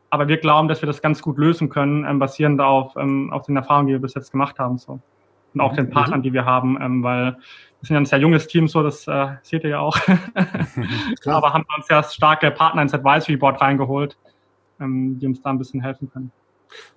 Aber 0.10 0.28
wir 0.28 0.38
glauben, 0.38 0.68
dass 0.68 0.82
wir 0.82 0.88
das 0.88 1.02
ganz 1.02 1.22
gut 1.22 1.38
lösen 1.38 1.70
können, 1.70 2.06
ähm, 2.06 2.20
basierend 2.20 2.60
auf, 2.60 2.96
ähm, 2.98 3.32
auf 3.32 3.46
den 3.46 3.56
Erfahrungen, 3.56 3.88
die 3.88 3.94
wir 3.94 4.02
bis 4.02 4.14
jetzt 4.14 4.32
gemacht 4.32 4.60
haben. 4.60 4.78
So. 4.78 5.00
Und 5.54 5.62
auch 5.62 5.72
mhm. 5.74 5.78
den 5.78 5.90
Partnern, 5.90 6.22
die 6.22 6.34
wir 6.34 6.46
haben, 6.46 6.78
ähm, 6.82 7.04
weil 7.04 7.38
wir 7.82 7.88
sind 7.88 7.94
ja 7.96 8.02
ein 8.02 8.06
sehr 8.06 8.20
junges 8.20 8.48
Team, 8.48 8.68
so 8.68 8.84
das 8.84 9.08
äh, 9.08 9.28
seht 9.42 9.64
ihr 9.64 9.72
ja 9.72 9.80
auch. 9.80 9.98
Aber 11.26 11.54
haben 11.54 11.66
uns 11.78 11.88
sehr 11.88 12.04
starke 12.04 12.52
Partner 12.52 12.82
ins 12.82 12.94
Advisory 12.94 13.38
Board 13.38 13.62
reingeholt, 13.62 14.18
ähm, 14.80 15.18
die 15.20 15.26
uns 15.26 15.42
da 15.42 15.50
ein 15.50 15.58
bisschen 15.58 15.82
helfen 15.82 16.12
können. 16.12 16.32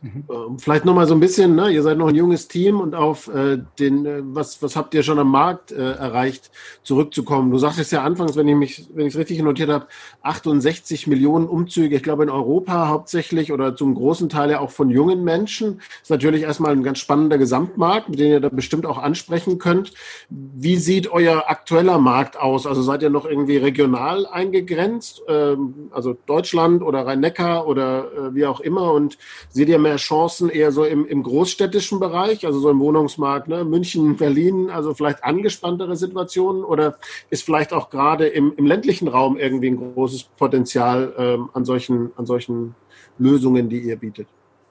Mhm. 0.00 0.24
Ähm, 0.30 0.58
vielleicht 0.58 0.84
nochmal 0.84 1.06
so 1.06 1.14
ein 1.14 1.20
bisschen, 1.20 1.54
ne? 1.54 1.70
ihr 1.70 1.82
seid 1.82 1.98
noch 1.98 2.08
ein 2.08 2.14
junges 2.14 2.48
Team 2.48 2.80
und 2.80 2.94
auf 2.94 3.28
äh, 3.28 3.58
den, 3.78 4.04
äh, 4.06 4.20
was, 4.22 4.62
was 4.62 4.76
habt 4.76 4.94
ihr 4.94 5.02
schon 5.02 5.18
am 5.18 5.30
Markt 5.30 5.72
äh, 5.72 5.92
erreicht, 5.92 6.50
zurückzukommen. 6.82 7.50
Du 7.50 7.58
sagtest 7.58 7.92
ja 7.92 8.02
anfangs, 8.02 8.36
wenn 8.36 8.48
ich 8.48 8.56
mich, 8.56 8.88
wenn 8.94 9.06
ich 9.06 9.14
es 9.14 9.18
richtig 9.18 9.40
notiert 9.42 9.70
habe, 9.70 9.86
68 10.22 11.06
Millionen 11.06 11.46
Umzüge, 11.46 11.96
ich 11.96 12.02
glaube 12.02 12.24
in 12.24 12.30
Europa 12.30 12.88
hauptsächlich 12.88 13.52
oder 13.52 13.76
zum 13.76 13.94
großen 13.94 14.28
Teil 14.28 14.50
ja 14.50 14.60
auch 14.60 14.70
von 14.70 14.90
jungen 14.90 15.24
Menschen. 15.24 15.80
Ist 16.02 16.10
natürlich 16.10 16.42
erstmal 16.42 16.72
ein 16.72 16.82
ganz 16.82 16.98
spannender 16.98 17.38
Gesamtmarkt, 17.38 18.08
mit 18.08 18.18
dem 18.18 18.30
ihr 18.30 18.40
da 18.40 18.48
bestimmt 18.48 18.86
auch 18.86 18.98
ansprechen 18.98 19.58
könnt. 19.58 19.92
Wie 20.28 20.76
sieht 20.76 21.10
euer 21.10 21.44
aktueller 21.48 21.98
Markt 21.98 22.38
aus? 22.38 22.66
Also 22.66 22.82
seid 22.82 23.02
ihr 23.02 23.10
noch 23.10 23.24
irgendwie 23.24 23.56
regional 23.56 24.26
eingegrenzt, 24.26 25.22
ähm, 25.28 25.90
also 25.90 26.16
Deutschland 26.26 26.82
oder 26.82 27.06
Rhein-Neckar 27.06 27.66
oder 27.66 28.12
äh, 28.12 28.34
wie 28.34 28.46
auch 28.46 28.60
immer 28.60 28.92
und 28.92 29.18
Seht 29.62 29.68
ihr 29.68 29.78
mehr 29.78 29.94
Chancen 29.94 30.50
eher 30.50 30.72
so 30.72 30.82
im, 30.84 31.06
im 31.06 31.22
großstädtischen 31.22 32.00
Bereich, 32.00 32.44
also 32.44 32.58
so 32.58 32.68
im 32.68 32.80
Wohnungsmarkt, 32.80 33.46
ne? 33.46 33.64
München, 33.64 34.16
Berlin, 34.16 34.70
also 34.70 34.92
vielleicht 34.92 35.22
angespanntere 35.22 35.94
Situationen? 35.94 36.64
Oder 36.64 36.96
ist 37.30 37.44
vielleicht 37.44 37.72
auch 37.72 37.88
gerade 37.88 38.26
im, 38.26 38.52
im 38.56 38.66
ländlichen 38.66 39.06
Raum 39.06 39.38
irgendwie 39.38 39.68
ein 39.68 39.76
großes 39.94 40.24
Potenzial 40.36 41.14
ähm, 41.16 41.48
an, 41.52 41.64
solchen, 41.64 42.10
an 42.16 42.26
solchen 42.26 42.74
Lösungen, 43.18 43.68
die 43.68 43.78
ihr 43.78 43.94
bietet? 43.94 44.26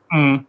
Mhm. 0.10 0.46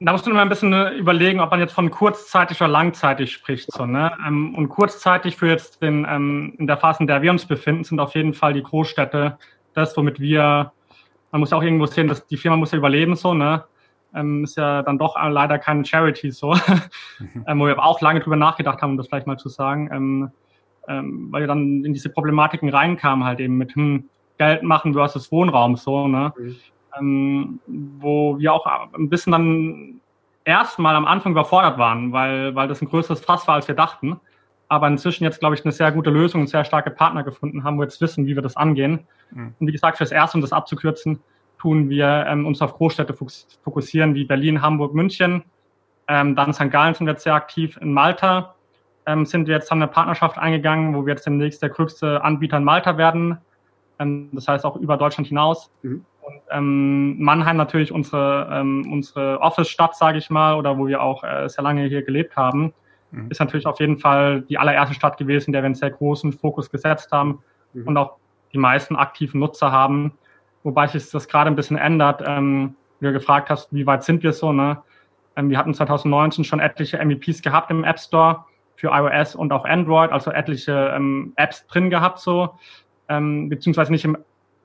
Da 0.00 0.10
musst 0.10 0.26
du 0.26 0.32
mal 0.32 0.42
ein 0.42 0.48
bisschen 0.48 0.72
äh, 0.72 0.94
überlegen, 0.94 1.38
ob 1.38 1.52
man 1.52 1.60
jetzt 1.60 1.72
von 1.72 1.88
kurzzeitig 1.88 2.60
oder 2.60 2.66
langzeitig 2.66 3.30
spricht. 3.30 3.70
So, 3.70 3.86
ne? 3.86 4.10
Ähm, 4.26 4.56
und 4.56 4.70
kurzzeitig 4.70 5.36
für 5.36 5.46
jetzt 5.46 5.80
den, 5.82 6.04
ähm, 6.10 6.54
in 6.58 6.66
der 6.66 6.78
Phase, 6.78 6.98
in 7.02 7.06
der 7.06 7.22
wir 7.22 7.30
uns 7.30 7.46
befinden, 7.46 7.84
sind 7.84 8.00
auf 8.00 8.16
jeden 8.16 8.34
Fall 8.34 8.54
die 8.54 8.64
Großstädte 8.64 9.38
das, 9.72 9.96
womit 9.96 10.18
wir 10.18 10.72
man 11.36 11.40
muss 11.40 11.52
auch 11.52 11.62
irgendwo 11.62 11.84
sehen, 11.84 12.08
dass 12.08 12.26
die 12.26 12.38
Firma 12.38 12.56
muss 12.56 12.72
ja 12.72 12.78
überleben, 12.78 13.14
so, 13.14 13.34
ne? 13.34 13.62
Ähm, 14.14 14.44
ist 14.44 14.56
ja 14.56 14.80
dann 14.82 14.96
doch 14.96 15.16
leider 15.22 15.58
keine 15.58 15.84
Charity, 15.84 16.30
so. 16.30 16.54
Mhm. 16.54 17.44
ähm, 17.46 17.60
wo 17.60 17.66
wir 17.66 17.84
auch 17.84 18.00
lange 18.00 18.20
drüber 18.20 18.36
nachgedacht 18.36 18.80
haben, 18.80 18.92
um 18.92 18.96
das 18.96 19.08
vielleicht 19.08 19.26
mal 19.26 19.36
zu 19.36 19.50
sagen, 19.50 19.90
ähm, 19.92 20.30
ähm, 20.88 21.28
weil 21.30 21.42
wir 21.42 21.46
dann 21.46 21.84
in 21.84 21.92
diese 21.92 22.08
Problematiken 22.08 22.70
reinkamen, 22.70 23.26
halt 23.26 23.40
eben 23.40 23.58
mit, 23.58 23.74
hm, 23.74 24.08
Geld 24.38 24.62
machen 24.62 24.94
versus 24.94 25.30
Wohnraum, 25.30 25.76
so, 25.76 26.08
ne? 26.08 26.32
Mhm. 26.38 26.56
Ähm, 26.98 27.60
wo 27.66 28.38
wir 28.38 28.54
auch 28.54 28.66
ein 28.94 29.10
bisschen 29.10 29.32
dann 29.32 30.00
erstmal 30.46 30.96
am 30.96 31.04
Anfang 31.04 31.32
überfordert 31.32 31.76
waren, 31.76 32.12
weil, 32.12 32.54
weil 32.54 32.66
das 32.66 32.80
ein 32.80 32.88
größeres 32.88 33.20
Fass 33.20 33.46
war, 33.46 33.56
als 33.56 33.68
wir 33.68 33.74
dachten 33.74 34.18
aber 34.68 34.88
inzwischen 34.88 35.24
jetzt, 35.24 35.40
glaube 35.40 35.54
ich, 35.54 35.64
eine 35.64 35.72
sehr 35.72 35.92
gute 35.92 36.10
Lösung 36.10 36.42
und 36.42 36.46
sehr 36.48 36.64
starke 36.64 36.90
Partner 36.90 37.22
gefunden 37.22 37.64
haben, 37.64 37.76
wo 37.76 37.80
wir 37.80 37.84
jetzt 37.84 38.00
wissen, 38.00 38.26
wie 38.26 38.34
wir 38.34 38.42
das 38.42 38.56
angehen. 38.56 39.06
Mhm. 39.30 39.54
Und 39.58 39.66
wie 39.66 39.72
gesagt, 39.72 39.98
fürs 39.98 40.12
Erste, 40.12 40.38
um 40.38 40.42
das 40.42 40.52
abzukürzen, 40.52 41.20
tun 41.58 41.88
wir 41.88 42.26
ähm, 42.28 42.46
uns 42.46 42.60
auf 42.60 42.74
Großstädte 42.74 43.14
fokussieren, 43.62 44.14
wie 44.14 44.24
Berlin, 44.24 44.62
Hamburg, 44.62 44.94
München. 44.94 45.44
Ähm, 46.08 46.36
dann 46.36 46.52
St. 46.52 46.70
Gallen 46.70 46.94
sind 46.94 47.06
wir 47.06 47.12
jetzt 47.12 47.24
sehr 47.24 47.34
aktiv. 47.34 47.78
In 47.80 47.92
Malta 47.92 48.54
ähm, 49.06 49.24
sind 49.24 49.46
wir 49.46 49.54
jetzt, 49.54 49.70
haben 49.70 49.82
eine 49.82 49.90
Partnerschaft 49.90 50.38
eingegangen, 50.38 50.94
wo 50.94 51.06
wir 51.06 51.14
jetzt 51.14 51.26
demnächst 51.26 51.62
der 51.62 51.70
größte 51.70 52.22
Anbieter 52.22 52.58
in 52.58 52.64
Malta 52.64 52.98
werden. 52.98 53.38
Ähm, 53.98 54.28
das 54.32 54.48
heißt 54.48 54.64
auch 54.64 54.76
über 54.76 54.96
Deutschland 54.96 55.28
hinaus. 55.28 55.70
Mhm. 55.82 56.04
Und 56.22 56.40
ähm, 56.50 57.22
Mannheim 57.22 57.56
natürlich 57.56 57.92
unsere, 57.92 58.48
ähm, 58.52 58.88
unsere 58.92 59.40
Office-Stadt, 59.40 59.94
sage 59.96 60.18
ich 60.18 60.28
mal, 60.28 60.56
oder 60.56 60.76
wo 60.76 60.88
wir 60.88 61.00
auch 61.00 61.22
äh, 61.22 61.48
sehr 61.48 61.62
lange 61.62 61.84
hier 61.84 62.02
gelebt 62.02 62.36
haben, 62.36 62.74
mhm. 63.10 63.30
ist 63.30 63.40
natürlich 63.40 63.66
auf 63.66 63.80
jeden 63.80 63.98
Fall 63.98 64.42
die 64.42 64.58
allererste 64.58 64.94
Stadt 64.94 65.18
gewesen, 65.18 65.48
in 65.48 65.52
der 65.52 65.62
wir 65.62 65.66
einen 65.66 65.74
sehr 65.74 65.90
großen 65.90 66.32
Fokus 66.32 66.70
gesetzt 66.70 67.10
haben 67.12 67.42
mhm. 67.72 67.88
und 67.88 67.96
auch 67.96 68.16
die 68.52 68.58
meisten 68.58 68.96
aktiven 68.96 69.40
Nutzer 69.40 69.72
haben. 69.72 70.12
Wobei 70.62 70.86
sich 70.86 71.10
das 71.10 71.28
gerade 71.28 71.50
ein 71.50 71.56
bisschen 71.56 71.76
ändert. 71.76 72.22
Ähm, 72.26 72.74
wie 73.00 73.06
du 73.06 73.12
gefragt 73.12 73.50
hast, 73.50 73.72
wie 73.72 73.86
weit 73.86 74.04
sind 74.04 74.22
wir 74.22 74.32
so, 74.32 74.52
ne? 74.52 74.82
Ähm, 75.36 75.50
wir 75.50 75.58
hatten 75.58 75.74
2019 75.74 76.44
schon 76.44 76.60
etliche 76.60 76.98
MVPs 76.98 77.42
gehabt 77.42 77.70
im 77.70 77.84
App 77.84 77.98
Store 77.98 78.44
für 78.76 78.88
iOS 78.88 79.34
und 79.34 79.52
auch 79.52 79.64
Android, 79.64 80.10
also 80.12 80.30
etliche 80.30 80.92
ähm, 80.94 81.32
Apps 81.36 81.66
drin 81.66 81.90
gehabt 81.90 82.18
so, 82.18 82.54
ähm, 83.08 83.48
beziehungsweise 83.48 83.92
nicht 83.92 84.04
im 84.04 84.18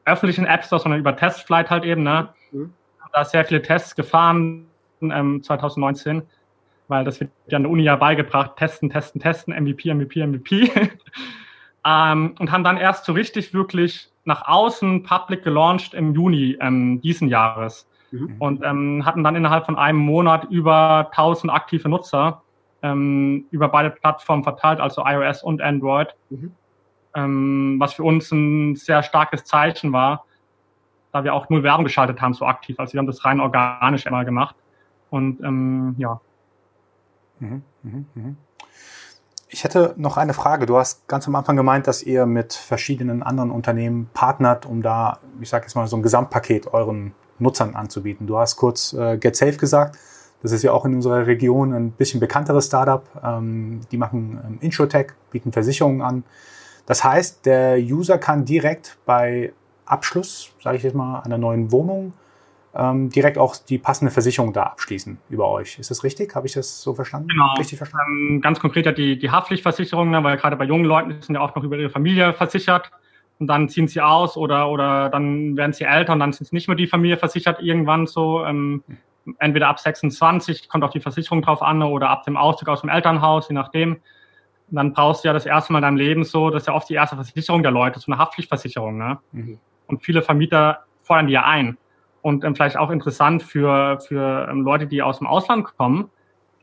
öffentlichen 0.05 0.45
App 0.45 0.63
Store, 0.63 0.81
sondern 0.81 0.99
über 0.99 1.15
Testflight 1.15 1.69
halt 1.69 1.83
eben. 1.83 2.03
Ne? 2.03 2.29
Mhm. 2.51 2.73
Da 3.13 3.25
sehr 3.25 3.43
viele 3.43 3.61
Tests 3.61 3.95
gefahren 3.95 4.67
ähm, 5.01 5.43
2019, 5.43 6.23
weil 6.91 7.05
das 7.05 7.19
wird 7.21 7.31
ja 7.47 7.55
an 7.55 7.63
der 7.63 7.71
Uni 7.71 7.83
ja 7.83 7.95
beigebracht, 7.95 8.57
testen, 8.57 8.89
testen, 8.89 9.21
testen, 9.21 9.55
MVP, 9.55 9.91
MVP, 9.93 10.27
MVP. 10.27 10.69
ähm, 11.85 12.35
und 12.37 12.51
haben 12.51 12.63
dann 12.63 12.77
erst 12.77 13.05
so 13.05 13.13
richtig 13.13 13.53
wirklich 13.53 14.09
nach 14.25 14.47
außen 14.47 15.01
public 15.03 15.43
gelauncht 15.43 15.93
im 15.93 16.13
Juni 16.13 16.57
ähm, 16.59 17.01
diesen 17.01 17.29
Jahres. 17.29 17.87
Mhm. 18.11 18.35
Und 18.39 18.63
ähm, 18.63 19.05
hatten 19.05 19.23
dann 19.23 19.37
innerhalb 19.37 19.65
von 19.65 19.77
einem 19.77 19.99
Monat 19.99 20.43
über 20.51 21.07
1000 21.11 21.51
aktive 21.51 21.87
Nutzer 21.87 22.41
ähm, 22.83 23.45
über 23.51 23.69
beide 23.69 23.89
Plattformen 23.89 24.43
verteilt, 24.43 24.81
also 24.81 25.03
iOS 25.05 25.43
und 25.43 25.61
Android. 25.61 26.09
Mhm. 26.29 26.51
Ähm, 27.15 27.75
was 27.79 27.93
für 27.93 28.03
uns 28.03 28.31
ein 28.31 28.75
sehr 28.75 29.01
starkes 29.01 29.45
Zeichen 29.45 29.93
war, 29.93 30.25
da 31.13 31.23
wir 31.23 31.33
auch 31.33 31.49
null 31.49 31.63
Werbung 31.63 31.85
geschaltet 31.85 32.21
haben, 32.21 32.33
so 32.33 32.45
aktiv. 32.45 32.77
Also 32.79 32.93
wir 32.93 32.99
haben 32.99 33.07
das 33.07 33.23
rein 33.23 33.39
organisch 33.39 34.05
immer 34.05 34.25
gemacht. 34.25 34.55
Und 35.09 35.41
ähm, 35.41 35.95
ja. 35.97 36.19
Mhm, 37.41 37.63
mh, 37.83 38.03
mh. 38.13 38.35
Ich 39.49 39.65
hätte 39.65 39.93
noch 39.97 40.15
eine 40.15 40.33
Frage. 40.33 40.65
Du 40.65 40.77
hast 40.77 41.09
ganz 41.09 41.27
am 41.27 41.35
Anfang 41.35 41.57
gemeint, 41.57 41.85
dass 41.85 42.01
ihr 42.03 42.25
mit 42.25 42.53
verschiedenen 42.53 43.21
anderen 43.21 43.51
Unternehmen 43.51 44.09
partnert, 44.13 44.65
um 44.65 44.81
da, 44.81 45.19
ich 45.41 45.49
sage 45.49 45.65
jetzt 45.65 45.75
mal, 45.75 45.87
so 45.87 45.97
ein 45.97 46.03
Gesamtpaket 46.03 46.73
euren 46.73 47.13
Nutzern 47.37 47.75
anzubieten. 47.75 48.27
Du 48.27 48.37
hast 48.37 48.55
kurz 48.55 48.93
äh, 48.93 49.17
GetSafe 49.17 49.57
gesagt. 49.57 49.97
Das 50.41 50.53
ist 50.53 50.63
ja 50.63 50.71
auch 50.71 50.85
in 50.85 50.95
unserer 50.95 51.27
Region 51.27 51.73
ein 51.73 51.91
bisschen 51.91 52.19
bekannteres 52.21 52.67
Startup. 52.67 53.03
Ähm, 53.23 53.81
die 53.91 53.97
machen 53.97 54.39
ähm, 54.45 54.57
Insurtech, 54.61 55.07
bieten 55.31 55.51
Versicherungen 55.51 56.01
an. 56.01 56.23
Das 56.85 57.03
heißt, 57.03 57.45
der 57.45 57.77
User 57.77 58.17
kann 58.17 58.45
direkt 58.45 58.97
bei 59.05 59.51
Abschluss, 59.85 60.51
sage 60.63 60.77
ich 60.77 60.83
jetzt 60.83 60.95
mal, 60.95 61.19
einer 61.21 61.37
neuen 61.37 61.71
Wohnung 61.73 62.13
ähm, 62.73 63.09
direkt 63.09 63.37
auch 63.37 63.55
die 63.55 63.77
passende 63.77 64.11
Versicherung 64.11 64.53
da 64.53 64.63
abschließen 64.63 65.17
über 65.29 65.49
euch. 65.49 65.77
Ist 65.77 65.91
das 65.91 66.03
richtig? 66.03 66.35
Habe 66.35 66.47
ich 66.47 66.53
das 66.53 66.81
so 66.81 66.93
verstanden? 66.93 67.27
Genau. 67.27 67.53
Richtig 67.57 67.77
verstanden? 67.77 68.35
Ähm, 68.35 68.41
ganz 68.41 68.59
konkret 68.59 68.85
ja 68.85 68.91
die, 68.91 69.19
die 69.19 69.29
Haftpflichtversicherung, 69.29 70.09
ne, 70.09 70.23
weil 70.23 70.37
gerade 70.37 70.55
bei 70.55 70.65
jungen 70.65 70.85
Leuten 70.85 71.21
sind 71.21 71.35
ja 71.35 71.41
auch 71.41 71.53
noch 71.55 71.63
über 71.63 71.77
ihre 71.77 71.89
Familie 71.89 72.33
versichert 72.33 72.91
und 73.39 73.47
dann 73.47 73.67
ziehen 73.67 73.87
sie 73.87 74.01
aus 74.01 74.37
oder, 74.37 74.69
oder 74.69 75.09
dann 75.09 75.57
werden 75.57 75.73
sie 75.73 75.83
älter 75.83 76.13
und 76.13 76.19
dann 76.19 76.31
sind 76.31 76.47
sie 76.47 76.55
nicht 76.55 76.67
mehr 76.67 76.77
die 76.77 76.87
Familie 76.87 77.17
versichert 77.17 77.61
irgendwann 77.61 78.07
so. 78.07 78.45
Ähm, 78.45 78.83
entweder 79.39 79.67
ab 79.67 79.79
26 79.79 80.69
kommt 80.69 80.83
auch 80.83 80.91
die 80.91 81.01
Versicherung 81.01 81.41
drauf 81.41 81.61
an 81.61 81.83
oder 81.83 82.09
ab 82.09 82.23
dem 82.23 82.37
Auszug 82.37 82.69
aus 82.69 82.81
dem 82.81 82.89
Elternhaus, 82.89 83.49
je 83.49 83.55
nachdem. 83.55 83.99
Und 84.69 84.75
dann 84.75 84.93
brauchst 84.93 85.23
du 85.23 85.27
ja 85.27 85.33
das 85.33 85.45
erste 85.45 85.73
Mal 85.73 85.79
in 85.79 85.83
deinem 85.83 85.97
Leben 85.97 86.23
so, 86.23 86.49
das 86.49 86.63
ist 86.63 86.67
ja 86.67 86.73
oft 86.73 86.87
die 86.87 86.93
erste 86.93 87.17
Versicherung 87.17 87.63
der 87.63 87.73
Leute, 87.73 87.99
so 87.99 88.09
eine 88.09 88.19
Haftpflichtversicherung. 88.19 88.97
Ne? 88.97 89.19
Mhm. 89.33 89.59
Und 89.87 90.01
viele 90.01 90.21
Vermieter 90.21 90.85
fordern 91.03 91.27
die 91.27 91.33
ja 91.33 91.43
ein. 91.43 91.77
Und 92.21 92.43
ähm, 92.43 92.55
vielleicht 92.55 92.77
auch 92.77 92.91
interessant 92.91 93.43
für, 93.43 93.99
für 93.99 94.47
ähm, 94.49 94.61
Leute, 94.61 94.87
die 94.87 95.01
aus 95.01 95.17
dem 95.19 95.27
Ausland 95.27 95.75
kommen, 95.77 96.09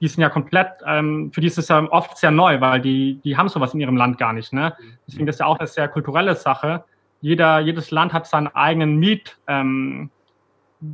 die 0.01 0.09
sind 0.09 0.23
ja 0.23 0.29
komplett, 0.29 0.68
ähm, 0.87 1.33
für 1.33 1.40
die 1.40 1.49
ist 1.49 1.59
es 1.59 1.68
ja 1.68 1.83
oft 1.90 2.16
sehr 2.16 2.31
neu, 2.31 2.61
weil 2.61 2.81
die, 2.81 3.21
die 3.25 3.37
haben 3.37 3.49
sowas 3.49 3.75
in 3.75 3.81
ihrem 3.81 3.97
Land 3.97 4.18
gar 4.18 4.33
nicht. 4.33 4.53
Ne? 4.53 4.75
Mhm. 4.79 4.92
Deswegen 5.07 5.29
ist 5.29 5.40
ja 5.40 5.47
auch 5.47 5.59
eine 5.59 5.66
sehr 5.66 5.88
kulturelle 5.88 6.37
Sache. 6.37 6.85
Jeder, 7.21 7.59
jedes 7.59 7.90
Land 7.90 8.12
hat 8.12 8.27
seinen 8.27 8.49
eigenen 8.49 8.97
Miet, 8.99 9.37
ähm, 9.49 10.11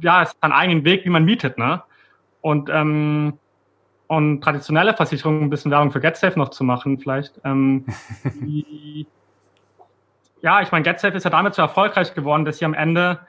ja, 0.01 0.25
seinen 0.41 0.53
eigenen 0.53 0.85
Weg, 0.85 1.05
wie 1.05 1.11
man 1.11 1.27
mietet, 1.27 1.59
ne? 1.59 1.83
Und, 2.41 2.71
ähm, 2.73 3.39
und 4.07 4.41
traditionelle 4.41 4.95
Versicherungen, 4.95 5.43
ein 5.43 5.51
bisschen 5.51 5.71
Werbung 5.71 5.93
für 5.93 6.01
GetSafe 6.01 6.39
noch 6.39 6.49
zu 6.49 6.65
machen, 6.65 6.99
vielleicht. 6.99 7.39
Ähm, 7.45 7.85
die, 8.25 9.07
ja, 10.41 10.63
ich 10.63 10.73
meine, 10.73 10.83
GetSafe 10.83 11.17
ist 11.17 11.25
ja 11.25 11.31
damit 11.31 11.55
so 11.55 11.61
erfolgreich 11.61 12.15
geworden, 12.15 12.47
dass 12.47 12.59
sie 12.59 12.65
am 12.65 12.73
Ende 12.73 13.21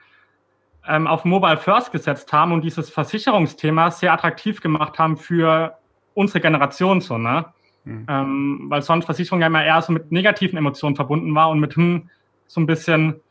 ähm, 0.87 1.07
auf 1.07 1.25
Mobile 1.25 1.57
First 1.57 1.91
gesetzt 1.91 2.31
haben 2.33 2.51
und 2.51 2.61
dieses 2.61 2.89
Versicherungsthema 2.89 3.91
sehr 3.91 4.13
attraktiv 4.13 4.61
gemacht 4.61 4.99
haben 4.99 5.17
für 5.17 5.77
unsere 6.13 6.39
Generation 6.41 7.01
so, 7.01 7.17
ne? 7.17 7.45
Mhm. 7.83 8.05
Ähm, 8.09 8.65
weil 8.69 8.81
sonst 8.81 9.05
Versicherung 9.05 9.41
ja 9.41 9.47
immer 9.47 9.63
eher 9.63 9.81
so 9.81 9.93
mit 9.93 10.11
negativen 10.11 10.57
Emotionen 10.57 10.95
verbunden 10.95 11.35
war 11.35 11.49
und 11.49 11.59
mit 11.59 11.75
hm, 11.75 12.09
so 12.47 12.59
ein 12.59 12.65
bisschen, 12.65 13.21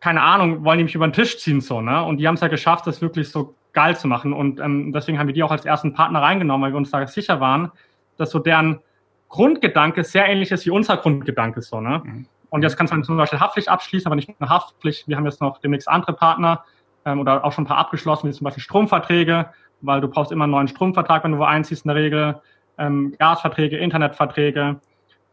keine 0.00 0.22
Ahnung, 0.22 0.64
wollen 0.64 0.78
die 0.78 0.84
mich 0.84 0.94
über 0.94 1.06
den 1.06 1.12
Tisch 1.12 1.38
ziehen 1.38 1.60
so, 1.60 1.80
ne? 1.80 2.02
Und 2.02 2.18
die 2.18 2.26
haben 2.26 2.34
es 2.34 2.40
ja 2.40 2.48
geschafft, 2.48 2.86
das 2.86 3.00
wirklich 3.00 3.28
so 3.28 3.54
geil 3.72 3.96
zu 3.96 4.08
machen. 4.08 4.32
Und 4.32 4.60
ähm, 4.60 4.92
deswegen 4.92 5.18
haben 5.18 5.28
wir 5.28 5.34
die 5.34 5.42
auch 5.42 5.52
als 5.52 5.64
ersten 5.64 5.94
Partner 5.94 6.20
reingenommen, 6.20 6.64
weil 6.64 6.72
wir 6.72 6.78
uns 6.78 6.90
da 6.90 7.06
sicher 7.06 7.40
waren, 7.40 7.70
dass 8.16 8.30
so 8.30 8.38
deren 8.38 8.80
Grundgedanke 9.28 10.02
sehr 10.02 10.26
ähnlich 10.26 10.50
ist 10.50 10.66
wie 10.66 10.70
unser 10.70 10.96
Grundgedanke 10.96 11.62
so, 11.62 11.80
ne? 11.80 12.02
Mhm. 12.04 12.26
Und 12.50 12.62
jetzt 12.62 12.76
kannst 12.76 12.92
du 12.92 13.00
zum 13.02 13.16
Beispiel 13.16 13.40
Haftpflicht 13.40 13.68
abschließen, 13.68 14.06
aber 14.06 14.16
nicht 14.16 14.38
nur 14.40 14.50
Haftpflicht. 14.50 15.08
Wir 15.08 15.16
haben 15.16 15.24
jetzt 15.24 15.40
noch 15.40 15.58
demnächst 15.58 15.88
andere 15.88 16.12
Partner 16.12 16.64
ähm, 17.04 17.20
oder 17.20 17.44
auch 17.44 17.52
schon 17.52 17.64
ein 17.64 17.68
paar 17.68 17.78
abgeschlossen, 17.78 18.28
wie 18.28 18.32
zum 18.32 18.44
Beispiel 18.44 18.62
Stromverträge, 18.62 19.50
weil 19.80 20.00
du 20.00 20.08
brauchst 20.08 20.32
immer 20.32 20.44
einen 20.44 20.52
neuen 20.52 20.68
Stromvertrag, 20.68 21.24
wenn 21.24 21.32
du 21.32 21.38
wo 21.38 21.44
einziehst 21.44 21.84
in 21.84 21.88
der 21.88 21.96
Regel, 21.96 22.40
ähm, 22.78 23.14
Gasverträge, 23.18 23.78
Internetverträge. 23.78 24.80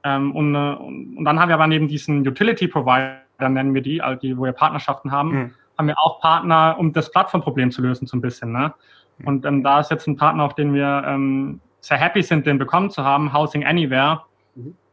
Ähm, 0.04 0.36
und, 0.36 0.56
äh, 0.56 0.76
und 0.76 1.26
dann 1.26 1.40
haben 1.40 1.50
wir 1.50 1.56
aber 1.56 1.68
neben 1.68 1.88
diesen 1.88 2.26
Utility 2.28 2.68
Provider, 2.68 3.20
nennen 3.40 3.74
wir 3.74 3.82
die, 3.82 4.02
also 4.02 4.20
die, 4.20 4.38
wo 4.38 4.44
wir 4.44 4.52
Partnerschaften 4.52 5.12
haben, 5.12 5.30
mhm. 5.30 5.54
haben 5.78 5.88
wir 5.88 6.00
auch 6.00 6.22
Partner, 6.22 6.76
um 6.78 6.94
das 6.94 7.12
Plattformproblem 7.12 7.72
zu 7.72 7.82
lösen, 7.82 8.08
so 8.08 8.16
ein 8.16 8.22
bisschen. 8.22 8.52
Ne? 8.52 8.74
Mhm. 9.18 9.28
Und 9.28 9.46
ähm, 9.46 9.64
da 9.64 9.80
ist 9.80 9.92
jetzt 9.92 10.08
ein 10.08 10.18
Partner, 10.18 10.44
auf 10.44 10.56
den 10.56 10.74
wir 10.74 11.04
ähm, 11.06 11.60
sehr 11.82 11.98
happy 11.98 12.22
sind, 12.22 12.46
den 12.46 12.58
bekommen 12.58 12.90
zu 12.90 13.04
haben, 13.04 13.34
Housing 13.34 13.66
Anywhere. 13.66 14.22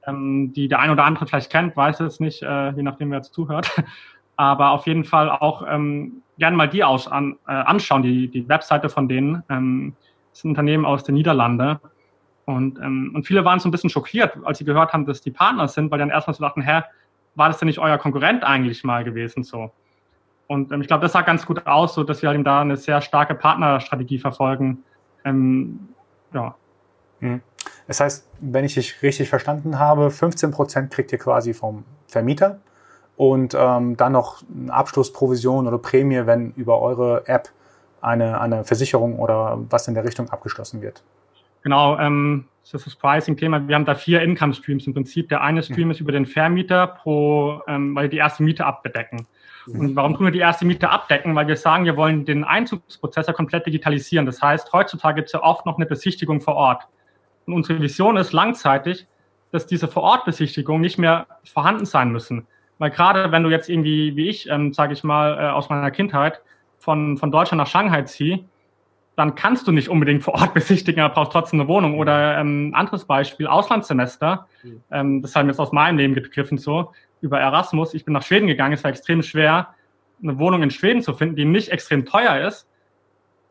Ähm, 0.07 0.53
die 0.53 0.69
der 0.69 0.81
ein 0.81 0.91
oder 0.91 1.05
andere 1.05 1.27
vielleicht 1.27 1.51
kennt, 1.51 1.77
weiß 1.77 2.01
es 2.01 2.21
nicht, 2.21 2.43
äh, 2.43 2.71
je 2.71 2.83
nachdem 2.83 3.11
wer 3.11 3.19
jetzt 3.19 3.35
zuhört. 3.35 3.71
Aber 4.37 4.71
auf 4.71 4.87
jeden 4.87 5.05
Fall 5.05 5.31
auch 5.31 5.65
ähm, 5.69 6.23
gerne 6.39 6.57
mal 6.57 6.69
die 6.69 6.83
aus, 6.83 7.07
an, 7.07 7.37
äh, 7.47 7.53
anschauen, 7.53 8.03
die, 8.03 8.29
die 8.29 8.49
Webseite 8.49 8.89
von 8.89 9.09
denen. 9.09 9.43
Ähm, 9.49 9.95
das 10.31 10.41
ist 10.41 10.45
ein 10.45 10.51
Unternehmen 10.51 10.85
aus 10.85 11.05
den 11.05 11.15
Niederlanden. 11.15 11.79
Und, 12.47 12.79
ähm, 12.79 13.13
und 13.15 13.27
viele 13.27 13.45
waren 13.45 13.61
so 13.61 13.69
ein 13.69 13.71
bisschen 13.71 13.91
schockiert, 13.91 14.37
als 14.45 14.59
sie 14.59 14.65
gehört 14.65 14.93
haben, 14.93 15.07
dass 15.07 15.21
die 15.21 15.31
Partner 15.31 15.69
sind, 15.69 15.91
weil 15.91 15.99
die 15.99 16.03
dann 16.03 16.11
erstmal 16.11 16.35
so 16.35 16.43
dachten, 16.43 16.63
hä, 16.63 16.83
war 17.37 17.49
das 17.49 17.59
denn 17.59 17.67
nicht 17.67 17.79
euer 17.79 17.99
Konkurrent 17.99 18.45
eigentlich 18.45 18.85
mal 18.85 19.05
gewesen 19.05 19.45
so? 19.45 19.71
Und 20.47 20.73
ähm, 20.73 20.83
ich 20.83 20.89
glaube, 20.89 21.03
das 21.03 21.13
sah 21.13 21.23
ganz 21.23 21.47
gut 21.47 21.67
aus, 21.67 21.95
so 21.95 22.05
dass 22.05 22.23
wir 22.23 22.29
halt 22.29 22.47
da 22.47 22.61
eine 22.61 22.77
sehr 22.77 23.01
starke 23.01 23.35
Partnerstrategie 23.35 24.19
verfolgen. 24.19 24.85
Ähm, 25.25 25.89
ja. 26.33 26.55
Mhm. 27.21 27.41
Das 27.87 28.01
heißt, 28.01 28.29
wenn 28.41 28.65
ich 28.65 28.75
dich 28.75 29.03
richtig 29.03 29.29
verstanden 29.29 29.79
habe, 29.79 30.09
15% 30.09 30.89
kriegt 30.89 31.13
ihr 31.13 31.19
quasi 31.19 31.55
vom 31.55 31.85
Vermieter 32.07 32.61
und 33.17 33.55
ähm, 33.59 33.97
dann 33.97 34.13
noch 34.13 34.43
eine 34.55 34.73
Abschlussprovision 34.73 35.67
oder 35.67 35.79
Prämie, 35.79 36.27
wenn 36.27 36.53
über 36.53 36.81
eure 36.81 37.27
App 37.27 37.51
eine, 38.01 38.41
eine 38.41 38.65
Versicherung 38.65 39.19
oder 39.19 39.59
was 39.71 39.89
in 39.89 39.95
der 39.95 40.05
Richtung 40.05 40.31
abgeschlossen 40.31 40.83
wird. 40.83 41.03
Genau, 41.63 41.99
ähm, 41.99 42.45
das 42.63 42.75
ist 42.75 42.87
das 42.87 42.97
Pricing-Thema. 42.97 43.67
Wir 43.69 43.75
haben 43.75 43.87
da 43.87 43.95
vier 43.95 44.21
Income-Streams 44.21 44.87
im 44.87 44.95
Prinzip. 44.95 45.31
Der 45.31 45.41
eine 45.43 45.63
Stream 45.63 45.87
mhm. 45.87 45.93
ist 45.93 46.01
über 46.01 46.13
den 46.13 46.27
Vermieter 46.27 46.87
pro, 46.87 47.63
ähm, 47.67 47.95
weil 47.95 48.05
wir 48.05 48.11
die 48.11 48.19
erste 48.19 48.43
Miete 48.43 48.67
abbedecken. 48.67 49.27
Mhm. 49.67 49.81
Und 49.81 49.97
warum 49.97 50.15
tun 50.15 50.27
wir 50.27 50.33
die 50.33 50.41
erste 50.41 50.67
Miete 50.67 50.91
abdecken? 50.91 51.35
Weil 51.35 51.47
wir 51.47 51.57
sagen, 51.57 51.87
wir 51.87 51.97
wollen 51.97 52.27
den 52.27 52.45
Einzugsprozess 52.45 53.27
ja 53.27 53.33
komplett 53.33 53.67
digitalisieren. 53.67 54.27
Das 54.27 54.43
heißt, 54.43 54.73
heutzutage 54.75 55.17
gibt 55.17 55.29
es 55.29 55.33
ja 55.33 55.43
oft 55.43 55.65
noch 55.65 55.77
eine 55.77 55.87
Besichtigung 55.87 56.43
vor 56.43 56.55
Ort. 56.55 56.87
Und 57.47 57.53
unsere 57.53 57.81
Vision 57.81 58.17
ist 58.17 58.33
langzeitig, 58.33 59.07
dass 59.51 59.67
diese 59.67 59.89
Vorortbesichtigungen 59.89 60.81
nicht 60.81 60.99
mehr 60.99 61.27
vorhanden 61.45 61.85
sein 61.85 62.11
müssen. 62.11 62.47
Weil 62.79 62.91
gerade 62.91 63.31
wenn 63.31 63.43
du 63.43 63.51
jetzt 63.51 63.69
irgendwie, 63.69 64.17
wie 64.17 64.29
ich, 64.29 64.49
ähm, 64.49 64.73
sage 64.73 64.93
ich 64.93 65.05
mal, 65.05 65.39
äh, 65.39 65.51
aus 65.51 65.69
meiner 65.69 65.91
Kindheit 65.91 66.41
von, 66.79 67.17
von 67.17 67.31
Deutschland 67.31 67.59
nach 67.59 67.69
Shanghai 67.69 68.03
zieh, 68.03 68.45
dann 69.17 69.37
kannst 69.37 69.69
du 69.69 69.73
nicht 69.73 69.89
unbedingt 69.89 70.23
vor 70.23 70.35
Ort 70.35 70.55
besichtigen, 70.55 71.01
aber 71.03 71.15
brauchst 71.15 71.33
trotzdem 71.33 71.61
eine 71.61 71.69
Wohnung. 71.69 71.99
Oder 71.99 72.39
ähm, 72.39 72.73
anderes 72.75 73.05
Beispiel, 73.05 73.47
Auslandssemester. 73.47 74.49
Mhm. 74.63 74.81
Ähm, 74.91 75.23
das 75.23 75.37
haben 75.37 75.47
wir 75.47 75.53
jetzt 75.53 75.61
aus 75.61 75.73
meinem 75.73 75.99
Leben 75.99 76.15
gegriffen 76.15 76.59
so, 76.59 76.93
über 77.21 77.41
Erasmus. 77.41 77.95
Ich 77.95 78.05
bin 78.05 78.13
nach 78.13 78.23
Schweden 78.23 78.47
gegangen, 78.47 78.75
es 78.75 78.83
war 78.83 78.91
extrem 78.91 79.23
schwer, 79.23 79.69
eine 80.23 80.39
Wohnung 80.39 80.63
in 80.63 80.71
Schweden 80.71 81.03
zu 81.03 81.15
finden, 81.15 81.37
die 81.37 81.45
nicht 81.45 81.69
extrem 81.69 82.07
teuer 82.07 82.47
ist 82.47 82.69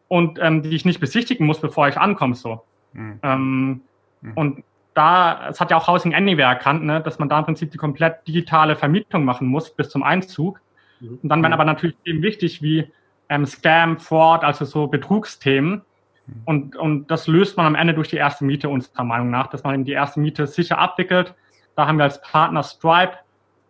und 0.08 0.40
ähm, 0.42 0.62
die 0.64 0.76
ich 0.76 0.86
nicht 0.86 1.00
besichtigen 1.00 1.46
muss, 1.46 1.62
bevor 1.62 1.88
ich 1.88 1.98
ankomme. 1.98 2.36
So. 2.36 2.62
Mhm. 2.94 3.20
Ähm, 3.24 3.82
mhm. 4.22 4.32
Und 4.36 4.64
da, 4.94 5.50
es 5.50 5.60
hat 5.60 5.72
ja 5.72 5.78
auch 5.78 5.88
Housing 5.88 6.14
Anywhere 6.14 6.48
erkannt, 6.50 6.84
ne, 6.84 7.02
dass 7.02 7.20
man 7.20 7.30
da 7.30 7.40
im 7.40 7.46
Prinzip 7.46 7.72
die 7.72 7.78
komplett 7.78 8.28
digitale 8.28 8.76
Vermietung 8.76 9.26
machen 9.26 9.48
muss 9.48 9.74
bis 9.76 9.90
zum 9.90 10.04
Einzug. 10.04 10.62
Mhm. 11.00 11.20
Und 11.22 11.30
dann 11.30 11.42
werden 11.42 11.54
aber 11.54 11.66
natürlich 11.66 11.96
Themen 12.06 12.22
wichtig 12.22 12.62
wie 12.62 12.92
ähm, 13.30 13.46
Scam, 13.46 13.98
Fraud, 14.00 14.44
also 14.44 14.66
so 14.66 14.88
Betrugsthemen. 14.88 15.82
Mhm. 16.28 16.34
Und, 16.46 16.76
und 16.76 17.12
das 17.12 17.28
löst 17.28 17.58
man 17.58 17.66
am 17.66 17.76
Ende 17.76 17.94
durch 17.94 18.10
die 18.10 18.18
erste 18.18 18.46
Miete 18.46 18.70
unserer 18.70 19.04
Meinung 19.04 19.30
nach, 19.30 19.48
dass 19.48 19.64
man 19.64 19.74
eben 19.74 19.86
die 19.86 19.94
erste 19.94 20.20
Miete 20.20 20.48
sicher 20.48 20.78
abwickelt. 20.78 21.34
Da 21.76 21.88
haben 21.88 21.98
wir 21.98 22.04
als 22.04 22.22
Partner 22.22 22.64
Stripe, 22.64 23.14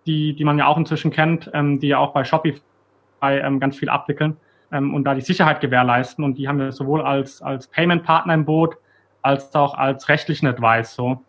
die, 0.06 0.36
die 0.36 0.44
man 0.44 0.58
ja 0.58 0.68
auch 0.68 0.78
inzwischen 0.78 1.12
kennt, 1.12 1.50
ähm, 1.54 1.80
die 1.80 1.88
ja 1.88 1.98
auch 1.98 2.14
bei 2.14 2.26
Shopify 2.26 2.62
ähm, 3.22 3.60
ganz 3.62 3.78
viel 3.78 3.90
abwickeln 3.90 4.36
ähm, 4.74 4.94
und 4.94 5.06
da 5.06 5.16
die 5.16 5.22
Sicherheit 5.22 5.62
gewährleisten. 5.62 6.26
Und 6.26 6.38
die 6.38 6.48
haben 6.48 6.60
wir 6.60 6.74
sowohl 6.74 7.02
als, 7.02 7.42
als 7.42 7.68
Payment-Partner 7.68 8.34
im 8.34 8.46
Boot, 8.46 8.76
als 9.24 9.56
auch 9.56 9.74
als 9.74 10.10
rechtlichen 10.10 10.48
Advice 10.48 10.94
so. 10.94 11.22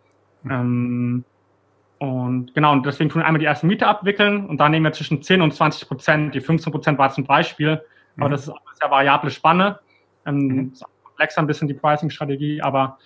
Mhm. 0.43 0.51
Ähm, 0.51 1.25
und 1.97 2.53
genau, 2.53 2.73
und 2.73 2.85
deswegen 2.85 3.09
tun 3.09 3.21
wir 3.21 3.25
einmal 3.25 3.39
die 3.39 3.45
erste 3.45 3.65
Miete 3.65 3.87
abwickeln 3.87 4.45
und 4.45 4.57
dann 4.57 4.71
nehmen 4.71 4.85
wir 4.85 4.91
zwischen 4.91 5.23
10 5.23 5.41
und 5.41 5.53
20 5.53 5.87
Prozent. 5.87 6.35
Die 6.35 6.41
15 6.41 6.71
Prozent 6.71 6.99
war 6.99 7.11
ein 7.17 7.23
Beispiel, 7.23 7.81
mhm. 8.15 8.23
aber 8.23 8.29
das 8.29 8.43
ist 8.43 8.49
auch 8.49 8.57
eine 8.57 8.75
sehr 8.79 8.91
variable 8.91 9.31
Spanne. 9.31 9.79
Ähm, 10.25 10.37
mhm. 10.37 10.71
Ist 10.73 10.83
auch 10.83 10.89
komplexer 11.03 11.41
ein 11.41 11.47
bisschen 11.47 11.67
die 11.67 11.73
Pricing-Strategie, 11.73 12.61
aber 12.61 12.97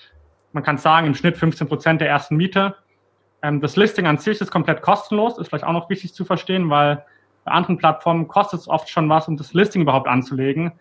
man 0.51 0.63
kann 0.63 0.77
sagen, 0.77 1.05
im 1.07 1.13
Schnitt 1.13 1.37
15 1.37 1.67
Prozent 1.67 2.01
der 2.01 2.09
ersten 2.09 2.35
Miete. 2.35 2.75
Ähm, 3.43 3.61
das 3.61 3.75
Listing 3.75 4.07
an 4.07 4.17
sich 4.17 4.41
ist 4.41 4.51
komplett 4.51 4.81
kostenlos, 4.81 5.37
ist 5.37 5.49
vielleicht 5.49 5.63
auch 5.65 5.73
noch 5.73 5.89
wichtig 5.89 6.13
zu 6.13 6.25
verstehen, 6.25 6.69
weil 6.69 7.05
bei 7.45 7.51
anderen 7.51 7.77
Plattformen 7.77 8.27
kostet 8.27 8.61
es 8.61 8.67
oft 8.67 8.89
schon 8.89 9.07
was, 9.07 9.27
um 9.27 9.37
das 9.37 9.53
Listing 9.53 9.83
überhaupt 9.83 10.07
anzulegen. 10.07 10.71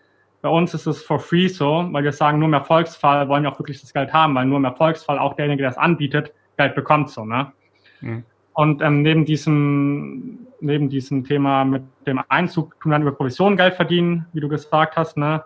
Bei 0.40 0.48
uns 0.48 0.72
ist 0.74 0.86
es 0.86 1.02
for 1.02 1.18
free 1.18 1.48
so, 1.48 1.88
weil 1.90 2.04
wir 2.04 2.12
sagen, 2.12 2.38
nur 2.38 2.48
im 2.48 2.54
Erfolgsfall 2.54 3.28
wollen 3.28 3.42
wir 3.42 3.52
auch 3.52 3.58
wirklich 3.58 3.80
das 3.80 3.92
Geld 3.92 4.12
haben, 4.12 4.34
weil 4.34 4.46
nur 4.46 4.58
im 4.58 4.64
Erfolgsfall 4.64 5.18
auch 5.18 5.34
derjenige, 5.34 5.62
der 5.62 5.70
es 5.70 5.78
anbietet, 5.78 6.32
Geld 6.56 6.74
bekommt 6.74 7.10
so. 7.10 7.24
Ne? 7.24 7.52
Mhm. 8.00 8.24
Und 8.52 8.82
ähm, 8.82 9.02
neben 9.02 9.24
diesem 9.24 10.46
neben 10.60 10.88
diesem 10.88 11.24
Thema 11.24 11.64
mit 11.64 11.82
dem 12.06 12.20
Einzug 12.28 12.78
tun 12.80 12.90
wir 12.90 12.94
dann 12.96 13.02
über 13.02 13.12
Provision 13.12 13.56
Geld 13.56 13.74
verdienen, 13.74 14.26
wie 14.32 14.40
du 14.40 14.48
gesagt 14.48 14.96
hast. 14.96 15.16
Ne? 15.16 15.42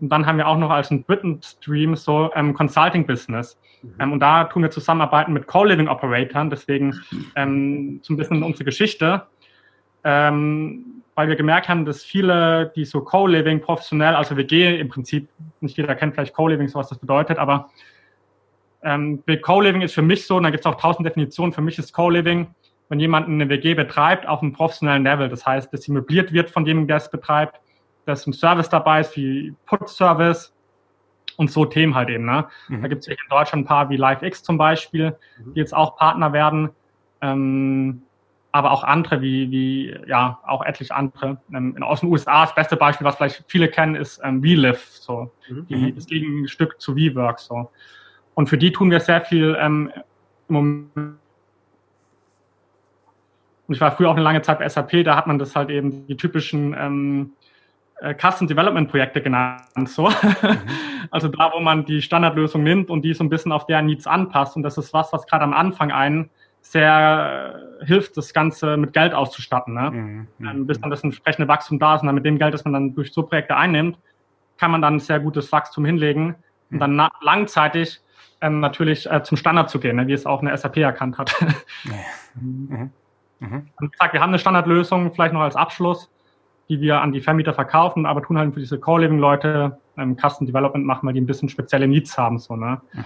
Und 0.00 0.08
dann 0.08 0.26
haben 0.26 0.38
wir 0.38 0.48
auch 0.48 0.58
noch 0.58 0.70
als 0.70 0.90
einen 0.90 1.06
dritten 1.06 1.40
Stream 1.42 1.96
so 1.96 2.30
ähm, 2.34 2.54
Consulting 2.54 3.06
Business. 3.06 3.58
Mhm. 3.82 3.94
Ähm, 3.98 4.12
und 4.12 4.20
da 4.20 4.44
tun 4.44 4.62
wir 4.62 4.70
zusammenarbeiten 4.70 5.32
mit 5.32 5.46
Co-Living 5.46 5.88
Operatoren. 5.88 6.50
Deswegen 6.50 6.94
ähm, 7.36 8.00
so 8.02 8.14
ein 8.14 8.16
bisschen 8.16 8.42
unsere 8.42 8.64
Geschichte. 8.64 9.26
Ähm, 10.04 11.02
weil 11.14 11.28
wir 11.28 11.36
gemerkt 11.36 11.68
haben, 11.68 11.84
dass 11.84 12.02
viele, 12.02 12.72
die 12.74 12.84
so 12.84 13.00
Co-Living 13.00 13.60
professionell, 13.60 14.14
also 14.14 14.36
WG 14.36 14.78
im 14.78 14.88
Prinzip, 14.88 15.28
nicht 15.60 15.76
jeder 15.76 15.94
kennt 15.94 16.14
vielleicht 16.14 16.34
Co-Living, 16.34 16.68
so 16.68 16.78
was 16.78 16.88
das 16.88 16.98
bedeutet, 16.98 17.38
aber 17.38 17.70
ähm, 18.82 19.22
Co-Living 19.42 19.82
ist 19.82 19.94
für 19.94 20.02
mich 20.02 20.26
so, 20.26 20.36
und 20.36 20.42
da 20.42 20.50
gibt 20.50 20.64
es 20.64 20.66
auch 20.66 20.80
tausend 20.80 21.06
Definitionen, 21.06 21.52
für 21.52 21.62
mich 21.62 21.78
ist 21.78 21.92
Co-Living, 21.92 22.48
wenn 22.88 23.00
jemand 23.00 23.28
eine 23.28 23.48
WG 23.48 23.74
betreibt 23.74 24.26
auf 24.26 24.42
einem 24.42 24.52
professionellen 24.52 25.04
Level, 25.04 25.28
das 25.28 25.46
heißt, 25.46 25.72
dass 25.72 25.82
sie 25.82 25.92
möbliert 25.92 26.32
wird 26.32 26.50
von 26.50 26.64
dem, 26.64 26.86
der 26.86 26.96
es 26.96 27.10
betreibt, 27.10 27.60
dass 28.04 28.26
ein 28.26 28.32
Service 28.32 28.68
dabei 28.68 29.00
ist 29.00 29.16
wie 29.16 29.54
Put-Service 29.66 30.52
und 31.36 31.50
so 31.50 31.64
Themen 31.64 31.94
halt 31.94 32.10
eben. 32.10 32.26
Ne? 32.26 32.46
Mhm. 32.68 32.82
Da 32.82 32.88
gibt 32.88 33.02
es 33.02 33.08
in 33.08 33.16
Deutschland 33.30 33.64
ein 33.64 33.66
paar 33.66 33.88
wie 33.88 33.96
LiveX 33.96 34.42
zum 34.42 34.58
Beispiel, 34.58 35.16
die 35.54 35.60
jetzt 35.60 35.74
auch 35.74 35.96
Partner 35.96 36.32
werden. 36.32 36.70
Ähm, 37.20 38.02
aber 38.54 38.70
auch 38.70 38.84
andere, 38.84 39.20
wie, 39.20 39.50
wie 39.50 39.96
ja, 40.06 40.38
auch 40.46 40.64
etliche 40.64 40.94
andere. 40.94 41.38
Ähm, 41.52 41.82
aus 41.82 42.00
den 42.00 42.08
USA, 42.08 42.44
das 42.44 42.54
beste 42.54 42.76
Beispiel, 42.76 43.04
was 43.04 43.16
vielleicht 43.16 43.42
viele 43.48 43.66
kennen, 43.66 43.96
ist 43.96 44.20
ähm, 44.22 44.44
WeLive, 44.44 44.78
so, 44.78 45.32
mhm. 45.48 45.66
die, 45.66 45.92
das 45.92 46.06
Gegenstück 46.06 46.80
zu 46.80 46.94
WeWork, 46.94 47.40
so. 47.40 47.68
Und 48.34 48.48
für 48.48 48.56
die 48.56 48.70
tun 48.70 48.92
wir 48.92 49.00
sehr 49.00 49.22
viel 49.22 49.56
ähm, 49.58 49.90
im 50.48 50.54
Moment. 50.54 51.16
Und 53.66 53.74
ich 53.74 53.80
war 53.80 53.90
früher 53.90 54.10
auch 54.10 54.14
eine 54.14 54.22
lange 54.22 54.42
Zeit 54.42 54.60
bei 54.60 54.68
SAP, 54.68 55.02
da 55.02 55.16
hat 55.16 55.26
man 55.26 55.40
das 55.40 55.56
halt 55.56 55.70
eben 55.70 56.06
die 56.06 56.16
typischen 56.16 56.76
ähm, 56.78 57.32
äh, 57.98 58.14
Custom 58.14 58.46
Development 58.46 58.88
Projekte 58.88 59.20
genannt, 59.20 59.64
so. 59.86 60.10
Mhm. 60.10 60.12
Also 61.10 61.28
da, 61.28 61.52
wo 61.52 61.60
man 61.60 61.84
die 61.84 62.02
Standardlösung 62.02 62.62
nimmt 62.62 62.88
und 62.88 63.02
die 63.02 63.14
so 63.14 63.22
ein 63.22 63.28
bisschen 63.28 63.52
auf 63.52 63.66
deren 63.66 63.86
Needs 63.86 64.06
anpasst. 64.06 64.56
Und 64.56 64.62
das 64.62 64.78
ist 64.78 64.92
was, 64.94 65.12
was 65.12 65.26
gerade 65.26 65.44
am 65.44 65.52
Anfang 65.52 65.92
einen 65.92 66.30
sehr 66.64 67.78
äh, 67.80 67.84
hilft, 67.86 68.16
das 68.16 68.32
Ganze 68.32 68.76
mit 68.76 68.92
Geld 68.92 69.14
auszustatten. 69.14 69.74
Ne? 69.74 69.90
Mhm. 69.90 70.28
Ähm, 70.40 70.66
bis 70.66 70.80
dann 70.80 70.90
das 70.90 71.04
entsprechende 71.04 71.46
Wachstum 71.46 71.78
da 71.78 71.94
ist. 71.94 72.00
Und 72.00 72.06
dann 72.06 72.14
mit 72.14 72.24
dem 72.24 72.38
Geld, 72.38 72.54
das 72.54 72.64
man 72.64 72.72
dann 72.72 72.94
durch 72.94 73.12
so 73.12 73.22
Projekte 73.22 73.56
einnimmt, 73.56 73.98
kann 74.58 74.70
man 74.70 74.82
dann 74.82 74.98
sehr 74.98 75.20
gutes 75.20 75.52
Wachstum 75.52 75.84
hinlegen 75.84 76.36
und 76.70 76.78
dann 76.78 77.08
langzeitig 77.20 78.00
ähm, 78.40 78.60
natürlich 78.60 79.10
äh, 79.10 79.22
zum 79.22 79.36
Standard 79.36 79.70
zu 79.70 79.78
gehen, 79.78 79.96
ne? 79.96 80.06
wie 80.06 80.12
es 80.12 80.26
auch 80.26 80.40
eine 80.40 80.56
SAP 80.56 80.78
erkannt 80.78 81.18
hat. 81.18 81.34
mhm. 82.34 82.90
Mhm. 83.40 83.68
Und 83.80 83.92
gesagt, 83.92 84.12
wir 84.12 84.20
haben 84.20 84.30
eine 84.30 84.38
Standardlösung, 84.38 85.12
vielleicht 85.12 85.34
noch 85.34 85.40
als 85.40 85.56
Abschluss, 85.56 86.10
die 86.68 86.80
wir 86.80 87.00
an 87.00 87.12
die 87.12 87.20
Vermieter 87.20 87.52
verkaufen, 87.52 88.06
aber 88.06 88.22
tun 88.22 88.38
halt 88.38 88.54
für 88.54 88.60
diese 88.60 88.78
Co-Living-Leute 88.78 89.78
ähm, 89.98 90.16
Custom 90.16 90.46
Development 90.46 90.84
machen, 90.84 91.06
weil 91.06 91.14
die 91.14 91.20
ein 91.20 91.26
bisschen 91.26 91.48
spezielle 91.48 91.86
Needs 91.86 92.16
haben. 92.16 92.38
So, 92.38 92.56
ne? 92.56 92.80
Mhm. 92.92 93.04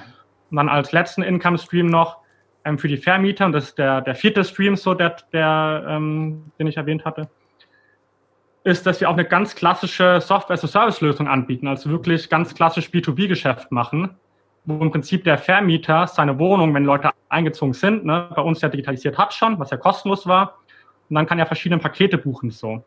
Und 0.51 0.57
dann 0.57 0.69
als 0.69 0.93
letzten 0.93 1.23
Income-Stream 1.23 1.87
noch, 1.87 2.19
ähm, 2.65 2.79
für 2.79 2.89
die 2.89 2.97
Vermieter, 2.97 3.47
und 3.47 3.53
das 3.53 3.69
ist 3.69 3.79
der, 3.79 4.01
der 4.01 4.15
vierte 4.15 4.45
Stream, 4.45 4.77
so 4.77 4.95
der, 4.95 5.17
der 5.33 5.85
ähm, 5.89 6.51
den 6.59 6.67
ich 6.67 6.77
erwähnt 6.77 7.05
hatte, 7.05 7.29
ist, 8.65 8.87
dass 8.87 9.01
wir 9.01 9.09
auch 9.09 9.15
eine 9.15 9.25
ganz 9.25 9.55
klassische 9.55 10.21
Software-as-a-Service-Lösung 10.21 11.29
anbieten, 11.29 11.67
also 11.67 11.91
wirklich 11.91 12.29
ganz 12.29 12.55
klassisch 12.55 12.89
B2B-Geschäft 12.89 13.73
machen, 13.73 14.17
wo 14.65 14.83
im 14.83 14.91
Prinzip 14.91 15.25
der 15.25 15.39
Vermieter 15.39 16.07
seine 16.07 16.39
Wohnung, 16.39 16.75
wenn 16.75 16.85
Leute 16.85 17.11
eingezogen 17.29 17.73
sind, 17.73 18.05
ne, 18.05 18.29
bei 18.35 18.43
uns 18.43 18.61
ja 18.61 18.69
digitalisiert 18.69 19.17
hat 19.17 19.33
schon, 19.33 19.59
was 19.59 19.71
ja 19.71 19.77
kostenlos 19.77 20.27
war, 20.27 20.59
und 21.09 21.15
dann 21.15 21.27
kann 21.27 21.39
er 21.39 21.47
verschiedene 21.47 21.81
Pakete 21.81 22.19
buchen 22.19 22.51
so. 22.51 22.85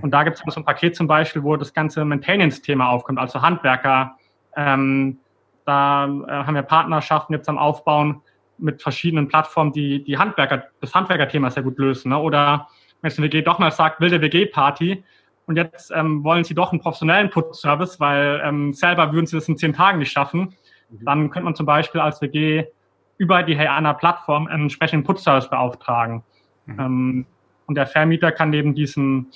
Und 0.00 0.10
da 0.10 0.24
gibt 0.24 0.38
es 0.38 0.54
so 0.54 0.60
ein 0.60 0.64
Paket 0.64 0.96
zum 0.96 1.06
Beispiel, 1.06 1.42
wo 1.42 1.56
das 1.56 1.74
ganze 1.74 2.04
Maintenance-Thema 2.04 2.88
aufkommt, 2.88 3.18
also 3.18 3.42
Handwerker. 3.42 4.16
Ähm, 4.56 5.18
da 5.66 6.06
äh, 6.06 6.30
haben 6.30 6.54
wir 6.54 6.62
Partnerschaften 6.62 7.34
jetzt 7.34 7.48
am 7.48 7.58
Aufbauen, 7.58 8.22
mit 8.62 8.82
verschiedenen 8.82 9.28
Plattformen, 9.28 9.72
die 9.72 10.02
die 10.04 10.18
Handwerker, 10.18 10.64
das 10.80 10.94
Handwerkerthema 10.94 11.50
sehr 11.50 11.62
gut 11.62 11.78
lösen. 11.78 12.10
Ne? 12.10 12.18
Oder 12.18 12.68
wenn 13.00 13.08
es 13.08 13.18
eine 13.18 13.26
WG 13.26 13.42
doch 13.42 13.58
mal 13.58 13.70
sagt, 13.70 14.00
wilde 14.00 14.20
WG-Party 14.20 15.04
und 15.46 15.56
jetzt 15.56 15.90
ähm, 15.94 16.24
wollen 16.24 16.44
sie 16.44 16.54
doch 16.54 16.72
einen 16.72 16.80
professionellen 16.80 17.30
Put-Service, 17.30 17.98
weil 18.00 18.40
ähm, 18.44 18.72
selber 18.72 19.12
würden 19.12 19.26
sie 19.26 19.36
das 19.36 19.48
in 19.48 19.56
zehn 19.56 19.72
Tagen 19.72 19.98
nicht 19.98 20.12
schaffen, 20.12 20.54
mhm. 20.88 21.04
dann 21.04 21.30
könnte 21.30 21.44
man 21.44 21.54
zum 21.54 21.66
Beispiel 21.66 22.00
als 22.00 22.22
WG 22.22 22.64
über 23.18 23.42
die 23.42 23.56
HeyAnna-Plattform 23.56 24.46
einen 24.46 24.62
entsprechenden 24.64 25.04
Put-Service 25.04 25.50
beauftragen. 25.50 26.22
Mhm. 26.66 26.80
Ähm, 26.80 27.26
und 27.66 27.74
der 27.74 27.86
Vermieter 27.86 28.32
kann 28.32 28.50
neben 28.50 28.74
diesem 28.74 29.28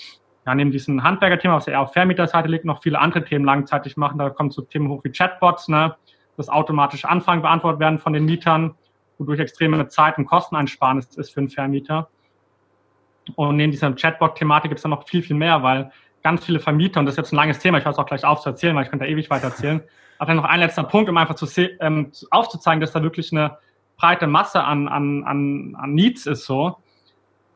ja, 0.47 0.55
neben 0.55 0.71
diesem 0.71 1.03
Handwerkerthema, 1.03 1.57
was 1.57 1.67
ja 1.67 1.73
eher 1.73 1.81
auf 1.81 1.93
Vermieterseite 1.93 2.49
liegt, 2.49 2.65
noch 2.65 2.81
viele 2.81 3.01
andere 3.01 3.25
Themen 3.25 3.45
langzeitig 3.45 3.97
machen. 3.97 4.19
Da 4.19 4.31
kommt 4.31 4.53
so 4.53 4.63
Themen 4.63 4.89
hoch 4.89 5.03
wie 5.03 5.11
Chatbots, 5.11 5.67
ne, 5.67 5.97
dass 6.37 6.49
automatische 6.49 7.09
Anfragen 7.09 7.43
beantwortet 7.43 7.81
werden 7.81 7.99
von 7.99 8.13
den 8.13 8.25
Mietern 8.27 8.75
wodurch 9.19 9.41
extreme 9.41 9.89
Zeit- 9.89 10.19
und 10.19 10.27
Kosteneinsparnis 10.27 11.17
ist 11.17 11.33
für 11.33 11.41
einen 11.41 11.49
Vermieter. 11.49 12.09
Und 13.35 13.57
neben 13.57 13.73
dieser 13.73 13.93
Chatbot-Thematik 13.93 14.71
gibt 14.71 14.79
es 14.79 14.83
dann 14.83 14.91
noch 14.91 15.07
viel, 15.09 15.23
viel 15.23 15.37
mehr, 15.37 15.63
weil 15.63 15.91
ganz 16.23 16.45
viele 16.45 16.61
Vermieter, 16.61 17.01
und 17.01 17.07
das 17.07 17.15
ist 17.15 17.19
jetzt 17.19 17.33
ein 17.33 17.37
langes 17.37 17.59
Thema, 17.59 17.79
ich 17.79 17.85
weiß 17.85 17.99
auch 17.99 18.07
gleich 18.07 18.25
aufzuerzählen, 18.25 18.75
weil 18.77 18.85
ich 18.85 18.91
könnte 18.91 19.05
da 19.05 19.11
ewig 19.11 19.31
weiter 19.31 19.47
erzählen, 19.47 19.83
aber 20.19 20.29
dann 20.29 20.37
noch 20.37 20.45
ein 20.45 20.61
letzter 20.61 20.85
Punkt, 20.85 21.11
um 21.11 21.17
einfach 21.17 21.35
zu 21.35 21.47
ähm, 21.81 22.13
aufzuzeigen, 22.31 22.81
dass 22.81 22.93
da 22.93 23.03
wirklich 23.03 23.33
eine 23.33 23.59
breite 23.97 24.27
Masse 24.27 24.63
an, 24.63 24.89
an, 24.89 25.25
an, 25.25 25.77
an 25.79 25.95
Needs 25.95 26.27
ist 26.27 26.45
so. 26.45 26.77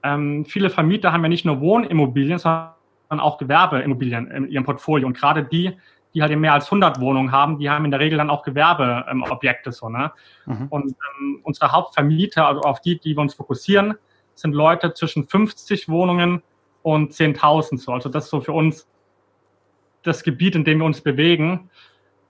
Ähm, 0.03 0.45
viele 0.45 0.71
Vermieter 0.71 1.13
haben 1.13 1.23
ja 1.23 1.29
nicht 1.29 1.45
nur 1.45 1.61
Wohnimmobilien, 1.61 2.39
sondern 2.39 2.73
auch 3.11 3.39
Gewerbeimmobilien 3.39 4.31
in 4.31 4.49
ihrem 4.49 4.65
Portfolio. 4.65 5.07
Und 5.07 5.17
gerade 5.17 5.45
die, 5.45 5.77
die 6.15 6.23
halt 6.23 6.33
eben 6.33 6.41
mehr 6.41 6.55
als 6.55 6.67
100 6.67 7.01
Wohnungen 7.01 7.33
haben, 7.33 7.59
die 7.59 7.71
haben 7.71 7.85
in 7.85 7.91
der 7.91 8.01
Regel 8.01 8.19
dann 8.19 8.31
auch 8.31 8.43
Gewerbeobjekte 8.43 9.73
so, 9.73 9.89
ne? 9.89 10.13
Mhm. 10.47 10.67
Und 10.69 10.97
ähm, 11.21 11.41
unsere 11.43 11.73
Hauptvermieter, 11.73 12.47
also 12.47 12.63
auf 12.63 12.81
die, 12.81 12.99
die 12.99 13.17
wir 13.17 13.21
uns 13.21 13.35
fokussieren, 13.35 13.95
sind 14.35 14.55
Leute 14.55 14.95
zwischen 14.95 15.29
50 15.29 15.89
Wohnungen 15.89 16.43
und 16.83 17.13
10.000 17.13 17.79
so. 17.79 17.93
Also 17.93 18.09
das 18.09 18.25
ist 18.25 18.31
so 18.31 18.41
für 18.41 18.53
uns 18.53 18.89
das 20.03 20.23
Gebiet, 20.23 20.55
in 20.55 20.65
dem 20.65 20.79
wir 20.79 20.87
uns 20.87 21.01
bewegen, 21.03 21.71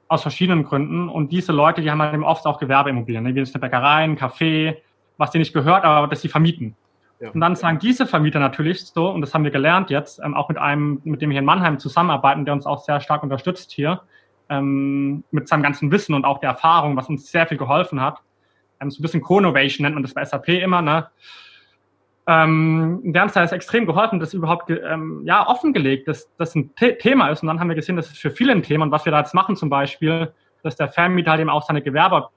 aus 0.08 0.22
verschiedenen 0.22 0.64
Gründen. 0.64 1.08
Und 1.08 1.30
diese 1.30 1.52
Leute, 1.52 1.82
die 1.82 1.90
haben 1.90 2.02
halt 2.02 2.14
eben 2.14 2.24
oft 2.24 2.44
auch 2.46 2.58
Gewerbeimmobilien, 2.58 3.22
ne? 3.22 3.34
wie 3.34 3.40
eine 3.40 3.60
Bäckerei, 3.60 4.02
ein 4.02 4.18
Café, 4.18 4.78
was 5.18 5.30
denen 5.30 5.42
nicht 5.42 5.52
gehört, 5.52 5.84
aber 5.84 6.08
das 6.08 6.20
sie 6.20 6.28
vermieten. 6.28 6.74
Und 7.28 7.40
dann 7.40 7.54
sagen 7.54 7.78
diese 7.78 8.06
Vermieter 8.06 8.40
natürlich 8.40 8.86
so, 8.86 9.10
und 9.10 9.20
das 9.20 9.34
haben 9.34 9.44
wir 9.44 9.50
gelernt 9.50 9.90
jetzt, 9.90 10.20
ähm, 10.24 10.34
auch 10.34 10.48
mit 10.48 10.56
einem, 10.56 11.00
mit 11.04 11.20
dem 11.20 11.28
wir 11.28 11.34
hier 11.34 11.40
in 11.40 11.44
Mannheim 11.44 11.78
zusammenarbeiten, 11.78 12.46
der 12.46 12.54
uns 12.54 12.64
auch 12.64 12.82
sehr 12.82 13.00
stark 13.00 13.22
unterstützt 13.22 13.72
hier, 13.72 14.02
ähm, 14.48 15.22
mit 15.30 15.46
seinem 15.46 15.62
ganzen 15.62 15.92
Wissen 15.92 16.14
und 16.14 16.24
auch 16.24 16.38
der 16.38 16.50
Erfahrung, 16.50 16.96
was 16.96 17.08
uns 17.08 17.30
sehr 17.30 17.46
viel 17.46 17.58
geholfen 17.58 18.00
hat. 18.00 18.20
Ähm, 18.80 18.90
so 18.90 19.00
ein 19.00 19.02
bisschen 19.02 19.20
Co-Innovation 19.20 19.84
nennt 19.84 19.94
man 19.94 20.02
das 20.02 20.14
bei 20.14 20.24
SAP 20.24 20.48
immer, 20.48 20.80
ne? 20.80 21.08
Ähm, 22.26 23.00
der 23.04 23.24
uns 23.24 23.32
da 23.32 23.42
ist 23.42 23.52
extrem 23.52 23.86
geholfen, 23.86 24.20
das 24.20 24.34
überhaupt 24.34 24.70
ähm, 24.70 25.22
ja, 25.24 25.46
offengelegt, 25.46 26.06
dass 26.06 26.30
das 26.36 26.54
ein 26.54 26.70
The 26.78 26.92
Thema 26.92 27.28
ist. 27.28 27.42
Und 27.42 27.48
dann 27.48 27.58
haben 27.58 27.68
wir 27.68 27.74
gesehen, 27.74 27.96
das 27.96 28.08
ist 28.08 28.18
für 28.18 28.30
viele 28.30 28.52
ein 28.52 28.62
Thema. 28.62 28.84
Und 28.84 28.92
was 28.92 29.04
wir 29.04 29.10
da 29.10 29.18
jetzt 29.18 29.34
machen 29.34 29.56
zum 29.56 29.68
Beispiel, 29.68 30.32
dass 30.62 30.76
der 30.76 30.88
Vermieter 30.88 31.32
halt 31.32 31.40
eben 31.40 31.50
auch 31.50 31.62
seine 31.62 31.82
Gewerbe 31.82 32.28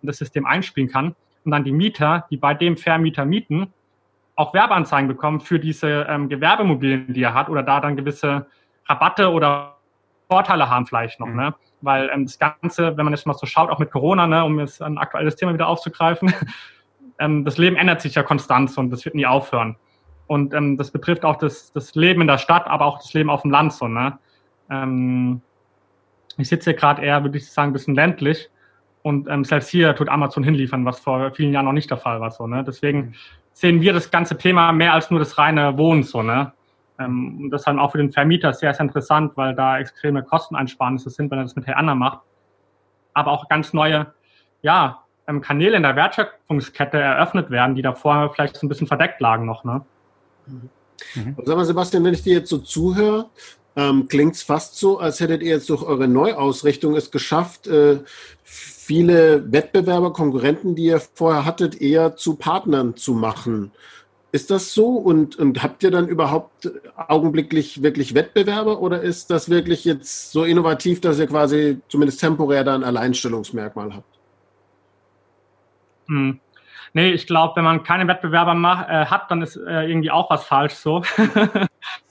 in 0.00 0.06
das 0.06 0.18
System 0.18 0.46
einspielen 0.46 0.88
kann 0.88 1.14
und 1.44 1.50
dann 1.50 1.64
die 1.64 1.72
Mieter, 1.72 2.26
die 2.30 2.36
bei 2.36 2.54
dem 2.54 2.76
Vermieter 2.76 3.24
mieten, 3.24 3.72
auch 4.36 4.52
Werbeanzeigen 4.54 5.08
bekommen 5.08 5.40
für 5.40 5.58
diese 5.58 6.06
ähm, 6.08 6.28
Gewerbemobilien, 6.28 7.12
die 7.12 7.22
er 7.22 7.34
hat, 7.34 7.48
oder 7.48 7.62
da 7.62 7.80
dann 7.80 7.96
gewisse 7.96 8.46
Rabatte 8.86 9.30
oder 9.30 9.76
Vorteile 10.28 10.68
haben 10.68 10.86
vielleicht 10.86 11.20
noch, 11.20 11.28
mhm. 11.28 11.36
ne? 11.36 11.54
Weil 11.80 12.10
ähm, 12.12 12.24
das 12.24 12.38
Ganze, 12.38 12.96
wenn 12.96 13.04
man 13.04 13.12
jetzt 13.12 13.26
mal 13.26 13.34
so 13.34 13.46
schaut, 13.46 13.70
auch 13.70 13.78
mit 13.78 13.90
Corona, 13.90 14.26
ne, 14.26 14.44
um 14.44 14.58
jetzt 14.58 14.82
ein 14.82 14.98
aktuelles 14.98 15.36
Thema 15.36 15.52
wieder 15.52 15.68
aufzugreifen, 15.68 16.32
ähm, 17.18 17.44
das 17.44 17.58
Leben 17.58 17.76
ändert 17.76 18.00
sich 18.00 18.14
ja 18.14 18.22
konstant 18.22 18.76
und 18.78 18.90
das 18.90 19.04
wird 19.04 19.14
nie 19.14 19.26
aufhören. 19.26 19.76
Und 20.26 20.54
ähm, 20.54 20.78
das 20.78 20.90
betrifft 20.90 21.24
auch 21.24 21.36
das, 21.36 21.72
das 21.72 21.94
Leben 21.94 22.22
in 22.22 22.26
der 22.26 22.38
Stadt, 22.38 22.66
aber 22.66 22.86
auch 22.86 22.98
das 22.98 23.12
Leben 23.12 23.28
auf 23.28 23.42
dem 23.42 23.50
Land 23.50 23.74
so, 23.74 23.86
ne? 23.86 24.18
Ähm, 24.70 25.42
ich 26.36 26.48
sitze 26.48 26.70
hier 26.70 26.78
gerade 26.78 27.02
eher, 27.02 27.22
würde 27.22 27.38
ich 27.38 27.50
sagen, 27.50 27.70
ein 27.70 27.74
bisschen 27.74 27.94
ländlich. 27.94 28.50
Und 29.02 29.28
ähm, 29.28 29.44
selbst 29.44 29.68
hier 29.68 29.94
tut 29.94 30.08
Amazon 30.08 30.42
hinliefern, 30.42 30.84
was 30.84 30.98
vor 30.98 31.30
vielen 31.32 31.52
Jahren 31.52 31.66
noch 31.66 31.72
nicht 31.72 31.90
der 31.90 31.98
Fall 31.98 32.20
war. 32.20 32.30
So, 32.30 32.46
ne? 32.46 32.64
Deswegen 32.66 32.98
mhm. 32.98 33.14
Sehen 33.54 33.80
wir 33.80 33.92
das 33.92 34.10
ganze 34.10 34.36
Thema 34.36 34.72
mehr 34.72 34.92
als 34.92 35.10
nur 35.10 35.20
das 35.20 35.38
reine 35.38 35.78
Wohnen. 35.78 36.02
So, 36.02 36.22
ne? 36.22 36.52
Ähm, 36.98 37.44
und 37.44 37.50
das 37.50 37.62
ist 37.62 37.66
dann 37.66 37.78
auch 37.78 37.92
für 37.92 37.98
den 37.98 38.12
Vermieter 38.12 38.52
sehr, 38.52 38.74
sehr 38.74 38.82
interessant, 38.82 39.32
weil 39.36 39.54
da 39.54 39.78
extreme 39.78 40.22
Kosteneinsparnisse 40.22 41.08
sind, 41.08 41.30
wenn 41.30 41.38
er 41.38 41.44
das 41.44 41.56
mit 41.56 41.66
Herr 41.66 41.78
Anna 41.78 41.94
macht. 41.94 42.20
Aber 43.14 43.30
auch 43.30 43.48
ganz 43.48 43.72
neue 43.72 44.12
ja, 44.62 45.04
ähm, 45.26 45.40
Kanäle 45.40 45.76
in 45.76 45.82
der 45.82 45.96
Wertschöpfungskette 45.96 46.98
eröffnet 46.98 47.50
werden, 47.50 47.74
die 47.74 47.82
davor 47.82 48.32
vielleicht 48.34 48.56
so 48.56 48.66
ein 48.66 48.68
bisschen 48.68 48.86
verdeckt 48.86 49.20
lagen 49.20 49.46
noch. 49.46 49.64
Ne? 49.64 49.84
Mhm. 50.46 51.36
Sag 51.44 51.56
mal, 51.56 51.64
Sebastian, 51.64 52.04
wenn 52.04 52.14
ich 52.14 52.22
dir 52.22 52.34
jetzt 52.34 52.50
so 52.50 52.58
zuhöre, 52.58 53.30
ähm, 53.76 54.08
klingt 54.08 54.34
es 54.34 54.42
fast 54.42 54.76
so, 54.76 54.98
als 54.98 55.20
hättet 55.20 55.42
ihr 55.42 55.50
jetzt 55.50 55.70
durch 55.70 55.82
eure 55.82 56.08
Neuausrichtung 56.08 56.96
es 56.96 57.10
geschafft, 57.10 57.66
äh, 57.66 58.00
viele 58.44 59.50
Wettbewerber, 59.50 60.12
Konkurrenten, 60.12 60.74
die 60.74 60.84
ihr 60.84 61.00
vorher 61.00 61.44
hattet, 61.44 61.80
eher 61.80 62.16
zu 62.16 62.36
Partnern 62.36 62.96
zu 62.96 63.14
machen. 63.14 63.72
Ist 64.30 64.50
das 64.50 64.74
so? 64.74 64.88
Und, 64.88 65.36
und 65.36 65.62
habt 65.62 65.82
ihr 65.84 65.90
dann 65.90 66.08
überhaupt 66.08 66.70
augenblicklich 66.96 67.82
wirklich 67.82 68.14
Wettbewerber 68.14 68.80
oder 68.80 69.00
ist 69.00 69.30
das 69.30 69.48
wirklich 69.48 69.84
jetzt 69.84 70.32
so 70.32 70.44
innovativ, 70.44 71.00
dass 71.00 71.18
ihr 71.18 71.28
quasi 71.28 71.80
zumindest 71.88 72.20
temporär 72.20 72.64
da 72.64 72.74
ein 72.74 72.84
Alleinstellungsmerkmal 72.84 73.94
habt? 73.94 74.18
Hm. 76.08 76.40
Nee, 76.92 77.12
ich 77.12 77.26
glaube, 77.26 77.56
wenn 77.56 77.64
man 77.64 77.82
keine 77.82 78.06
Wettbewerber 78.06 78.54
macht, 78.54 78.88
äh, 78.88 79.06
hat, 79.06 79.30
dann 79.30 79.42
ist 79.42 79.56
äh, 79.56 79.88
irgendwie 79.88 80.10
auch 80.10 80.30
was 80.30 80.44
falsch 80.44 80.74
so. 80.74 81.02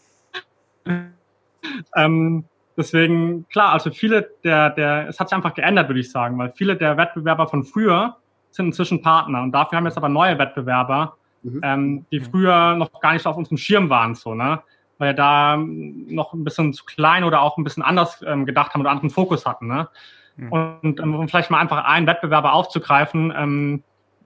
Ähm, 1.95 2.45
deswegen, 2.77 3.47
klar, 3.49 3.73
also 3.73 3.91
viele 3.91 4.29
der, 4.43 4.69
der, 4.71 5.07
es 5.07 5.19
hat 5.19 5.29
sich 5.29 5.35
einfach 5.35 5.53
geändert, 5.53 5.89
würde 5.89 5.99
ich 5.99 6.11
sagen, 6.11 6.37
weil 6.37 6.51
viele 6.55 6.75
der 6.75 6.97
Wettbewerber 6.97 7.47
von 7.47 7.63
früher 7.63 8.17
sind 8.51 8.67
inzwischen 8.67 9.01
Partner 9.01 9.41
und 9.41 9.51
dafür 9.51 9.77
haben 9.77 9.85
wir 9.85 9.89
jetzt 9.89 9.97
aber 9.97 10.09
neue 10.09 10.37
Wettbewerber, 10.37 11.17
mhm. 11.43 11.61
ähm, 11.63 12.05
die 12.11 12.19
früher 12.19 12.75
noch 12.75 12.99
gar 12.99 13.13
nicht 13.13 13.25
auf 13.25 13.37
unserem 13.37 13.57
Schirm 13.57 13.89
waren, 13.89 14.15
so, 14.15 14.35
ne? 14.35 14.61
Weil 14.99 15.15
da 15.15 15.57
noch 15.57 16.33
ein 16.33 16.43
bisschen 16.43 16.71
zu 16.71 16.85
klein 16.85 17.23
oder 17.23 17.41
auch 17.41 17.57
ein 17.57 17.63
bisschen 17.63 17.83
anders 17.83 18.23
ähm, 18.25 18.45
gedacht 18.45 18.73
haben 18.73 18.81
oder 18.81 18.91
anderen 18.91 19.09
Fokus 19.09 19.45
hatten, 19.45 19.67
ne? 19.67 19.89
Mhm. 20.35 20.51
Und 20.51 20.99
ähm, 20.99 21.15
um 21.15 21.27
vielleicht 21.27 21.51
mal 21.51 21.59
einfach 21.59 21.83
einen 21.85 22.07
Wettbewerber 22.07 22.53
aufzugreifen, 22.53 23.33
ähm, 23.35 23.83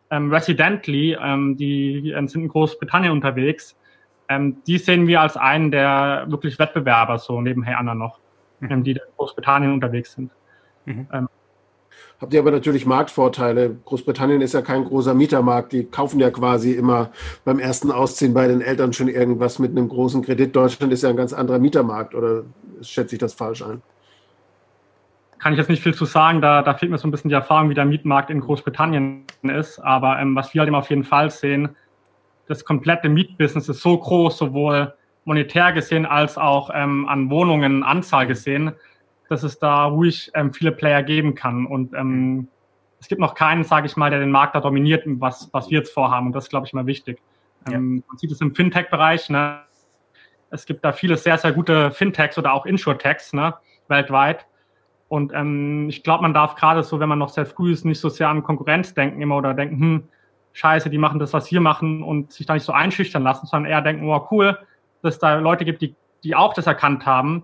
ähm, 0.09 0.31
Residently, 0.31 1.17
ähm, 1.21 1.57
die 1.57 2.11
ähm, 2.11 2.27
sind 2.27 2.43
in 2.43 2.47
Großbritannien 2.47 3.11
unterwegs, 3.11 3.77
ähm, 4.29 4.57
die 4.67 4.77
sehen 4.77 5.07
wir 5.07 5.21
als 5.21 5.37
einen 5.37 5.71
der 5.71 6.25
wirklich 6.27 6.59
Wettbewerber 6.59 7.17
so 7.19 7.41
nebenher 7.41 7.79
anderen 7.79 7.99
noch, 7.99 8.19
mhm. 8.59 8.71
ähm, 8.71 8.83
die 8.83 8.91
in 8.91 8.99
Großbritannien 9.17 9.73
unterwegs 9.73 10.13
sind. 10.13 10.31
Mhm. 10.85 11.07
Ähm, 11.13 11.29
Habt 12.19 12.33
ihr 12.33 12.39
aber 12.39 12.49
natürlich 12.49 12.87
Marktvorteile. 12.87 13.77
Großbritannien 13.85 14.41
ist 14.41 14.55
ja 14.55 14.61
kein 14.61 14.85
großer 14.85 15.13
Mietermarkt. 15.13 15.71
Die 15.71 15.83
kaufen 15.85 16.19
ja 16.19 16.31
quasi 16.31 16.71
immer 16.71 17.11
beim 17.45 17.59
ersten 17.59 17.91
Ausziehen 17.91 18.33
bei 18.33 18.47
den 18.47 18.61
Eltern 18.61 18.91
schon 18.91 19.07
irgendwas 19.07 19.59
mit 19.59 19.71
einem 19.71 19.87
großen 19.87 20.23
Kredit. 20.23 20.55
Deutschland 20.55 20.91
ist 20.91 21.03
ja 21.03 21.09
ein 21.09 21.15
ganz 21.15 21.31
anderer 21.31 21.59
Mietermarkt. 21.59 22.15
Oder 22.15 22.43
schätze 22.81 23.15
ich 23.15 23.19
das 23.19 23.35
falsch 23.35 23.61
ein? 23.61 23.83
Kann 25.37 25.53
ich 25.53 25.59
jetzt 25.59 25.69
nicht 25.69 25.83
viel 25.83 25.93
zu 25.93 26.05
sagen. 26.05 26.41
Da, 26.41 26.63
da 26.63 26.73
fehlt 26.73 26.91
mir 26.91 26.97
so 26.97 27.07
ein 27.07 27.11
bisschen 27.11 27.29
die 27.29 27.35
Erfahrung, 27.35 27.69
wie 27.69 27.75
der 27.75 27.85
Mietmarkt 27.85 28.31
in 28.31 28.39
Großbritannien 28.39 29.25
ist. 29.43 29.77
Aber 29.77 30.19
ähm, 30.19 30.35
was 30.35 30.55
wir 30.55 30.61
halt 30.61 30.69
immer 30.69 30.79
auf 30.79 30.89
jeden 30.89 31.03
Fall 31.03 31.29
sehen, 31.29 31.75
das 32.47 32.65
komplette 32.65 33.09
Mietbusiness 33.09 33.69
ist 33.69 33.81
so 33.81 33.97
groß, 33.97 34.37
sowohl 34.37 34.93
monetär 35.25 35.73
gesehen 35.73 36.05
als 36.05 36.37
auch 36.37 36.69
ähm, 36.73 37.07
an 37.07 37.29
Wohnungen 37.29 37.83
Anzahl 37.83 38.27
gesehen, 38.27 38.71
dass 39.29 39.43
es 39.43 39.59
da 39.59 39.85
ruhig 39.85 40.31
ähm, 40.33 40.53
viele 40.53 40.71
Player 40.71 41.03
geben 41.03 41.35
kann. 41.35 41.65
Und 41.65 41.93
ähm, 41.93 42.47
es 42.99 43.07
gibt 43.07 43.19
noch 43.19 43.35
keinen, 43.35 43.63
sage 43.63 43.87
ich 43.87 43.97
mal, 43.97 44.09
der 44.09 44.19
den 44.19 44.31
Markt 44.31 44.55
da 44.55 44.61
dominiert, 44.61 45.03
was, 45.05 45.49
was 45.51 45.69
wir 45.69 45.79
jetzt 45.79 45.93
vorhaben. 45.93 46.27
Und 46.27 46.33
das 46.33 46.45
ist, 46.45 46.49
glaube 46.49 46.65
ich, 46.65 46.73
mal 46.73 46.85
wichtig. 46.85 47.19
Ja. 47.67 47.75
Ähm, 47.75 48.03
man 48.07 48.17
sieht 48.17 48.31
es 48.31 48.39
im 48.39 48.55
Fintech-Bereich. 48.55 49.29
Ne? 49.29 49.59
Es 50.49 50.65
gibt 50.65 50.85
da 50.85 50.93
viele 50.93 51.17
sehr, 51.17 51.37
sehr 51.37 51.51
gute 51.51 51.91
Fintechs 51.91 52.37
oder 52.37 52.53
auch 52.53 52.65
Insurtechs 52.65 53.33
ne? 53.33 53.53
weltweit. 53.89 54.45
Und 55.09 55.33
ähm, 55.33 55.87
ich 55.89 56.03
glaube, 56.03 56.21
man 56.21 56.33
darf 56.33 56.55
gerade 56.55 56.83
so, 56.83 56.99
wenn 56.99 57.09
man 57.09 57.19
noch 57.19 57.29
sehr 57.29 57.45
früh 57.45 57.73
ist, 57.73 57.85
nicht 57.85 57.99
so 57.99 58.09
sehr 58.09 58.29
an 58.29 58.43
Konkurrenz 58.43 58.93
denken 58.93 59.21
immer 59.21 59.37
oder 59.37 59.53
denken, 59.53 59.79
hm, 59.79 60.03
scheiße, 60.57 60.89
die 60.89 60.97
machen 60.97 61.19
das, 61.19 61.33
was 61.33 61.51
wir 61.51 61.61
machen 61.61 62.01
und 62.01 62.31
sich 62.31 62.45
da 62.45 62.55
nicht 62.55 62.63
so 62.63 62.73
einschüchtern 62.73 63.23
lassen, 63.23 63.45
sondern 63.45 63.71
eher 63.71 63.81
denken, 63.81 64.09
oh 64.09 64.27
cool, 64.31 64.57
dass 65.01 65.15
es 65.15 65.19
da 65.19 65.35
Leute 65.35 65.65
gibt, 65.65 65.81
die, 65.81 65.95
die 66.23 66.35
auch 66.35 66.53
das 66.53 66.65
erkannt 66.65 67.05
haben, 67.05 67.43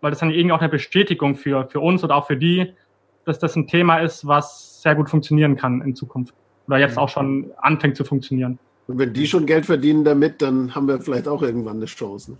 weil 0.00 0.10
das 0.10 0.20
dann 0.20 0.30
irgendwie 0.30 0.52
auch 0.52 0.60
eine 0.60 0.68
Bestätigung 0.68 1.34
für, 1.34 1.66
für 1.66 1.80
uns 1.80 2.04
oder 2.04 2.14
auch 2.16 2.26
für 2.26 2.36
die, 2.36 2.72
dass 3.24 3.38
das 3.38 3.56
ein 3.56 3.66
Thema 3.66 3.98
ist, 3.98 4.26
was 4.26 4.82
sehr 4.82 4.94
gut 4.94 5.10
funktionieren 5.10 5.56
kann 5.56 5.80
in 5.80 5.96
Zukunft 5.96 6.34
oder 6.66 6.78
jetzt 6.78 6.96
auch 6.96 7.08
schon 7.08 7.50
anfängt 7.58 7.96
zu 7.96 8.04
funktionieren. 8.04 8.58
Und 8.86 8.98
wenn 8.98 9.12
die 9.12 9.26
schon 9.26 9.46
Geld 9.46 9.66
verdienen 9.66 10.04
damit, 10.04 10.40
dann 10.40 10.74
haben 10.74 10.86
wir 10.86 11.00
vielleicht 11.00 11.26
auch 11.26 11.42
irgendwann 11.42 11.76
eine 11.76 11.86
Chance. 11.86 12.38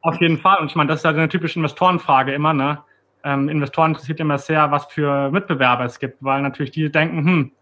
Auf 0.00 0.20
jeden 0.20 0.38
Fall. 0.38 0.58
Und 0.60 0.70
ich 0.70 0.76
meine, 0.76 0.88
das 0.88 1.00
ist 1.00 1.04
ja 1.04 1.10
eine 1.10 1.28
typische 1.28 1.58
Investorenfrage 1.58 2.32
immer. 2.32 2.54
Ne? 2.54 2.78
Ähm, 3.24 3.48
Investoren 3.48 3.90
interessiert 3.90 4.20
immer 4.20 4.38
sehr, 4.38 4.70
was 4.70 4.86
für 4.86 5.30
Mitbewerber 5.30 5.84
es 5.84 5.98
gibt, 5.98 6.18
weil 6.20 6.42
natürlich 6.42 6.70
die 6.70 6.90
denken, 6.90 7.24
hm, 7.24 7.52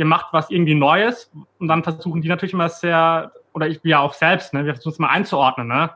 ihr 0.00 0.06
macht 0.06 0.32
was 0.32 0.50
irgendwie 0.50 0.74
Neues 0.74 1.30
und 1.58 1.68
dann 1.68 1.84
versuchen 1.84 2.22
die 2.22 2.28
natürlich 2.28 2.54
immer 2.54 2.70
sehr, 2.70 3.32
oder 3.52 3.68
ich 3.68 3.80
ja 3.84 4.00
auch 4.00 4.14
selbst, 4.14 4.54
ne, 4.54 4.64
wir 4.64 4.72
versuchen 4.72 4.94
es 4.94 4.98
mal 4.98 5.08
einzuordnen, 5.08 5.68
ne? 5.68 5.90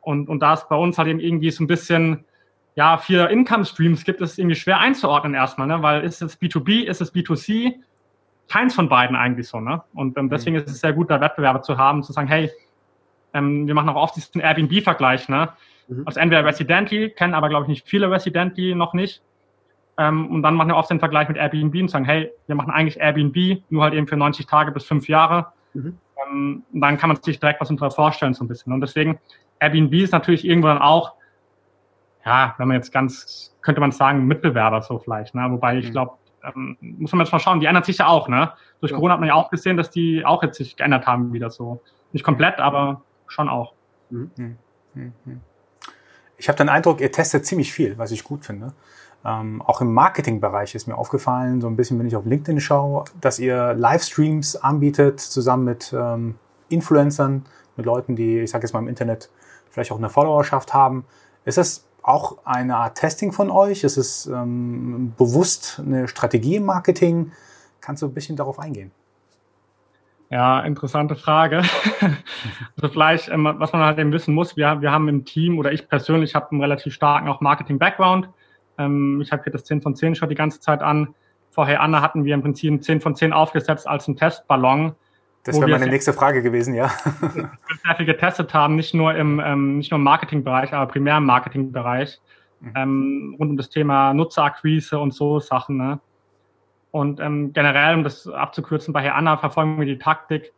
Und, 0.00 0.28
und 0.28 0.40
da 0.40 0.54
es 0.54 0.68
bei 0.68 0.74
uns 0.76 0.98
halt 0.98 1.08
eben 1.08 1.20
irgendwie 1.20 1.50
so 1.52 1.62
ein 1.62 1.68
bisschen, 1.68 2.24
ja, 2.74 2.98
vier 2.98 3.30
Income 3.30 3.64
Streams 3.64 4.04
gibt, 4.04 4.20
ist 4.20 4.32
es 4.32 4.38
irgendwie 4.38 4.56
schwer 4.56 4.80
einzuordnen 4.80 5.34
erstmal, 5.34 5.68
ne? 5.68 5.80
Weil 5.80 6.02
ist 6.02 6.22
es 6.22 6.40
B2B, 6.40 6.82
ist 6.82 7.00
es 7.00 7.14
B2C? 7.14 7.74
Keins 8.48 8.74
von 8.74 8.88
beiden 8.88 9.16
eigentlich 9.16 9.46
so, 9.46 9.60
ne? 9.60 9.82
Und 9.94 10.18
ähm, 10.18 10.28
deswegen 10.28 10.56
ist 10.56 10.68
es 10.68 10.80
sehr 10.80 10.92
gut, 10.92 11.08
da 11.08 11.20
Wettbewerber 11.20 11.62
zu 11.62 11.78
haben, 11.78 12.02
zu 12.02 12.12
sagen, 12.12 12.26
hey, 12.26 12.50
ähm, 13.32 13.68
wir 13.68 13.74
machen 13.74 13.88
auch 13.90 14.02
oft 14.02 14.16
diesen 14.16 14.40
Airbnb-Vergleich, 14.40 15.28
ne? 15.28 15.50
Mhm. 15.86 16.02
Also 16.04 16.18
entweder 16.18 16.44
Residently, 16.44 17.10
kennen 17.10 17.34
aber, 17.34 17.48
glaube 17.48 17.64
ich, 17.64 17.68
nicht 17.68 17.88
viele 17.88 18.10
Residently 18.10 18.74
noch 18.74 18.92
nicht. 18.92 19.22
Ähm, 19.98 20.30
und 20.30 20.42
dann 20.42 20.54
machen 20.54 20.68
wir 20.68 20.76
oft 20.76 20.90
den 20.90 20.98
Vergleich 20.98 21.28
mit 21.28 21.36
Airbnb 21.36 21.74
und 21.74 21.88
sagen, 21.88 22.04
hey, 22.04 22.30
wir 22.46 22.54
machen 22.54 22.70
eigentlich 22.70 23.00
Airbnb, 23.00 23.62
nur 23.70 23.82
halt 23.82 23.94
eben 23.94 24.06
für 24.06 24.16
90 24.16 24.46
Tage 24.46 24.72
bis 24.72 24.84
fünf 24.84 25.08
Jahre. 25.08 25.46
Mhm. 25.74 25.98
Ähm, 26.24 26.62
und 26.72 26.80
dann 26.80 26.98
kann 26.98 27.08
man 27.08 27.22
sich 27.22 27.40
direkt 27.40 27.60
was 27.60 27.70
unter 27.70 27.90
vorstellen 27.90 28.34
so 28.34 28.44
ein 28.44 28.48
bisschen. 28.48 28.72
Und 28.72 28.80
deswegen, 28.80 29.18
Airbnb 29.60 29.94
ist 29.94 30.12
natürlich 30.12 30.44
irgendwo 30.44 30.68
dann 30.68 30.78
auch, 30.78 31.14
ja, 32.24 32.54
wenn 32.58 32.68
man 32.68 32.76
jetzt 32.76 32.92
ganz, 32.92 33.56
könnte 33.62 33.80
man 33.80 33.92
sagen, 33.92 34.26
Mitbewerber 34.26 34.82
so 34.82 34.98
vielleicht. 34.98 35.34
Ne? 35.34 35.46
Wobei 35.50 35.78
ich 35.78 35.88
mhm. 35.88 35.92
glaube, 35.92 36.12
ähm, 36.44 36.76
muss 36.80 37.12
man 37.12 37.20
jetzt 37.24 37.32
mal 37.32 37.38
schauen, 37.38 37.60
die 37.60 37.66
ändert 37.66 37.86
sich 37.86 37.98
ja 37.98 38.08
auch. 38.08 38.28
Ne? 38.28 38.52
Durch 38.80 38.92
ja. 38.92 38.96
Corona 38.96 39.14
hat 39.14 39.20
man 39.20 39.28
ja 39.28 39.34
auch 39.34 39.50
gesehen, 39.50 39.76
dass 39.76 39.90
die 39.90 40.24
auch 40.24 40.42
jetzt 40.42 40.56
sich 40.56 40.76
geändert 40.76 41.06
haben 41.06 41.32
wieder 41.32 41.50
so. 41.50 41.80
Nicht 42.12 42.24
komplett, 42.24 42.58
aber 42.58 43.02
schon 43.28 43.48
auch. 43.48 43.72
Mhm. 44.10 44.30
mhm. 44.36 44.56
mhm. 45.24 45.40
Ich 46.38 46.48
habe 46.48 46.58
den 46.58 46.68
Eindruck, 46.68 47.00
ihr 47.00 47.10
testet 47.10 47.46
ziemlich 47.46 47.72
viel, 47.72 47.96
was 47.96 48.10
ich 48.10 48.22
gut 48.22 48.44
finde. 48.44 48.74
Ähm, 49.26 49.60
auch 49.62 49.80
im 49.80 49.92
Marketingbereich 49.92 50.76
ist 50.76 50.86
mir 50.86 50.96
aufgefallen, 50.96 51.60
so 51.60 51.66
ein 51.66 51.74
bisschen, 51.74 51.98
wenn 51.98 52.06
ich 52.06 52.14
auf 52.14 52.24
LinkedIn 52.24 52.60
schaue, 52.60 53.04
dass 53.20 53.40
ihr 53.40 53.74
Livestreams 53.74 54.54
anbietet, 54.54 55.18
zusammen 55.18 55.64
mit 55.64 55.92
ähm, 55.92 56.36
Influencern, 56.68 57.44
mit 57.76 57.86
Leuten, 57.86 58.14
die, 58.14 58.40
ich 58.40 58.50
sage 58.50 58.64
jetzt 58.64 58.72
mal 58.72 58.78
im 58.78 58.88
Internet, 58.88 59.30
vielleicht 59.68 59.90
auch 59.90 59.98
eine 59.98 60.10
Followerschaft 60.10 60.72
haben. 60.74 61.04
Ist 61.44 61.58
das 61.58 61.88
auch 62.02 62.38
eine 62.44 62.76
Art 62.76 62.98
Testing 62.98 63.32
von 63.32 63.50
euch? 63.50 63.82
Ist 63.82 63.96
es 63.96 64.26
ähm, 64.26 65.12
bewusst 65.18 65.82
eine 65.84 66.06
Strategie 66.06 66.56
im 66.56 66.64
Marketing? 66.64 67.32
Kannst 67.80 68.02
du 68.02 68.06
ein 68.06 68.14
bisschen 68.14 68.36
darauf 68.36 68.60
eingehen? 68.60 68.92
Ja, 70.30 70.60
interessante 70.60 71.16
Frage. 71.16 71.62
also 72.76 72.92
vielleicht, 72.92 73.28
ähm, 73.28 73.52
was 73.58 73.72
man 73.72 73.82
halt 73.82 73.98
eben 73.98 74.12
wissen 74.12 74.34
muss, 74.34 74.56
wir, 74.56 74.80
wir 74.80 74.92
haben 74.92 75.08
im 75.08 75.24
Team 75.24 75.58
oder 75.58 75.72
ich 75.72 75.88
persönlich 75.88 76.36
habe 76.36 76.52
einen 76.52 76.60
relativ 76.60 76.94
starken 76.94 77.28
auch 77.28 77.40
Marketing-Background. 77.40 78.28
Ähm, 78.78 79.20
ich 79.20 79.32
habe 79.32 79.42
hier 79.42 79.52
das 79.52 79.64
10 79.64 79.82
von 79.82 79.94
10 79.94 80.14
schon 80.14 80.28
die 80.28 80.34
ganze 80.34 80.60
Zeit 80.60 80.82
an. 80.82 81.14
Vorher 81.50 81.80
Anna 81.80 82.02
hatten 82.02 82.24
wir 82.24 82.34
im 82.34 82.42
Prinzip 82.42 82.82
10 82.82 83.00
von 83.00 83.14
10 83.14 83.32
aufgesetzt 83.32 83.88
als 83.88 84.08
ein 84.08 84.16
Testballon. 84.16 84.94
Das 85.44 85.60
wäre 85.60 85.70
meine 85.70 85.86
nächste 85.86 86.12
Frage 86.12 86.42
gewesen, 86.42 86.74
ja. 86.74 86.88
sehr 87.84 87.96
viel 87.96 88.06
getestet 88.06 88.52
haben, 88.52 88.74
nicht 88.74 88.94
nur 88.94 89.14
im, 89.14 89.40
ähm, 89.40 89.78
nicht 89.78 89.92
nur 89.92 89.98
im 89.98 90.04
Marketingbereich, 90.04 90.72
aber 90.72 90.90
primär 90.90 91.18
im 91.18 91.24
Marketingbereich. 91.24 92.20
Mhm. 92.60 92.72
Ähm, 92.74 93.36
rund 93.38 93.50
um 93.50 93.56
das 93.56 93.70
Thema 93.70 94.12
Nutzerakquise 94.12 94.98
und 94.98 95.14
so 95.14 95.38
Sachen. 95.38 95.76
Ne? 95.76 96.00
Und 96.90 97.20
ähm, 97.20 97.52
generell, 97.52 97.94
um 97.94 98.04
das 98.04 98.26
abzukürzen, 98.26 98.92
bei 98.92 99.02
Herr 99.02 99.14
Anna 99.14 99.36
verfolgen 99.36 99.78
wir 99.78 99.86
die 99.86 99.98
Taktik, 99.98 100.52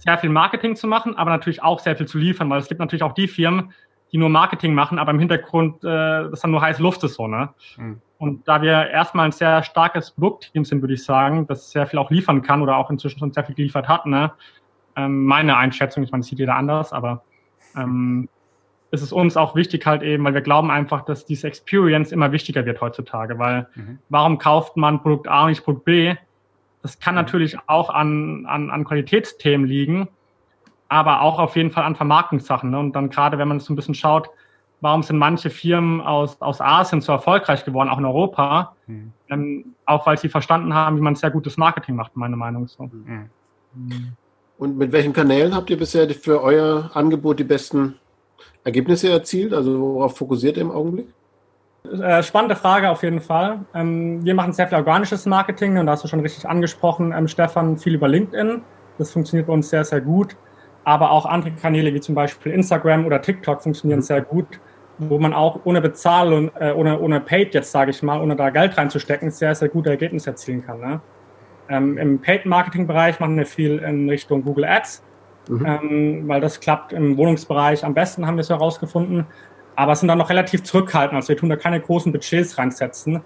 sehr 0.00 0.18
viel 0.18 0.30
Marketing 0.30 0.76
zu 0.76 0.86
machen, 0.86 1.16
aber 1.16 1.30
natürlich 1.30 1.62
auch 1.62 1.80
sehr 1.80 1.96
viel 1.96 2.06
zu 2.06 2.18
liefern, 2.18 2.50
weil 2.50 2.60
es 2.60 2.68
gibt 2.68 2.80
natürlich 2.80 3.02
auch 3.02 3.14
die 3.14 3.28
Firmen, 3.28 3.72
die 4.16 4.20
nur 4.20 4.30
Marketing 4.30 4.72
machen, 4.72 4.98
aber 4.98 5.10
im 5.10 5.18
Hintergrund 5.18 5.84
äh, 5.84 6.30
das 6.30 6.40
dann 6.40 6.50
nur 6.50 6.62
heiße 6.62 6.82
Luft 6.82 7.04
ist 7.04 7.14
so, 7.14 7.28
ne? 7.28 7.50
Mhm. 7.76 8.00
Und 8.18 8.48
da 8.48 8.62
wir 8.62 8.88
erstmal 8.88 9.26
ein 9.26 9.32
sehr 9.32 9.62
starkes 9.62 10.12
Produktteam 10.12 10.64
sind, 10.64 10.80
würde 10.80 10.94
ich 10.94 11.04
sagen, 11.04 11.46
das 11.46 11.70
sehr 11.70 11.86
viel 11.86 11.98
auch 11.98 12.10
liefern 12.10 12.40
kann 12.40 12.62
oder 12.62 12.78
auch 12.78 12.88
inzwischen 12.88 13.18
schon 13.18 13.32
sehr 13.32 13.44
viel 13.44 13.54
geliefert 13.54 13.88
hat, 13.88 14.06
ne? 14.06 14.32
Ähm, 14.96 15.26
meine 15.26 15.58
Einschätzung, 15.58 16.02
ich 16.02 16.10
meine, 16.10 16.22
das 16.22 16.28
sieht 16.28 16.38
jeder 16.38 16.56
anders, 16.56 16.94
aber 16.94 17.24
ähm, 17.76 18.30
ist 18.90 19.02
es 19.02 19.12
uns 19.12 19.36
auch 19.36 19.54
wichtig 19.54 19.84
halt 19.84 20.02
eben, 20.02 20.24
weil 20.24 20.32
wir 20.32 20.40
glauben 20.40 20.70
einfach, 20.70 21.04
dass 21.04 21.26
diese 21.26 21.46
Experience 21.46 22.10
immer 22.10 22.32
wichtiger 22.32 22.64
wird 22.64 22.80
heutzutage, 22.80 23.38
weil 23.38 23.68
mhm. 23.74 23.98
warum 24.08 24.38
kauft 24.38 24.78
man 24.78 25.02
Produkt 25.02 25.28
A 25.28 25.42
und 25.42 25.50
nicht 25.50 25.64
Produkt 25.64 25.84
B? 25.84 26.14
Das 26.80 26.98
kann 26.98 27.14
mhm. 27.14 27.20
natürlich 27.20 27.58
auch 27.66 27.90
an, 27.90 28.46
an, 28.46 28.70
an 28.70 28.84
Qualitätsthemen 28.84 29.66
liegen, 29.66 30.08
aber 30.88 31.22
auch 31.22 31.38
auf 31.38 31.56
jeden 31.56 31.70
Fall 31.70 31.84
an 31.84 31.96
Vermarktungssachen. 31.96 32.70
Ne? 32.70 32.78
Und 32.78 32.92
dann 32.92 33.10
gerade, 33.10 33.38
wenn 33.38 33.48
man 33.48 33.60
so 33.60 33.72
ein 33.72 33.76
bisschen 33.76 33.94
schaut, 33.94 34.28
warum 34.80 35.02
sind 35.02 35.18
manche 35.18 35.50
Firmen 35.50 36.00
aus, 36.00 36.40
aus 36.40 36.60
Asien 36.60 37.00
so 37.00 37.12
erfolgreich 37.12 37.64
geworden, 37.64 37.88
auch 37.88 37.98
in 37.98 38.04
Europa, 38.04 38.74
mhm. 38.86 39.12
ähm, 39.28 39.74
auch 39.84 40.06
weil 40.06 40.18
sie 40.18 40.28
verstanden 40.28 40.74
haben, 40.74 40.96
wie 40.96 41.02
man 41.02 41.14
sehr 41.14 41.30
gutes 41.30 41.56
Marketing 41.56 41.96
macht, 41.96 42.16
meine 42.16 42.36
Meinung 42.36 42.66
so. 42.68 42.84
Mhm. 42.84 43.30
Und 44.58 44.78
mit 44.78 44.92
welchen 44.92 45.12
Kanälen 45.12 45.54
habt 45.54 45.70
ihr 45.70 45.76
bisher 45.76 46.08
für 46.10 46.42
euer 46.42 46.90
Angebot 46.94 47.38
die 47.38 47.44
besten 47.44 47.96
Ergebnisse 48.64 49.10
erzielt? 49.10 49.52
Also 49.52 49.78
worauf 49.78 50.16
fokussiert 50.16 50.56
ihr 50.56 50.62
im 50.62 50.70
Augenblick? 50.70 51.08
Äh, 51.92 52.22
spannende 52.22 52.56
Frage 52.56 52.90
auf 52.90 53.02
jeden 53.02 53.20
Fall. 53.20 53.60
Ähm, 53.74 54.24
wir 54.24 54.34
machen 54.34 54.52
sehr 54.52 54.66
viel 54.66 54.78
organisches 54.78 55.26
Marketing 55.26 55.78
und 55.78 55.86
da 55.86 55.92
hast 55.92 56.04
du 56.04 56.08
schon 56.08 56.20
richtig 56.20 56.48
angesprochen, 56.48 57.12
ähm, 57.12 57.28
Stefan, 57.28 57.76
viel 57.76 57.94
über 57.94 58.08
LinkedIn. 58.08 58.62
Das 58.98 59.12
funktioniert 59.12 59.46
bei 59.46 59.52
uns 59.52 59.68
sehr, 59.68 59.84
sehr 59.84 60.00
gut. 60.00 60.36
Aber 60.86 61.10
auch 61.10 61.26
andere 61.26 61.50
Kanäle 61.50 61.92
wie 61.92 62.00
zum 62.00 62.14
Beispiel 62.14 62.52
Instagram 62.52 63.06
oder 63.06 63.20
TikTok 63.20 63.60
funktionieren 63.60 63.98
mhm. 63.98 64.04
sehr 64.04 64.20
gut, 64.20 64.60
wo 64.98 65.18
man 65.18 65.34
auch 65.34 65.58
ohne 65.64 65.80
Bezahlung, 65.80 66.52
äh, 66.60 66.70
ohne, 66.70 67.00
ohne 67.00 67.18
Paid 67.18 67.54
jetzt 67.54 67.72
sage 67.72 67.90
ich 67.90 68.04
mal, 68.04 68.20
ohne 68.20 68.36
da 68.36 68.50
Geld 68.50 68.78
reinzustecken, 68.78 69.32
sehr, 69.32 69.52
sehr 69.56 69.68
gute 69.68 69.90
Ergebnisse 69.90 70.30
erzielen 70.30 70.64
kann. 70.64 70.78
Ne? 70.78 71.00
Ähm, 71.68 71.98
Im 71.98 72.20
Paid-Marketing-Bereich 72.20 73.18
machen 73.18 73.36
wir 73.36 73.46
viel 73.46 73.78
in 73.78 74.08
Richtung 74.08 74.44
Google 74.44 74.64
Ads, 74.64 75.02
mhm. 75.48 75.66
ähm, 75.66 76.28
weil 76.28 76.40
das 76.40 76.60
klappt 76.60 76.92
im 76.92 77.16
Wohnungsbereich 77.16 77.84
am 77.84 77.92
besten, 77.92 78.24
haben 78.24 78.36
wir 78.36 78.42
es 78.42 78.50
herausgefunden. 78.50 79.26
Aber 79.74 79.90
es 79.90 79.98
sind 79.98 80.08
dann 80.08 80.18
noch 80.18 80.30
relativ 80.30 80.62
zurückhaltend, 80.62 81.16
also 81.16 81.30
wir 81.30 81.36
tun 81.36 81.48
da 81.48 81.56
keine 81.56 81.80
großen 81.80 82.12
Budgets 82.12 82.58
reinsetzen. 82.58 83.22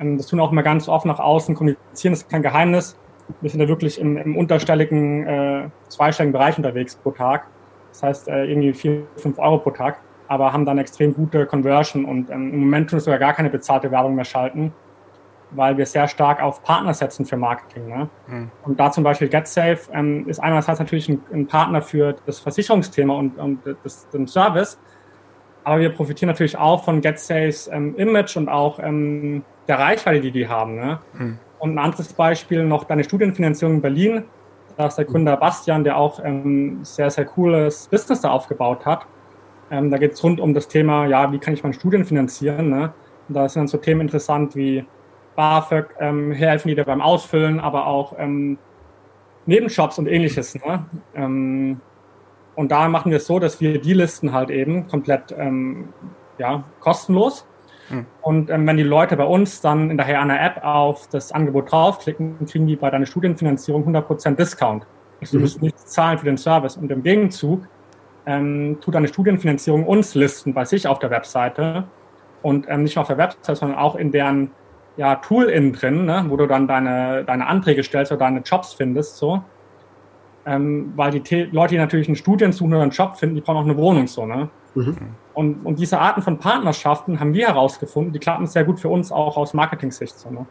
Ähm, 0.00 0.16
das 0.16 0.28
tun 0.28 0.40
auch 0.40 0.50
immer 0.50 0.62
ganz 0.62 0.88
offen 0.88 1.08
nach 1.08 1.20
außen 1.20 1.54
kommunizieren, 1.54 2.14
das 2.14 2.22
ist 2.22 2.30
kein 2.30 2.40
Geheimnis. 2.40 2.96
Wir 3.40 3.50
sind 3.50 3.60
da 3.60 3.68
wirklich 3.68 4.00
im, 4.00 4.16
im 4.16 4.36
unterstelligen, 4.36 5.26
äh, 5.26 5.68
zweistelligen 5.88 6.32
Bereich 6.32 6.56
unterwegs 6.56 6.96
pro 6.96 7.10
Tag. 7.10 7.46
Das 7.90 8.02
heißt, 8.02 8.28
äh, 8.28 8.44
irgendwie 8.44 8.72
vier, 8.72 9.02
fünf 9.16 9.38
Euro 9.38 9.58
pro 9.58 9.70
Tag, 9.70 10.00
aber 10.28 10.52
haben 10.52 10.66
dann 10.66 10.78
extrem 10.78 11.14
gute 11.14 11.46
Conversion 11.46 12.04
und 12.04 12.30
ähm, 12.30 12.52
im 12.52 12.60
Moment 12.60 12.90
tun 12.90 12.98
wir 12.98 13.00
sogar 13.00 13.18
gar 13.18 13.32
keine 13.32 13.50
bezahlte 13.50 13.90
Werbung 13.90 14.14
mehr 14.14 14.24
schalten 14.24 14.72
weil 15.56 15.76
wir 15.76 15.86
sehr 15.86 16.08
stark 16.08 16.42
auf 16.42 16.62
Partner 16.62 16.94
setzen 16.94 17.24
für 17.24 17.36
Marketing. 17.36 17.88
Ne? 17.88 18.08
Mhm. 18.26 18.50
Und 18.64 18.80
da 18.80 18.90
zum 18.90 19.04
Beispiel 19.04 19.28
GetSafe 19.28 19.90
ähm, 19.92 20.28
ist 20.28 20.40
einerseits 20.40 20.78
natürlich 20.78 21.08
ein, 21.08 21.22
ein, 21.32 21.46
Partner 21.46 21.82
für 21.82 22.16
das 22.26 22.40
Versicherungsthema 22.40 23.14
und, 23.14 23.38
und 23.38 23.60
das, 23.82 24.08
den 24.10 24.26
Service, 24.26 24.78
aber 25.64 25.80
wir 25.80 25.90
profitieren 25.90 26.28
natürlich 26.28 26.58
auch 26.58 26.84
von 26.84 27.00
GetSafes 27.00 27.68
ähm, 27.68 27.94
Image 27.96 28.36
und 28.36 28.48
auch 28.48 28.78
ähm, 28.78 29.44
der 29.66 29.78
Reichweite, 29.78 30.20
die 30.20 30.30
die 30.30 30.48
haben. 30.48 30.76
Ne? 30.76 30.98
Mhm. 31.14 31.38
Und 31.58 31.72
ein 31.72 31.78
anderes 31.78 32.12
Beispiel 32.12 32.64
noch 32.64 32.84
deine 32.84 33.04
Studienfinanzierung 33.04 33.76
in 33.76 33.82
Berlin. 33.82 34.24
Da 34.76 34.86
ist 34.86 34.96
der 34.96 35.04
Gründer 35.04 35.36
Bastian, 35.36 35.84
der 35.84 35.96
auch 35.96 36.22
ähm, 36.24 36.80
sehr, 36.82 37.10
sehr 37.10 37.24
cooles 37.24 37.88
Business 37.88 38.20
da 38.20 38.30
aufgebaut 38.30 38.84
hat. 38.84 39.06
Ähm, 39.70 39.90
da 39.90 39.98
geht 39.98 40.12
es 40.12 40.22
rund 40.22 40.40
um 40.40 40.52
das 40.52 40.68
Thema, 40.68 41.06
ja, 41.06 41.32
wie 41.32 41.38
kann 41.38 41.54
ich 41.54 41.62
mein 41.62 41.72
Studien 41.72 42.04
finanzieren? 42.04 42.70
Ne? 42.70 42.92
Da 43.28 43.48
sind 43.48 43.60
dann 43.60 43.68
so 43.68 43.78
Themen 43.78 44.02
interessant 44.02 44.54
wie 44.56 44.84
BAföG 45.36 45.94
ähm, 46.00 46.32
helfen 46.32 46.68
die 46.68 46.74
dir 46.74 46.84
beim 46.84 47.00
Ausfüllen, 47.00 47.60
aber 47.60 47.86
auch 47.86 48.14
ähm, 48.18 48.58
Nebenshops 49.46 49.98
und 49.98 50.06
ähnliches. 50.06 50.54
Ne? 50.54 50.84
Ähm, 51.14 51.80
und 52.54 52.70
da 52.70 52.88
machen 52.88 53.10
wir 53.10 53.18
es 53.18 53.26
so, 53.26 53.38
dass 53.38 53.60
wir 53.60 53.80
die 53.80 53.94
Listen 53.94 54.32
halt 54.32 54.50
eben 54.50 54.86
komplett 54.86 55.34
ähm, 55.36 55.88
ja, 56.38 56.64
kostenlos. 56.80 57.46
Hm. 57.88 58.06
Und 58.22 58.50
ähm, 58.50 58.66
wenn 58.66 58.76
die 58.76 58.82
Leute 58.82 59.16
bei 59.16 59.24
uns 59.24 59.60
dann 59.60 59.90
in 59.90 59.96
der 59.96 60.06
Heana 60.06 60.44
App 60.44 60.64
auf 60.64 61.08
das 61.08 61.32
Angebot 61.32 61.70
draufklicken, 61.70 62.46
kriegen 62.46 62.66
die 62.66 62.76
bei 62.76 62.90
deiner 62.90 63.06
Studienfinanzierung 63.06 63.86
100% 63.86 64.36
Discount. 64.36 64.86
Also 65.20 65.36
mhm. 65.36 65.40
du 65.40 65.44
musst 65.44 65.62
nichts 65.62 65.86
zahlen 65.86 66.18
für 66.18 66.26
den 66.26 66.38
Service. 66.38 66.76
Und 66.76 66.90
im 66.90 67.02
Gegenzug 67.02 67.66
ähm, 68.26 68.78
tut 68.80 68.94
deine 68.94 69.08
Studienfinanzierung 69.08 69.86
uns 69.86 70.14
listen 70.14 70.54
bei 70.54 70.64
sich 70.64 70.86
auf 70.86 70.98
der 70.98 71.10
Webseite. 71.10 71.84
Und 72.42 72.66
ähm, 72.68 72.82
nicht 72.82 72.96
nur 72.96 73.02
auf 73.02 73.08
der 73.08 73.18
Webseite, 73.18 73.56
sondern 73.56 73.78
auch 73.78 73.96
in 73.96 74.12
deren 74.12 74.50
ja, 74.96 75.16
Tool 75.16 75.44
innen 75.46 75.72
drin, 75.72 76.04
ne, 76.04 76.24
wo 76.28 76.36
du 76.36 76.46
dann 76.46 76.68
deine, 76.68 77.24
deine 77.24 77.46
Anträge 77.46 77.82
stellst 77.82 78.12
oder 78.12 78.20
deine 78.20 78.40
Jobs 78.40 78.74
findest, 78.74 79.16
so. 79.16 79.42
Ähm, 80.46 80.92
weil 80.94 81.10
die 81.10 81.22
The 81.24 81.48
Leute, 81.50 81.74
die 81.74 81.78
natürlich 81.78 82.06
einen 82.06 82.16
Studien 82.16 82.52
suchen 82.52 82.74
oder 82.74 82.82
einen 82.82 82.90
Job 82.90 83.16
finden, 83.16 83.34
die 83.34 83.40
brauchen 83.40 83.56
auch 83.56 83.64
eine 83.64 83.76
Wohnung, 83.76 84.06
so, 84.06 84.26
ne. 84.26 84.50
Mhm. 84.74 84.96
Und, 85.34 85.66
und 85.66 85.78
diese 85.78 85.98
Arten 85.98 86.22
von 86.22 86.38
Partnerschaften 86.38 87.20
haben 87.20 87.34
wir 87.34 87.48
herausgefunden, 87.48 88.12
die 88.12 88.18
klappen 88.18 88.46
sehr 88.46 88.64
gut 88.64 88.80
für 88.80 88.88
uns 88.88 89.10
auch 89.10 89.36
aus 89.36 89.52
Marketing-Sicht, 89.52 90.18
so, 90.18 90.30
ne. 90.30 90.46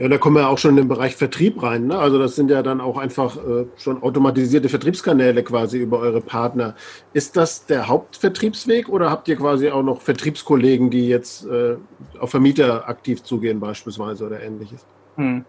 Ja, 0.00 0.08
da 0.08 0.16
kommen 0.16 0.36
wir 0.36 0.48
auch 0.48 0.56
schon 0.56 0.70
in 0.70 0.76
den 0.78 0.88
Bereich 0.88 1.14
Vertrieb 1.14 1.62
rein. 1.62 1.88
Ne? 1.88 1.98
Also 1.98 2.18
das 2.18 2.34
sind 2.34 2.50
ja 2.50 2.62
dann 2.62 2.80
auch 2.80 2.96
einfach 2.96 3.36
äh, 3.36 3.66
schon 3.76 4.02
automatisierte 4.02 4.70
Vertriebskanäle 4.70 5.44
quasi 5.44 5.76
über 5.76 5.98
eure 5.98 6.22
Partner. 6.22 6.74
Ist 7.12 7.36
das 7.36 7.66
der 7.66 7.86
Hauptvertriebsweg 7.86 8.88
oder 8.88 9.10
habt 9.10 9.28
ihr 9.28 9.36
quasi 9.36 9.68
auch 9.68 9.82
noch 9.82 10.00
Vertriebskollegen, 10.00 10.88
die 10.88 11.06
jetzt 11.06 11.44
äh, 11.44 11.76
auf 12.18 12.30
Vermieter 12.30 12.88
aktiv 12.88 13.22
zugehen 13.22 13.60
beispielsweise 13.60 14.24
oder 14.24 14.40
ähnliches? 14.40 14.86
Hm. 15.16 15.44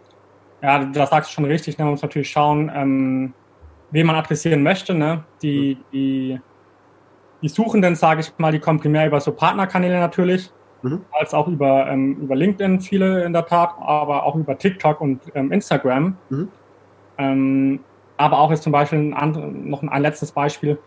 Ja, 0.61 0.83
das 0.83 1.11
sagst 1.11 1.31
du 1.31 1.35
schon 1.35 1.45
richtig. 1.45 1.77
Ne? 1.77 1.85
Man 1.85 1.93
muss 1.93 2.01
natürlich 2.01 2.29
schauen, 2.29 2.69
ähm, 2.75 3.33
wen 3.91 4.05
man 4.05 4.17
adressieren 4.17 4.63
möchte. 4.63 4.93
Ne? 4.93 5.23
Die, 5.41 5.75
hm. 5.75 5.83
die, 5.93 6.41
die 7.41 7.49
Suchenden, 7.49 7.95
sage 7.95 8.21
ich 8.21 8.33
mal, 8.37 8.51
die 8.51 8.59
kommen 8.59 8.79
primär 8.79 9.07
über 9.07 9.19
so 9.19 9.31
Partnerkanäle 9.31 9.99
natürlich 9.99 10.51
mhm. 10.81 11.01
als 11.11 11.33
auch 11.33 11.47
über, 11.47 11.87
ähm, 11.87 12.17
über 12.21 12.35
LinkedIn 12.35 12.81
viele 12.81 13.23
in 13.23 13.33
der 13.33 13.45
Tat, 13.45 13.73
aber 13.79 14.23
auch 14.23 14.35
über 14.35 14.57
TikTok 14.57 15.01
und 15.01 15.21
ähm, 15.35 15.51
Instagram. 15.51 16.17
Mhm. 16.29 16.47
Ähm, 17.17 17.79
aber 18.17 18.39
auch 18.39 18.51
jetzt 18.51 18.63
zum 18.63 18.71
Beispiel 18.71 18.99
ein 18.99 19.13
andre, 19.13 19.47
noch 19.47 19.81
ein, 19.81 19.89
ein 19.89 20.01
letztes 20.01 20.31
Beispiel. 20.31 20.77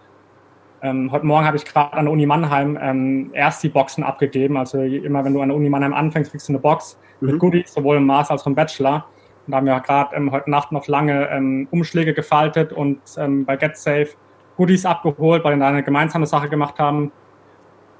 Ähm, 0.82 1.10
heute 1.10 1.26
Morgen 1.26 1.46
habe 1.46 1.56
ich 1.56 1.64
gerade 1.64 1.92
an 1.94 2.04
der 2.04 2.12
Uni 2.12 2.26
Mannheim 2.26 2.78
ähm, 2.80 3.30
erst 3.32 3.62
die 3.62 3.68
Boxen 3.68 4.04
abgegeben. 4.04 4.56
Also 4.56 4.80
immer 4.82 5.24
wenn 5.24 5.34
du 5.34 5.40
an 5.40 5.48
der 5.48 5.56
Uni 5.56 5.68
Mannheim 5.68 5.94
anfängst, 5.94 6.30
kriegst 6.30 6.48
du 6.48 6.52
eine 6.52 6.60
Box 6.60 6.98
mhm. 7.20 7.30
mit 7.30 7.38
Goodies, 7.38 7.72
sowohl 7.72 7.96
im 7.96 8.06
Master 8.06 8.32
als 8.32 8.42
auch 8.42 8.46
im 8.46 8.54
Bachelor. 8.54 9.06
Und 9.46 9.52
da 9.52 9.58
haben 9.58 9.66
wir 9.66 9.80
gerade 9.80 10.14
ähm, 10.16 10.30
heute 10.30 10.50
Nacht 10.50 10.72
noch 10.72 10.86
lange 10.86 11.66
Umschläge 11.70 12.14
gefaltet 12.14 12.72
und 12.72 12.98
bei 13.44 13.56
GetSafe 13.56 14.08
Goodies 14.56 14.86
abgeholt, 14.86 15.44
weil 15.44 15.54
wir 15.54 15.60
da 15.60 15.68
eine 15.68 15.82
gemeinsame 15.82 16.26
Sache 16.26 16.48
gemacht 16.48 16.78
haben 16.78 17.12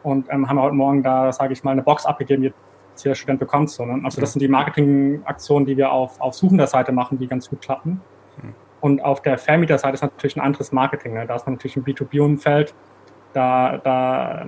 und 0.03 0.27
ähm, 0.31 0.49
haben 0.49 0.61
heute 0.61 0.75
Morgen 0.75 1.03
da, 1.03 1.33
sage 1.33 1.53
ich 1.53 1.65
mal, 1.65 1.73
eine 1.73 1.83
Box 1.83 2.07
abgegeben, 2.07 2.43
die 2.43 2.53
jetzt 2.95 3.05
jeder 3.05 3.15
Student 3.15 3.41
bekommt. 3.41 3.71
So, 3.71 3.85
ne? 3.85 4.01
Also 4.05 4.21
das 4.21 4.33
sind 4.33 4.41
die 4.41 4.49
Marketingaktionen, 4.49 5.67
die 5.67 5.77
wir 5.77 5.91
auf, 5.91 6.21
auf 6.21 6.35
suchender 6.35 6.67
Seite 6.67 6.93
machen, 6.93 7.19
die 7.19 7.27
ganz 7.27 7.49
gut 7.49 7.61
klappen. 7.61 8.01
Mhm. 8.41 8.55
Und 8.81 9.03
auf 9.03 9.23
der 9.23 9.39
Vermieter-Seite 9.39 9.95
ist 9.95 10.03
natürlich 10.03 10.37
ein 10.37 10.43
anderes 10.43 10.71
Marketing. 10.71 11.15
Ne? 11.15 11.27
Da 11.27 11.37
ist 11.37 11.47
man 11.47 11.55
natürlich 11.55 11.77
im 11.77 11.85
B2B-Umfeld. 11.85 12.75
Da, 13.33 13.79
da, 13.79 14.47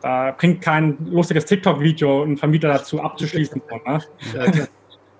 da 0.00 0.34
bringt 0.36 0.60
kein 0.60 0.98
lustiges 1.06 1.46
TikTok-Video 1.46 2.22
einen 2.22 2.36
Vermieter 2.36 2.68
dazu 2.68 3.02
abzuschließen. 3.02 3.62
Ne? 3.86 4.00
Ja, 4.34 4.66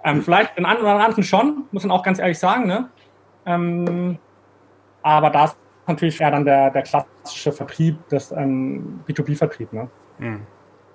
ähm, 0.04 0.22
vielleicht 0.22 0.56
den 0.58 0.66
einen 0.66 0.80
oder 0.80 1.02
anderen 1.02 1.24
schon, 1.24 1.64
muss 1.72 1.82
man 1.82 1.92
auch 1.92 2.02
ganz 2.02 2.18
ehrlich 2.18 2.38
sagen. 2.38 2.66
Ne? 2.66 2.90
Ähm, 3.46 4.18
aber 5.02 5.30
da 5.30 5.44
ist 5.46 5.56
natürlich 5.92 6.20
eher 6.20 6.30
dann 6.30 6.44
der, 6.44 6.70
der 6.70 6.82
klassische 6.82 7.52
Vertrieb, 7.52 7.96
das 8.08 8.32
ähm, 8.32 9.00
B2B-Vertrieb. 9.08 9.72
Ne? 9.72 9.88
Mhm. 10.18 10.40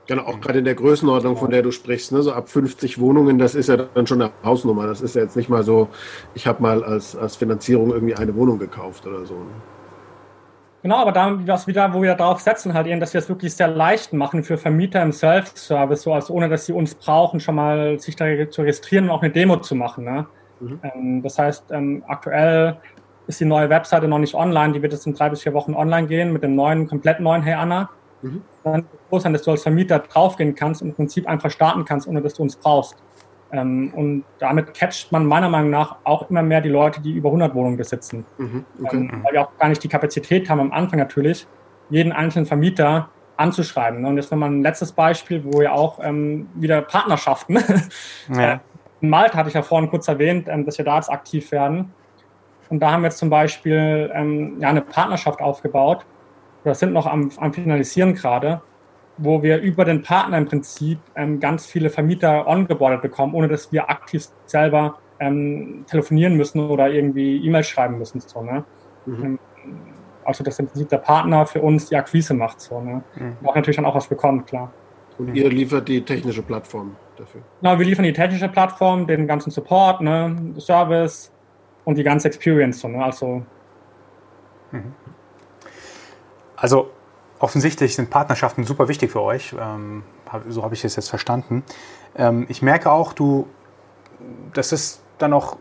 Genau, 0.07 0.23
auch 0.23 0.39
gerade 0.39 0.59
in 0.59 0.65
der 0.65 0.75
Größenordnung, 0.75 1.35
von 1.35 1.51
der 1.51 1.61
du 1.61 1.71
sprichst, 1.71 2.13
ne, 2.13 2.21
so 2.21 2.31
ab 2.31 2.47
50 2.47 2.97
Wohnungen, 2.99 3.37
das 3.37 3.55
ist 3.55 3.67
ja 3.67 3.75
dann 3.75 4.07
schon 4.07 4.21
eine 4.21 4.31
Hausnummer. 4.41 4.87
Das 4.87 5.01
ist 5.01 5.15
ja 5.15 5.21
jetzt 5.21 5.35
nicht 5.35 5.49
mal 5.49 5.63
so, 5.63 5.89
ich 6.33 6.47
habe 6.47 6.61
mal 6.61 6.81
als, 6.81 7.13
als 7.15 7.35
Finanzierung 7.35 7.91
irgendwie 7.91 8.15
eine 8.15 8.33
Wohnung 8.33 8.57
gekauft 8.57 9.05
oder 9.05 9.25
so. 9.25 9.33
Ne? 9.33 9.51
Genau, 10.83 10.97
aber 10.97 11.11
da, 11.11 11.37
was 11.45 11.67
wieder, 11.67 11.93
wo 11.93 12.01
wir 12.01 12.15
darauf 12.15 12.39
setzen, 12.39 12.73
halt 12.73 12.87
eben, 12.87 13.01
dass 13.01 13.13
wir 13.13 13.19
es 13.19 13.27
wirklich 13.27 13.53
sehr 13.53 13.67
leicht 13.67 14.13
machen 14.13 14.43
für 14.43 14.57
Vermieter 14.57 15.01
im 15.01 15.11
Self-Service, 15.11 16.03
so 16.03 16.13
als 16.13 16.29
ohne 16.29 16.47
dass 16.47 16.65
sie 16.65 16.71
uns 16.71 16.95
brauchen, 16.95 17.41
schon 17.41 17.55
mal 17.55 17.99
sich 17.99 18.15
da 18.15 18.25
zu 18.49 18.61
registrieren 18.61 19.05
und 19.05 19.11
auch 19.11 19.21
eine 19.21 19.33
Demo 19.33 19.57
zu 19.57 19.75
machen. 19.75 20.05
Ne? 20.05 20.25
Mhm. 20.61 20.79
Ähm, 20.83 21.21
das 21.21 21.37
heißt, 21.37 21.65
ähm, 21.71 22.03
aktuell 22.07 22.77
ist 23.27 23.39
die 23.39 23.45
neue 23.45 23.69
Webseite 23.69 24.07
noch 24.07 24.19
nicht 24.19 24.33
online. 24.33 24.73
Die 24.73 24.81
wird 24.81 24.93
jetzt 24.93 25.05
in 25.05 25.13
drei 25.13 25.29
bis 25.29 25.41
vier 25.43 25.53
Wochen 25.53 25.73
online 25.73 26.07
gehen 26.07 26.33
mit 26.33 26.43
dem 26.43 26.55
neuen, 26.55 26.87
komplett 26.87 27.19
neuen 27.19 27.43
Hey 27.43 27.53
Anna. 27.53 27.89
Mhm. 28.21 28.41
Dann 28.63 28.85
groß 29.09 29.23
sein, 29.23 29.33
dass 29.33 29.43
du 29.43 29.51
als 29.51 29.63
Vermieter 29.63 29.99
draufgehen 29.99 30.55
kannst 30.55 30.81
und 30.81 30.89
im 30.89 30.95
Prinzip 30.95 31.27
einfach 31.27 31.51
starten 31.51 31.85
kannst, 31.85 32.07
ohne 32.07 32.21
dass 32.21 32.33
du 32.33 32.43
uns 32.43 32.55
brauchst. 32.55 32.95
Ähm, 33.51 33.93
und 33.95 34.23
damit 34.39 34.73
catcht 34.73 35.11
man 35.11 35.25
meiner 35.25 35.49
Meinung 35.49 35.69
nach 35.69 35.97
auch 36.03 36.29
immer 36.29 36.41
mehr 36.41 36.61
die 36.61 36.69
Leute, 36.69 37.01
die 37.01 37.13
über 37.13 37.29
100 37.29 37.53
Wohnungen 37.53 37.77
besitzen. 37.77 38.25
Mhm, 38.37 38.65
okay. 38.83 38.97
ähm, 38.97 39.21
weil 39.23 39.33
wir 39.33 39.41
auch 39.41 39.57
gar 39.57 39.69
nicht 39.69 39.83
die 39.83 39.87
Kapazität 39.87 40.49
haben, 40.49 40.59
am 40.59 40.71
Anfang 40.71 40.99
natürlich, 40.99 41.47
jeden 41.89 42.11
einzelnen 42.11 42.45
Vermieter 42.45 43.09
anzuschreiben. 43.37 44.03
Und 44.03 44.17
jetzt 44.17 44.31
nochmal 44.31 44.49
ein 44.49 44.63
letztes 44.63 44.91
Beispiel, 44.91 45.43
wo 45.45 45.59
wir 45.59 45.73
auch 45.73 45.99
ähm, 46.01 46.49
wieder 46.55 46.81
Partnerschaften. 46.81 47.59
Ja. 48.33 48.53
Äh, 48.53 48.59
in 48.99 49.09
Malta 49.09 49.37
hatte 49.37 49.49
ich 49.49 49.53
ja 49.53 49.61
vorhin 49.61 49.89
kurz 49.89 50.07
erwähnt, 50.07 50.47
ähm, 50.49 50.65
dass 50.65 50.77
wir 50.77 50.85
da 50.85 50.95
jetzt 50.95 51.11
aktiv 51.11 51.51
werden. 51.51 51.93
Und 52.69 52.79
da 52.79 52.91
haben 52.91 53.01
wir 53.01 53.07
jetzt 53.07 53.17
zum 53.17 53.29
Beispiel 53.29 54.11
ähm, 54.13 54.57
ja, 54.59 54.69
eine 54.69 54.81
Partnerschaft 54.81 55.41
aufgebaut. 55.41 56.05
Das 56.63 56.79
sind 56.79 56.93
noch 56.93 57.05
am, 57.05 57.31
am 57.37 57.53
Finalisieren 57.53 58.13
gerade, 58.13 58.61
wo 59.17 59.41
wir 59.41 59.59
über 59.59 59.85
den 59.85 60.01
Partner 60.01 60.37
im 60.37 60.45
Prinzip 60.45 60.99
ähm, 61.15 61.39
ganz 61.39 61.65
viele 61.65 61.89
Vermieter 61.89 62.47
ongeboardet 62.47 63.01
bekommen, 63.01 63.33
ohne 63.33 63.47
dass 63.47 63.71
wir 63.71 63.89
aktiv 63.89 64.27
selber 64.45 64.97
ähm, 65.19 65.85
telefonieren 65.89 66.35
müssen 66.35 66.59
oder 66.59 66.89
irgendwie 66.89 67.37
E-Mails 67.45 67.67
schreiben 67.67 67.97
müssen. 67.97 68.19
So, 68.19 68.41
ne? 68.41 68.63
Mhm. 69.05 69.23
Ähm, 69.23 69.39
also 70.25 70.43
dass 70.43 70.59
im 70.59 70.67
Prinzip 70.67 70.89
der 70.89 70.97
Partner 70.97 71.45
für 71.45 71.61
uns 71.61 71.87
die 71.87 71.95
Akquise 71.95 72.33
macht. 72.33 72.59
So, 72.59 72.81
ne? 72.81 73.01
Mhm. 73.15 73.47
auch 73.47 73.55
natürlich 73.55 73.77
dann 73.77 73.85
auch 73.85 73.95
was 73.95 74.07
bekommt, 74.07 74.47
klar. 74.47 74.71
Und 75.17 75.33
ihr 75.33 75.49
liefert 75.49 75.87
die 75.87 76.01
technische 76.01 76.43
Plattform 76.43 76.95
dafür? 77.15 77.41
Genau, 77.61 77.79
wir 77.79 77.85
liefern 77.85 78.03
die 78.03 78.13
technische 78.13 78.49
Plattform, 78.49 79.07
den 79.07 79.25
ganzen 79.25 79.51
Support, 79.51 80.01
ne, 80.01 80.53
Service 80.59 81.31
und 81.87 81.95
die 81.97 82.03
ganze 82.03 82.27
Experience. 82.27 82.81
So, 82.81 82.89
ne? 82.89 83.01
Also, 83.01 83.43
mhm. 84.71 84.93
also 86.57 86.89
offensichtlich 87.39 87.95
sind 87.95 88.09
Partnerschaften 88.09 88.65
super 88.65 88.89
wichtig 88.89 89.09
für 89.09 89.21
euch. 89.21 89.55
Ähm, 89.57 90.03
so 90.49 90.63
habe 90.63 90.73
ich 90.73 90.83
es 90.83 90.97
jetzt 90.97 91.07
verstanden. 91.07 91.63
Ähm, 92.17 92.45
ich 92.49 92.61
merke 92.61 92.91
auch, 92.91 93.13
du, 93.13 93.47
das 94.53 94.73
ist 94.73 95.01
dann 95.17 95.31
auch 95.31 95.55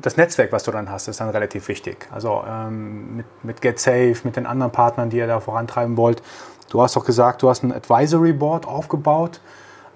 das 0.00 0.16
Netzwerk, 0.16 0.52
was 0.52 0.62
du 0.62 0.70
dann 0.70 0.88
hast, 0.88 1.08
ist 1.08 1.18
dann 1.18 1.30
relativ 1.30 1.66
wichtig. 1.66 2.08
Also 2.12 2.44
ähm, 2.48 3.16
mit, 3.16 3.26
mit 3.42 3.60
GetSafe, 3.60 4.18
mit 4.22 4.36
den 4.36 4.46
anderen 4.46 4.70
Partnern, 4.70 5.10
die 5.10 5.16
ihr 5.16 5.26
da 5.26 5.40
vorantreiben 5.40 5.96
wollt. 5.96 6.22
Du 6.70 6.80
hast 6.80 6.94
doch 6.94 7.04
gesagt, 7.04 7.42
du 7.42 7.48
hast 7.48 7.64
ein 7.64 7.72
Advisory 7.72 8.32
Board 8.32 8.68
aufgebaut. 8.68 9.40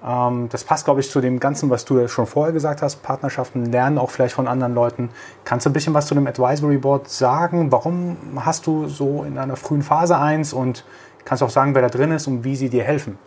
Ähm, 0.07 0.49
das 0.51 0.65
passt, 0.65 0.85
glaube 0.85 1.01
ich, 1.01 1.11
zu 1.11 1.21
dem 1.21 1.41
Ganzen, 1.41 1.69
was 1.69 1.85
du 1.85 2.07
schon 2.09 2.27
vorher 2.27 2.53
gesagt 2.53 2.81
hast. 2.83 3.03
Partnerschaften 3.03 3.67
lernen 3.67 3.99
auch 3.99 4.11
vielleicht 4.11 4.35
von 4.35 4.47
anderen 4.47 4.75
Leuten. 4.75 5.11
Kannst 5.45 5.67
du 5.67 5.71
ein 5.71 5.73
bisschen 5.73 5.95
was 5.95 6.07
zu 6.07 6.15
dem 6.15 6.27
Advisory 6.27 6.79
Board 6.79 7.09
sagen? 7.09 7.73
Warum 7.73 8.17
hast 8.45 8.67
du 8.67 8.87
so 8.87 9.25
in 9.25 9.37
einer 9.37 9.57
frühen 9.57 9.83
Phase 9.83 10.19
eins 10.19 10.53
und 10.53 10.85
kannst 11.25 11.43
auch 11.43 11.51
sagen, 11.51 11.75
wer 11.75 11.83
da 11.83 11.89
drin 11.89 12.13
ist 12.13 12.29
und 12.29 12.45
wie 12.45 12.55
sie 12.55 12.71
dir 12.71 12.85
helfen? 12.85 13.19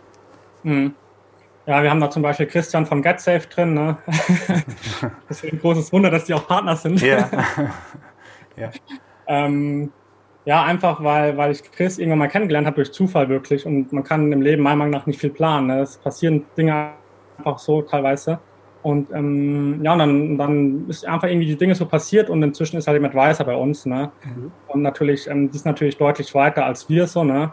Mhm. 0.62 0.94
Ja, 1.66 1.82
wir 1.82 1.90
haben 1.90 2.00
da 2.00 2.10
zum 2.10 2.22
Beispiel 2.22 2.46
Christian 2.46 2.86
von 2.86 3.02
GetSafe 3.02 3.46
drin. 3.48 3.74
Ne? 3.74 3.98
das 5.28 5.42
ist 5.42 5.52
ein 5.52 5.60
großes 5.60 5.92
Wunder, 5.92 6.10
dass 6.10 6.24
die 6.24 6.34
auch 6.34 6.46
Partner 6.46 6.76
sind. 6.76 7.00
Ja. 7.02 7.28
ja. 8.56 8.70
ähm, 9.26 9.92
ja, 10.44 10.64
einfach 10.64 11.02
weil, 11.04 11.36
weil 11.36 11.52
ich 11.52 11.62
Chris 11.70 11.98
irgendwann 11.98 12.20
mal 12.20 12.28
kennengelernt 12.28 12.66
habe 12.66 12.76
durch 12.76 12.92
Zufall 12.92 13.28
wirklich 13.28 13.66
und 13.66 13.92
man 13.92 14.04
kann 14.04 14.32
im 14.32 14.40
Leben 14.40 14.62
meiner 14.62 14.76
Meinung 14.76 14.92
nach 14.92 15.06
nicht 15.06 15.20
viel 15.20 15.30
planen. 15.30 15.66
Ne? 15.66 15.80
Es 15.80 15.98
passieren 15.98 16.44
Dinge 16.56 16.92
einfach 17.38 17.58
so 17.58 17.82
teilweise. 17.82 18.38
Und 18.82 19.10
ähm, 19.12 19.80
ja, 19.82 19.92
und 19.92 19.98
dann, 19.98 20.38
dann 20.38 20.88
ist 20.88 21.06
einfach 21.06 21.28
irgendwie 21.28 21.48
die 21.48 21.56
Dinge 21.56 21.74
so 21.74 21.84
passiert 21.84 22.30
und 22.30 22.42
inzwischen 22.42 22.78
ist 22.78 22.86
halt 22.86 22.96
jemand 22.96 23.14
Weißer 23.14 23.44
bei 23.44 23.54
uns. 23.54 23.84
Ne? 23.84 24.10
Mhm. 24.24 24.52
Und 24.68 24.82
natürlich, 24.82 25.28
ähm, 25.28 25.50
die 25.50 25.56
ist 25.56 25.66
natürlich 25.66 25.98
deutlich 25.98 26.34
weiter 26.34 26.64
als 26.64 26.88
wir 26.88 27.06
so, 27.06 27.22
ne? 27.24 27.52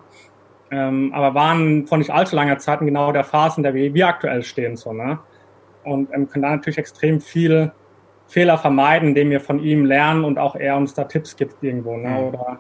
Ähm, 0.70 1.14
aber 1.14 1.34
waren 1.34 1.88
vor 1.88 1.98
nicht 1.98 2.10
allzu 2.10 2.36
langer 2.36 2.58
Zeit 2.58 2.82
in 2.82 2.88
genau 2.88 3.12
der 3.14 3.24
Phase, 3.24 3.58
in 3.58 3.64
der 3.64 3.74
wir, 3.74 3.94
wir 3.94 4.08
aktuell 4.08 4.44
stehen. 4.44 4.76
So, 4.76 4.94
ne? 4.94 5.20
Und 5.84 6.10
ähm, 6.14 6.30
können 6.30 6.44
da 6.44 6.50
natürlich 6.50 6.78
extrem 6.78 7.20
viel 7.20 7.72
Fehler 8.28 8.58
vermeiden, 8.58 9.10
indem 9.10 9.30
wir 9.30 9.40
von 9.40 9.60
ihm 9.60 9.86
lernen 9.86 10.26
und 10.26 10.38
auch 10.38 10.56
er 10.56 10.76
uns 10.76 10.94
da 10.94 11.06
Tipps 11.06 11.36
gibt 11.36 11.64
irgendwo. 11.64 11.96
Ne? 11.96 12.10
Mhm. 12.10 12.18
Oder 12.18 12.60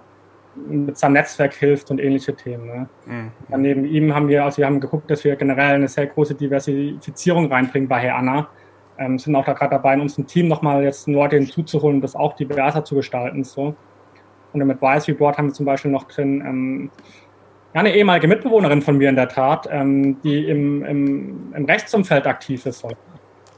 mit 0.67 0.97
seinem 0.97 1.13
Netzwerk 1.13 1.53
hilft 1.53 1.91
und 1.91 1.99
ähnliche 1.99 2.35
Themen. 2.35 2.65
Ne? 2.65 2.89
Mhm. 3.05 3.31
Dann 3.49 3.61
neben 3.61 3.85
ihm 3.85 4.13
haben 4.13 4.27
wir, 4.27 4.43
also 4.43 4.57
wir 4.57 4.65
haben 4.65 4.79
geguckt, 4.79 5.09
dass 5.09 5.23
wir 5.23 5.35
generell 5.35 5.75
eine 5.75 5.87
sehr 5.87 6.07
große 6.07 6.35
Diversifizierung 6.35 7.51
reinbringen 7.51 7.87
bei 7.87 7.99
Herr 7.99 8.17
Anna. 8.17 8.49
Ähm, 8.99 9.19
sind 9.19 9.35
auch 9.35 9.45
da 9.45 9.53
gerade 9.53 9.71
dabei, 9.71 9.93
in 9.93 10.01
unserem 10.01 10.25
Team 10.25 10.47
nochmal 10.47 10.83
jetzt 10.83 11.07
Leute 11.07 11.35
hinzuzuholen, 11.35 12.01
das 12.01 12.15
auch 12.15 12.35
diverser 12.35 12.83
zu 12.83 12.95
gestalten. 12.95 13.43
So. 13.43 13.75
Und 14.53 14.61
im 14.61 14.71
Advisory 14.71 15.13
Board 15.13 15.37
haben 15.37 15.49
wir 15.49 15.53
zum 15.53 15.65
Beispiel 15.65 15.91
noch 15.91 16.05
drin 16.05 16.41
ähm, 16.41 16.91
ja, 17.73 17.81
eine 17.81 17.93
ehemalige 17.93 18.27
Mitbewohnerin 18.27 18.81
von 18.81 18.97
mir 18.97 19.09
in 19.09 19.15
der 19.15 19.29
Tat, 19.29 19.67
ähm, 19.71 20.19
die 20.23 20.47
im, 20.47 20.83
im, 20.83 21.53
im 21.53 21.65
Rechtsumfeld 21.65 22.25
aktiv 22.25 22.65
ist. 22.65 22.79
So. 22.79 22.89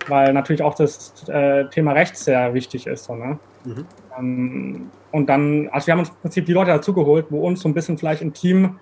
Weil 0.08 0.34
natürlich 0.34 0.62
auch 0.62 0.76
das 0.76 1.28
äh, 1.30 1.70
Thema 1.70 1.94
Recht 1.94 2.18
sehr 2.18 2.54
wichtig 2.54 2.88
ist. 2.88 3.06
So, 3.06 3.16
ne? 3.16 3.40
Mhm. 3.64 3.86
Ähm, 4.18 4.92
und 5.12 5.28
dann, 5.28 5.70
also 5.70 5.88
wir 5.88 5.94
haben 5.94 6.00
uns 6.00 6.10
im 6.10 6.16
Prinzip 6.22 6.46
die 6.46 6.54
Leute 6.54 6.72
dazugeholt, 6.72 7.28
wo 7.30 7.48
uns 7.48 7.62
so 7.62 7.70
ein 7.70 7.74
bisschen 7.74 7.98
vielleicht 7.98 8.22
im 8.22 8.34
Team 8.34 8.80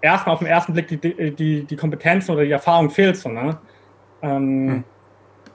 erstmal 0.00 0.34
auf 0.34 0.40
den 0.40 0.48
ersten 0.48 0.72
Blick 0.72 0.88
die, 0.88 1.34
die, 1.34 1.64
die 1.64 1.76
Kompetenzen 1.76 2.32
oder 2.32 2.44
die 2.44 2.50
Erfahrung 2.50 2.90
fehlt. 2.90 3.16
So, 3.16 3.28
ne? 3.28 3.58
Ähm, 4.22 4.66
mhm. 4.66 4.84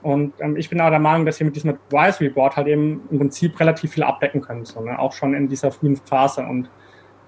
Und 0.02 0.34
ähm, 0.40 0.56
ich 0.56 0.68
bin 0.68 0.80
aber 0.80 0.90
der 0.90 0.98
Meinung, 0.98 1.24
dass 1.24 1.40
wir 1.40 1.46
mit 1.46 1.56
diesem 1.56 1.70
Advisory 1.70 2.28
Board 2.28 2.56
halt 2.56 2.66
eben 2.66 3.02
im 3.10 3.18
Prinzip 3.18 3.58
relativ 3.58 3.92
viel 3.92 4.02
abdecken 4.02 4.42
können, 4.42 4.64
so, 4.64 4.80
ne? 4.80 4.98
auch 4.98 5.12
schon 5.12 5.34
in 5.34 5.48
dieser 5.48 5.70
frühen 5.70 5.96
Phase. 5.96 6.42
Und 6.42 6.68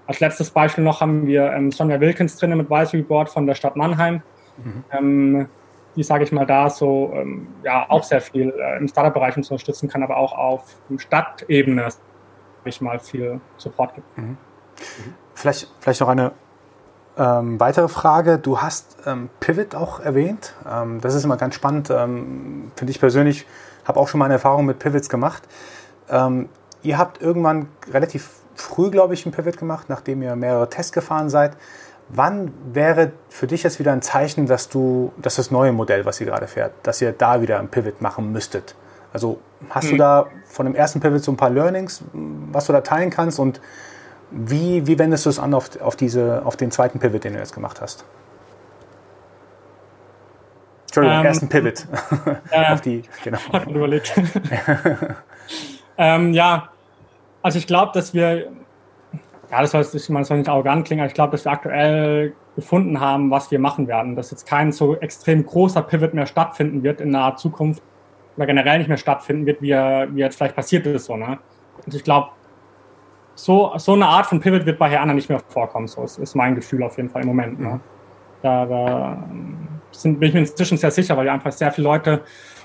als 0.06 0.20
letztes 0.20 0.50
Beispiel 0.50 0.84
noch 0.84 1.00
haben 1.00 1.26
wir 1.26 1.52
ähm, 1.52 1.72
Sonja 1.72 2.00
Wilkins 2.00 2.36
drin 2.36 2.52
im 2.52 2.60
Advisory 2.60 3.02
Board 3.02 3.30
von 3.30 3.46
der 3.46 3.54
Stadt 3.54 3.76
Mannheim. 3.76 4.22
Mhm. 4.58 4.84
Ähm, 4.92 5.48
die, 5.96 6.02
sage 6.02 6.24
ich 6.24 6.32
mal, 6.32 6.44
da 6.44 6.68
so 6.68 7.12
ähm, 7.14 7.48
ja 7.64 7.86
auch 7.88 8.02
sehr 8.02 8.20
viel 8.20 8.50
äh, 8.50 8.76
im 8.76 8.86
Startup-Bereich 8.86 9.36
unterstützen 9.36 9.88
kann, 9.88 10.02
aber 10.02 10.18
auch 10.18 10.36
auf 10.36 10.76
Stadtebene 10.98 11.88
ich 12.68 12.80
mal 12.80 12.98
viel 12.98 13.40
Support 13.56 13.94
gibt. 13.94 14.18
Mhm. 14.18 14.36
Vielleicht, 15.34 15.72
vielleicht 15.80 16.00
noch 16.00 16.08
eine 16.08 16.32
ähm, 17.18 17.58
weitere 17.58 17.88
Frage. 17.88 18.38
Du 18.38 18.60
hast 18.60 18.98
ähm, 19.06 19.30
Pivot 19.40 19.74
auch 19.74 20.00
erwähnt. 20.00 20.54
Ähm, 20.70 21.00
das 21.00 21.14
ist 21.14 21.24
immer 21.24 21.36
ganz 21.36 21.54
spannend. 21.54 21.90
Ähm, 21.90 22.72
Finde 22.76 22.90
ich 22.90 23.00
persönlich, 23.00 23.46
habe 23.84 23.98
auch 23.98 24.08
schon 24.08 24.18
mal 24.18 24.26
eine 24.26 24.34
Erfahrung 24.34 24.66
mit 24.66 24.78
Pivots 24.78 25.08
gemacht. 25.08 25.42
Ähm, 26.08 26.48
ihr 26.82 26.98
habt 26.98 27.20
irgendwann 27.20 27.68
relativ 27.90 28.30
früh, 28.54 28.90
glaube 28.90 29.14
ich, 29.14 29.24
ein 29.26 29.32
Pivot 29.32 29.56
gemacht, 29.56 29.86
nachdem 29.88 30.22
ihr 30.22 30.36
mehrere 30.36 30.68
Tests 30.68 30.92
gefahren 30.92 31.30
seid. 31.30 31.56
Wann 32.08 32.52
wäre 32.72 33.12
für 33.28 33.46
dich 33.46 33.64
jetzt 33.64 33.78
wieder 33.80 33.92
ein 33.92 34.02
Zeichen, 34.02 34.46
dass 34.46 34.68
du, 34.68 35.12
dass 35.16 35.36
das 35.36 35.50
neue 35.50 35.72
Modell, 35.72 36.04
was 36.04 36.20
ihr 36.20 36.26
gerade 36.26 36.46
fährt, 36.46 36.72
dass 36.84 37.02
ihr 37.02 37.12
da 37.12 37.40
wieder 37.40 37.58
ein 37.58 37.68
Pivot 37.68 38.00
machen 38.00 38.30
müsstet? 38.30 38.76
Also 39.12 39.40
hast 39.70 39.84
hm. 39.84 39.90
du 39.92 39.96
da 39.96 40.26
von 40.44 40.66
dem 40.66 40.74
ersten 40.74 41.00
Pivot 41.00 41.22
so 41.22 41.32
ein 41.32 41.36
paar 41.36 41.50
Learnings, 41.50 42.02
was 42.12 42.66
du 42.66 42.72
da 42.72 42.80
teilen 42.80 43.10
kannst 43.10 43.38
und 43.38 43.60
wie, 44.30 44.86
wie 44.86 44.98
wendest 44.98 45.24
du 45.26 45.30
es 45.30 45.38
an 45.38 45.54
auf, 45.54 45.80
auf, 45.80 45.96
diese, 45.96 46.44
auf 46.44 46.56
den 46.56 46.70
zweiten 46.70 46.98
Pivot, 46.98 47.24
den 47.24 47.34
du 47.34 47.38
jetzt 47.38 47.54
gemacht 47.54 47.80
hast? 47.80 48.04
Entschuldigung, 50.86 51.20
ähm, 51.20 51.26
ersten 51.26 51.48
Pivot. 51.48 51.86
Äh, 52.50 52.66
auf 52.72 52.80
die, 52.80 53.02
genau. 53.22 53.38
Überlegt. 53.68 54.14
ähm, 55.98 56.32
ja, 56.32 56.68
also 57.42 57.58
ich 57.58 57.66
glaube, 57.66 57.92
dass 57.94 58.14
wir 58.14 58.50
ja, 59.50 59.60
das 59.60 59.70
soll, 59.70 59.82
das 59.82 60.06
soll 60.26 60.38
nicht 60.38 60.48
arrogant 60.48 60.86
klingen, 60.86 61.02
aber 61.02 61.08
ich 61.08 61.14
glaube, 61.14 61.32
dass 61.32 61.44
wir 61.44 61.52
aktuell 61.52 62.34
gefunden 62.56 63.00
haben, 63.00 63.30
was 63.30 63.50
wir 63.50 63.58
machen 63.58 63.86
werden. 63.86 64.16
Dass 64.16 64.30
jetzt 64.30 64.46
kein 64.46 64.72
so 64.72 64.96
extrem 64.96 65.46
großer 65.46 65.82
Pivot 65.82 66.14
mehr 66.14 66.26
stattfinden 66.26 66.82
wird 66.82 67.00
in 67.00 67.10
naher 67.10 67.36
Zukunft 67.36 67.82
oder 68.36 68.46
generell 68.46 68.78
nicht 68.78 68.88
mehr 68.88 68.96
stattfinden 68.96 69.46
wird, 69.46 69.62
wie, 69.62 69.70
er, 69.70 70.08
wie 70.14 70.20
jetzt 70.20 70.36
vielleicht 70.36 70.56
passiert 70.56 70.86
ist. 70.86 71.06
So, 71.06 71.16
ne? 71.16 71.38
Und 71.84 71.94
ich 71.94 72.04
glaube, 72.04 72.30
so, 73.34 73.72
so 73.76 73.92
eine 73.92 74.06
Art 74.06 74.26
von 74.26 74.40
Pivot 74.40 74.64
wird 74.66 74.78
bei 74.78 74.88
Herr 74.88 75.02
Anna 75.02 75.14
nicht 75.14 75.28
mehr 75.28 75.40
vorkommen. 75.40 75.86
So 75.88 76.02
ist, 76.02 76.18
ist 76.18 76.34
mein 76.34 76.54
Gefühl 76.54 76.82
auf 76.82 76.96
jeden 76.96 77.10
Fall 77.10 77.22
im 77.22 77.28
Moment. 77.28 77.60
Ne? 77.60 77.80
Da, 78.42 78.66
da 78.66 79.28
sind, 79.90 80.20
bin 80.20 80.28
ich 80.28 80.34
mir 80.34 80.40
inzwischen 80.40 80.78
sehr 80.78 80.90
sicher, 80.90 81.16
weil 81.16 81.26
ja 81.26 81.34
einfach 81.34 81.52
sehr 81.52 81.72
viele 81.72 81.88
Leute 81.88 82.22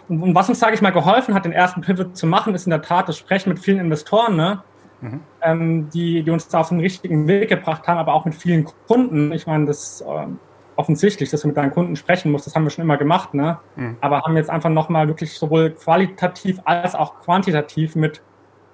und, 0.08 0.22
und 0.22 0.36
was 0.36 0.50
uns, 0.50 0.60
sage 0.60 0.74
ich 0.74 0.82
mal, 0.82 0.92
geholfen 0.92 1.34
hat, 1.34 1.46
den 1.46 1.54
ersten 1.54 1.82
Pivot 1.82 2.18
zu 2.18 2.28
machen, 2.28 2.54
ist 2.54 2.66
in 2.66 2.72
der 2.72 2.82
Tat 2.82 3.08
das 3.08 3.18
Sprechen 3.18 3.50
mit 3.50 3.60
vielen 3.60 3.80
Investoren, 3.80 4.36
ne? 4.36 4.64
mhm. 5.02 5.20
ähm, 5.42 5.90
die, 5.90 6.24
die 6.24 6.32
uns 6.32 6.48
da 6.48 6.60
auf 6.60 6.70
den 6.70 6.80
richtigen 6.80 7.28
Weg 7.28 7.50
gebracht 7.50 7.88
haben, 7.88 7.98
aber 7.98 8.14
auch 8.14 8.26
mit 8.26 8.36
vielen 8.36 8.66
Kunden. 8.88 9.32
Ich 9.32 9.48
meine, 9.48 9.66
das 9.66 10.02
äh, 10.02 10.28
offensichtlich, 10.76 11.30
dass 11.30 11.42
du 11.42 11.48
mit 11.48 11.58
deinen 11.58 11.72
Kunden 11.72 11.96
sprechen 11.96 12.32
musst, 12.32 12.48
das 12.48 12.56
haben 12.56 12.64
wir 12.64 12.70
schon 12.70 12.84
immer 12.84 12.98
gemacht, 12.98 13.34
ne? 13.34 13.60
Mhm. 13.76 13.98
aber 14.02 14.22
haben 14.22 14.36
jetzt 14.36 14.50
einfach 14.50 14.70
nochmal 14.70 15.08
wirklich 15.08 15.34
sowohl 15.34 15.72
qualitativ 15.72 16.60
als 16.66 16.96
auch 16.96 17.20
quantitativ 17.22 17.96
mit 17.96 18.22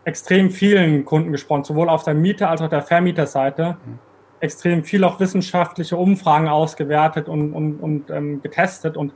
extrem 0.06 0.52
vielen 0.52 1.04
Kunden 1.06 1.32
gesprochen, 1.32 1.64
sowohl 1.64 1.90
auf 1.90 2.04
der 2.04 2.14
Mieter- 2.14 2.50
als 2.50 2.62
auch 2.62 2.70
der 2.70 2.82
Vermieterseite. 2.82 3.78
Mhm. 3.86 4.00
Extrem 4.40 4.84
viel 4.84 5.04
auch 5.04 5.20
wissenschaftliche 5.20 5.98
Umfragen 5.98 6.48
ausgewertet 6.48 7.28
und, 7.28 7.54
und, 7.54 7.80
und 7.80 8.10
ähm, 8.12 8.42
getestet 8.42 8.96
und 8.96 9.14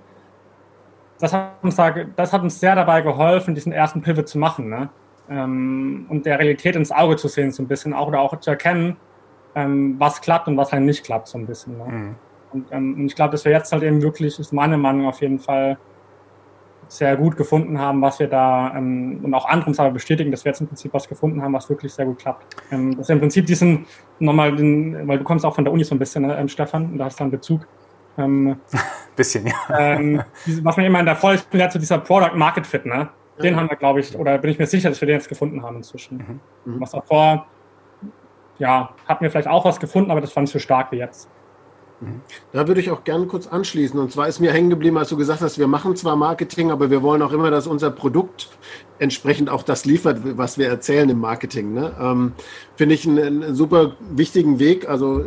das 1.20 1.34
hat, 1.34 1.52
uns 1.62 1.76
da, 1.76 1.92
das 1.92 2.34
hat 2.34 2.42
uns 2.42 2.60
sehr 2.60 2.74
dabei 2.76 3.02
geholfen, 3.02 3.54
diesen 3.54 3.72
ersten 3.72 4.02
Pivot 4.02 4.28
zu 4.28 4.40
machen. 4.40 4.70
Ne? 4.70 4.90
ähm, 5.32 6.06
und 6.10 6.26
der 6.26 6.40
Realität 6.40 6.76
ins 6.76 6.92
Auge 6.92 7.16
zu 7.16 7.28
sehen, 7.28 7.52
so 7.52 7.64
ein 7.64 7.68
bisschen 7.68 7.94
auch 7.94 8.08
oder 8.08 8.20
auch 8.20 8.38
zu 8.40 8.50
erkennen, 8.50 8.98
ähm, 9.56 9.96
was 9.98 10.22
klappt 10.22 10.48
und 10.48 10.58
was 10.58 10.72
halt 10.72 10.84
nicht 10.84 11.04
klappt, 11.04 11.30
so 11.30 11.38
ein 11.38 11.48
bisschen. 11.48 11.78
Ne? 11.78 11.86
Mhm. 11.86 12.16
Und, 12.54 12.68
ähm, 12.72 12.96
und, 12.96 13.06
ich 13.06 13.16
glaube, 13.16 13.32
dass 13.32 13.46
wir 13.46 13.52
jetzt 13.52 13.72
halt 13.72 13.84
eben 13.84 14.02
wirklich, 14.02 14.40
ist 14.40 14.54
meine 14.54 14.78
Meinung 14.78 15.08
auf 15.08 15.22
jeden 15.22 15.40
Fall, 15.40 15.78
sehr 16.92 17.16
gut 17.16 17.38
gefunden 17.38 17.80
haben, 17.80 18.02
was 18.02 18.20
wir 18.20 18.28
da 18.28 18.76
ähm, 18.76 19.22
und 19.24 19.34
auch 19.34 19.48
andere 19.48 19.70
uns 19.70 19.80
aber 19.80 19.92
bestätigen, 19.92 20.30
dass 20.30 20.44
wir 20.44 20.50
jetzt 20.50 20.60
im 20.60 20.68
Prinzip 20.68 20.94
was 20.94 21.08
gefunden 21.08 21.42
haben, 21.42 21.54
was 21.54 21.70
wirklich 21.70 21.94
sehr 21.94 22.06
gut 22.06 22.20
klappt. 22.20 22.58
Ähm, 22.70 22.98
dass 22.98 23.08
wir 23.08 23.14
im 23.14 23.22
Prinzip 23.22 23.46
diesen 23.46 23.86
nochmal, 24.20 24.54
den, 24.54 25.08
weil 25.08 25.18
du 25.18 25.24
kommst 25.24 25.46
auch 25.46 25.56
von 25.56 25.64
der 25.64 25.72
Uni 25.72 25.86
so 25.86 25.96
ein 25.96 26.00
bisschen, 26.00 26.28
ne, 26.28 26.38
ähm, 26.38 26.50
Stefan, 26.50 26.92
und 26.92 26.98
da 26.98 27.06
hast 27.06 27.18
du 27.18 27.24
einen 27.24 27.32
Bezug. 27.32 27.66
Ähm, 28.18 28.58
bisschen, 29.16 29.48
ja. 29.48 29.80
Ähm, 29.80 30.22
was 30.64 30.76
man 30.76 30.86
immer 30.86 31.00
in 31.00 31.06
der 31.06 31.16
Vorlesung 31.16 31.48
lernt, 31.54 31.72
so 31.72 31.80
dieser 31.80 32.00
Product 32.00 32.36
Market 32.36 32.68
Fit, 32.68 32.86
ne? 32.86 33.10
Den 33.42 33.56
haben 33.56 33.70
wir, 33.70 33.78
glaube 33.78 34.02
ich, 34.02 34.16
oder 34.16 34.38
bin 34.38 34.52
ich 34.52 34.60
mir 34.60 34.68
sicher, 34.68 34.90
dass 34.90 35.00
wir 35.02 35.08
den 35.08 35.16
jetzt 35.16 35.30
gefunden 35.30 35.64
haben 35.64 35.78
inzwischen. 35.78 36.18
Mhm. 36.66 36.74
Mhm. 36.74 36.82
Was 36.82 36.92
davor, 36.92 37.48
ja, 38.60 38.94
hatten 39.08 39.24
wir 39.24 39.32
vielleicht 39.32 39.48
auch 39.48 39.64
was 39.64 39.80
gefunden, 39.80 40.12
aber 40.12 40.22
das 40.22 40.36
war 40.36 40.42
nicht 40.42 40.52
so 40.52 40.60
stark 40.60 40.92
wie 40.92 40.98
jetzt. 40.98 41.30
Da 42.52 42.68
würde 42.68 42.82
ich 42.82 42.90
auch 42.90 43.04
gerne 43.04 43.28
kurz 43.28 43.48
anschließen. 43.48 44.00
Und 44.00 44.12
zwar 44.12 44.28
ist 44.28 44.40
mir 44.40 44.52
hängen 44.52 44.70
geblieben, 44.70 44.98
als 44.98 45.10
du 45.10 45.18
gesagt 45.18 45.42
hast, 45.42 45.60
wir 45.60 45.68
machen 45.68 45.96
zwar 45.96 46.16
Marketing, 46.16 46.72
aber 46.72 46.90
wir 46.90 47.04
wollen 47.04 47.22
auch 47.22 47.32
immer, 47.32 47.52
dass 47.52 47.68
unser 47.68 47.92
Produkt 47.92 48.50
entsprechend 49.00 49.50
auch 49.50 49.64
das 49.64 49.86
liefert, 49.86 50.38
was 50.38 50.58
wir 50.58 50.68
erzählen 50.68 51.10
im 51.10 51.20
Marketing. 51.20 51.74
Ne? 51.74 51.94
Ähm, 52.00 52.34
Finde 52.76 52.96
ich 52.96 53.08
einen, 53.08 53.44
einen, 53.44 53.56
super 53.56 53.96
wichtigen 54.10 54.60
Weg. 54.60 54.90
Also 54.90 55.24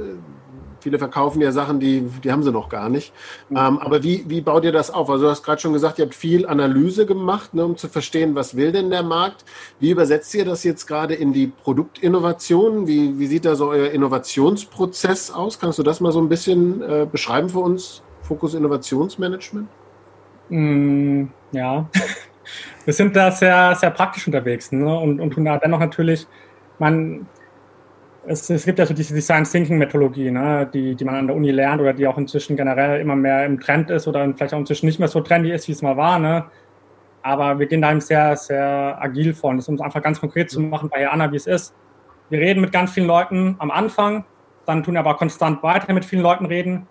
Viele 0.85 0.99
verkaufen 0.99 1.41
ja 1.41 1.51
Sachen, 1.51 1.81
die, 1.81 2.03
die 2.23 2.31
haben 2.31 2.43
sie 2.43 2.53
noch 2.53 2.69
gar 2.69 2.91
nicht. 2.91 3.15
Mhm. 3.49 3.57
Ähm, 3.57 3.79
aber 3.79 4.03
wie, 4.03 4.23
wie 4.29 4.43
baut 4.43 4.65
ihr 4.65 4.71
das 4.71 4.91
auf? 4.91 5.09
Also 5.09 5.25
du 5.25 5.31
hast 5.31 5.43
gerade 5.43 5.59
schon 5.59 5.73
gesagt, 5.73 5.99
ihr 5.99 6.05
habt 6.05 6.15
viel 6.15 6.47
Analyse 6.47 7.07
gemacht, 7.07 7.55
ne, 7.55 7.65
um 7.65 7.79
zu 7.79 7.89
verstehen, 7.89 8.35
was 8.35 8.55
will 8.55 8.71
denn 8.71 8.91
der 8.91 9.03
Markt. 9.03 9.47
Wie 9.81 9.89
übersetzt 9.89 10.35
ihr 10.35 10.45
das 10.45 10.63
jetzt 10.63 10.85
gerade 10.85 11.15
in 11.15 11.33
die 11.33 11.47
Produktinnovation? 11.47 12.87
Wie, 12.87 13.19
wie 13.19 13.27
sieht 13.27 13.47
da 13.47 13.57
so 13.57 13.69
euer 13.69 13.93
Innovationsprozess 13.93 15.31
aus? 15.31 15.59
Kannst 15.59 15.79
du 15.79 15.83
das 15.83 16.03
mal 16.03 16.13
so 16.13 16.21
ein 16.21 16.29
bisschen 16.29 16.83
äh, 16.83 17.07
beschreiben 17.11 17.49
für 17.49 17.61
uns? 17.61 18.03
Fokus 18.21 18.53
Innovationsmanagement? 18.53 19.67
Mm, 20.51 21.25
ja, 21.53 21.89
wir 22.85 22.93
sind 22.93 23.17
da 23.17 23.31
sehr, 23.31 23.75
sehr 23.75 23.91
praktisch 23.91 24.27
unterwegs 24.27 24.71
ne? 24.71 24.99
und, 24.99 25.19
und 25.19 25.31
tun 25.31 25.47
da 25.47 25.57
dennoch 25.57 25.81
natürlich, 25.81 26.27
man, 26.79 27.27
es, 28.27 28.49
es 28.51 28.65
gibt 28.65 28.79
ja 28.79 28.87
so 28.87 28.95
diese 28.95 29.15
Design 29.15 29.45
Thinking 29.45 29.79
Methodologie, 29.79 30.31
ne, 30.31 30.69
die, 30.73 30.95
die 30.95 31.05
man 31.05 31.17
an 31.17 31.27
der 31.27 31.37
Uni 31.37 31.51
lernt 31.51 31.81
oder 31.81 31.93
die 31.93 32.07
auch 32.07 32.19
inzwischen 32.19 32.57
generell 32.57 33.01
immer 33.01 33.17
mehr 33.17 33.45
im 33.45 33.61
Trend 33.61 33.91
ist 33.91 34.07
oder 34.09 34.33
vielleicht 34.35 34.55
auch 34.55 34.59
inzwischen 34.59 34.87
nicht 34.87 34.99
mehr 34.99 35.09
so 35.09 35.21
trendy 35.21 35.53
ist, 35.53 35.69
wie 35.69 35.73
es 35.73 35.83
mal 35.83 35.97
war. 35.97 36.19
Ne. 36.19 36.45
Aber 37.23 37.59
wir 37.59 37.67
gehen 37.67 37.83
da 37.83 37.91
eben 37.91 38.01
sehr, 38.01 38.37
sehr 38.37 38.99
agil 39.01 39.35
vor. 39.35 39.51
Und 39.51 39.59
das 39.59 39.69
um 39.69 39.77
es 39.77 39.81
einfach 39.81 40.03
ganz 40.03 40.21
konkret 40.21 40.51
zu 40.51 40.61
machen 40.61 40.89
bei 40.91 41.09
Anna, 41.09 41.33
wie 41.33 41.37
es 41.37 41.47
ist. 41.47 41.75
Wir 42.31 42.39
reden 42.39 42.61
mit 42.61 42.73
ganz 42.73 42.93
vielen 42.93 43.07
Leuten 43.07 43.57
am 43.59 43.71
Anfang, 43.71 44.25
dann 44.67 44.83
tun 44.83 44.95
wir 44.95 45.01
aber 45.01 45.15
konstant 45.15 45.63
weiter 45.63 45.93
mit 45.93 46.05
vielen 46.05 46.23
Leuten 46.23 46.47
reden 46.47 46.87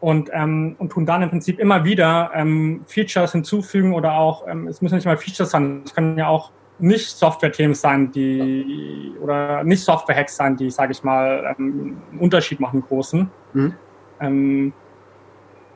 und, 0.00 0.30
ähm, 0.32 0.76
und 0.78 0.90
tun 0.90 1.04
dann 1.06 1.22
im 1.22 1.30
Prinzip 1.30 1.58
immer 1.58 1.84
wieder 1.84 2.30
ähm, 2.34 2.84
Features 2.86 3.32
hinzufügen 3.32 3.92
oder 3.92 4.14
auch, 4.14 4.46
ähm, 4.46 4.68
es 4.68 4.80
müssen 4.82 4.94
nicht 4.94 5.04
mal 5.04 5.16
Features 5.16 5.50
sein, 5.50 5.82
es 5.84 5.94
können 5.94 6.16
ja 6.16 6.28
auch 6.28 6.52
nicht 6.82 7.08
Software-Themen 7.08 7.74
sein, 7.74 8.10
die 8.10 9.14
oder 9.20 9.62
nicht 9.64 9.84
Software-Hacks 9.84 10.36
sein, 10.36 10.56
die, 10.56 10.70
sage 10.70 10.92
ich 10.92 11.02
mal, 11.02 11.54
ähm, 11.58 12.02
einen 12.10 12.20
Unterschied 12.20 12.60
machen, 12.60 12.82
großen. 12.82 13.30
Mhm. 13.52 13.74
Ähm, 14.20 14.72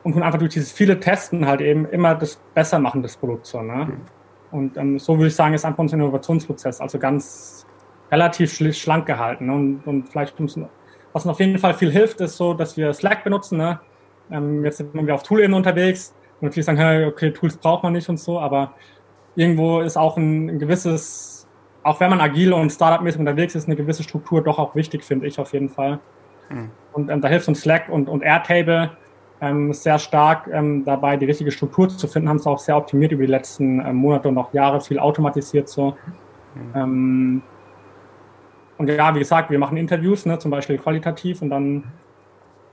und 0.03 0.15
nun 0.15 0.23
einfach 0.23 0.39
durch 0.39 0.53
dieses 0.53 0.73
viele 0.73 1.01
Testen 1.01 1.47
halt 1.47 1.61
eben 1.61 1.87
immer 1.87 2.15
das 2.15 2.41
besser 2.55 2.79
machen 2.79 3.03
des 3.03 3.17
Produkts. 3.17 3.51
So, 3.51 3.63
ne? 3.63 3.87
Mhm. 3.87 4.01
Und 4.51 4.77
ähm, 4.77 4.99
so 4.99 5.17
würde 5.17 5.29
ich 5.29 5.35
sagen, 5.35 5.55
ist 5.55 5.65
einfach 5.65 5.81
unser 5.81 5.97
Innovationsprozess, 5.97 6.81
also 6.81 6.99
ganz 6.99 7.67
relativ 8.11 8.53
schlank 8.77 9.07
gehalten. 9.07 9.47
Ne? 9.47 9.53
Und, 9.53 9.87
und 9.87 10.09
vielleicht, 10.09 10.39
was 10.39 10.57
uns 10.57 11.27
auf 11.27 11.41
jeden 11.41 11.59
Fall 11.59 11.75
viel 11.75 11.91
hilft, 11.91 12.21
ist 12.21 12.37
so, 12.37 12.55
dass 12.55 12.77
wir 12.77 12.93
Slack 12.93 13.25
benutzen. 13.25 13.59
Ne? 13.59 13.81
Ähm, 14.31 14.65
jetzt 14.65 14.79
sind 14.79 14.95
wir 14.95 15.15
auf 15.15 15.23
Tool-Ebene 15.23 15.57
unterwegs 15.57 16.15
und 16.41 16.47
natürlich 16.47 16.67
sagen, 16.67 16.79
hey, 16.79 17.05
okay, 17.07 17.31
Tools 17.33 17.57
braucht 17.57 17.83
man 17.83 17.93
nicht 17.93 18.09
und 18.09 18.19
so, 18.19 18.39
aber 18.39 18.75
irgendwo 19.37 19.81
ist 19.81 19.97
auch 19.97 20.17
ein, 20.17 20.49
ein 20.49 20.59
gewisses, 20.59 21.47
auch 21.83 22.01
wenn 22.01 22.11
man 22.11 22.21
agil 22.21 22.53
und 22.53 22.71
Startup-mäßig 22.71 23.21
unterwegs 23.21 23.55
ist, 23.55 23.67
eine 23.67 23.77
gewisse 23.77 24.03
Struktur 24.03 24.43
doch 24.43 24.59
auch 24.59 24.75
wichtig, 24.75 25.05
finde 25.05 25.27
ich 25.27 25.39
auf 25.39 25.53
jeden 25.53 25.69
Fall. 25.69 26.01
Mhm. 26.51 26.71
Und 26.93 27.11
ähm, 27.11 27.21
da 27.21 27.29
hilft 27.29 27.49
uns 27.49 27.61
Slack 27.61 27.89
und, 27.89 28.09
und 28.09 28.23
Airtable 28.23 28.91
ähm, 29.41 29.73
sehr 29.73 29.99
stark 29.99 30.49
ähm, 30.51 30.85
dabei, 30.85 31.17
die 31.17 31.27
richtige 31.27 31.51
Struktur 31.51 31.89
zu 31.89 32.09
finden, 32.09 32.29
haben 32.29 32.39
es 32.39 32.47
auch 32.47 32.59
sehr 32.59 32.77
optimiert 32.77 33.13
über 33.13 33.23
die 33.23 33.31
letzten 33.31 33.81
ähm, 33.81 33.97
Monate 33.97 34.29
und 34.29 34.39
auch 34.39 34.53
Jahre, 34.55 34.81
viel 34.81 34.99
automatisiert 34.99 35.69
so. 35.69 35.97
Mhm. 36.73 37.43
und 38.79 38.89
ja, 38.89 39.15
wie 39.15 39.19
gesagt, 39.19 39.51
wir 39.51 39.59
machen 39.59 39.77
Interviews, 39.77 40.25
ne, 40.25 40.39
zum 40.39 40.51
Beispiel 40.51 40.79
qualitativ 40.79 41.43
und 41.43 41.51
dann 41.51 41.85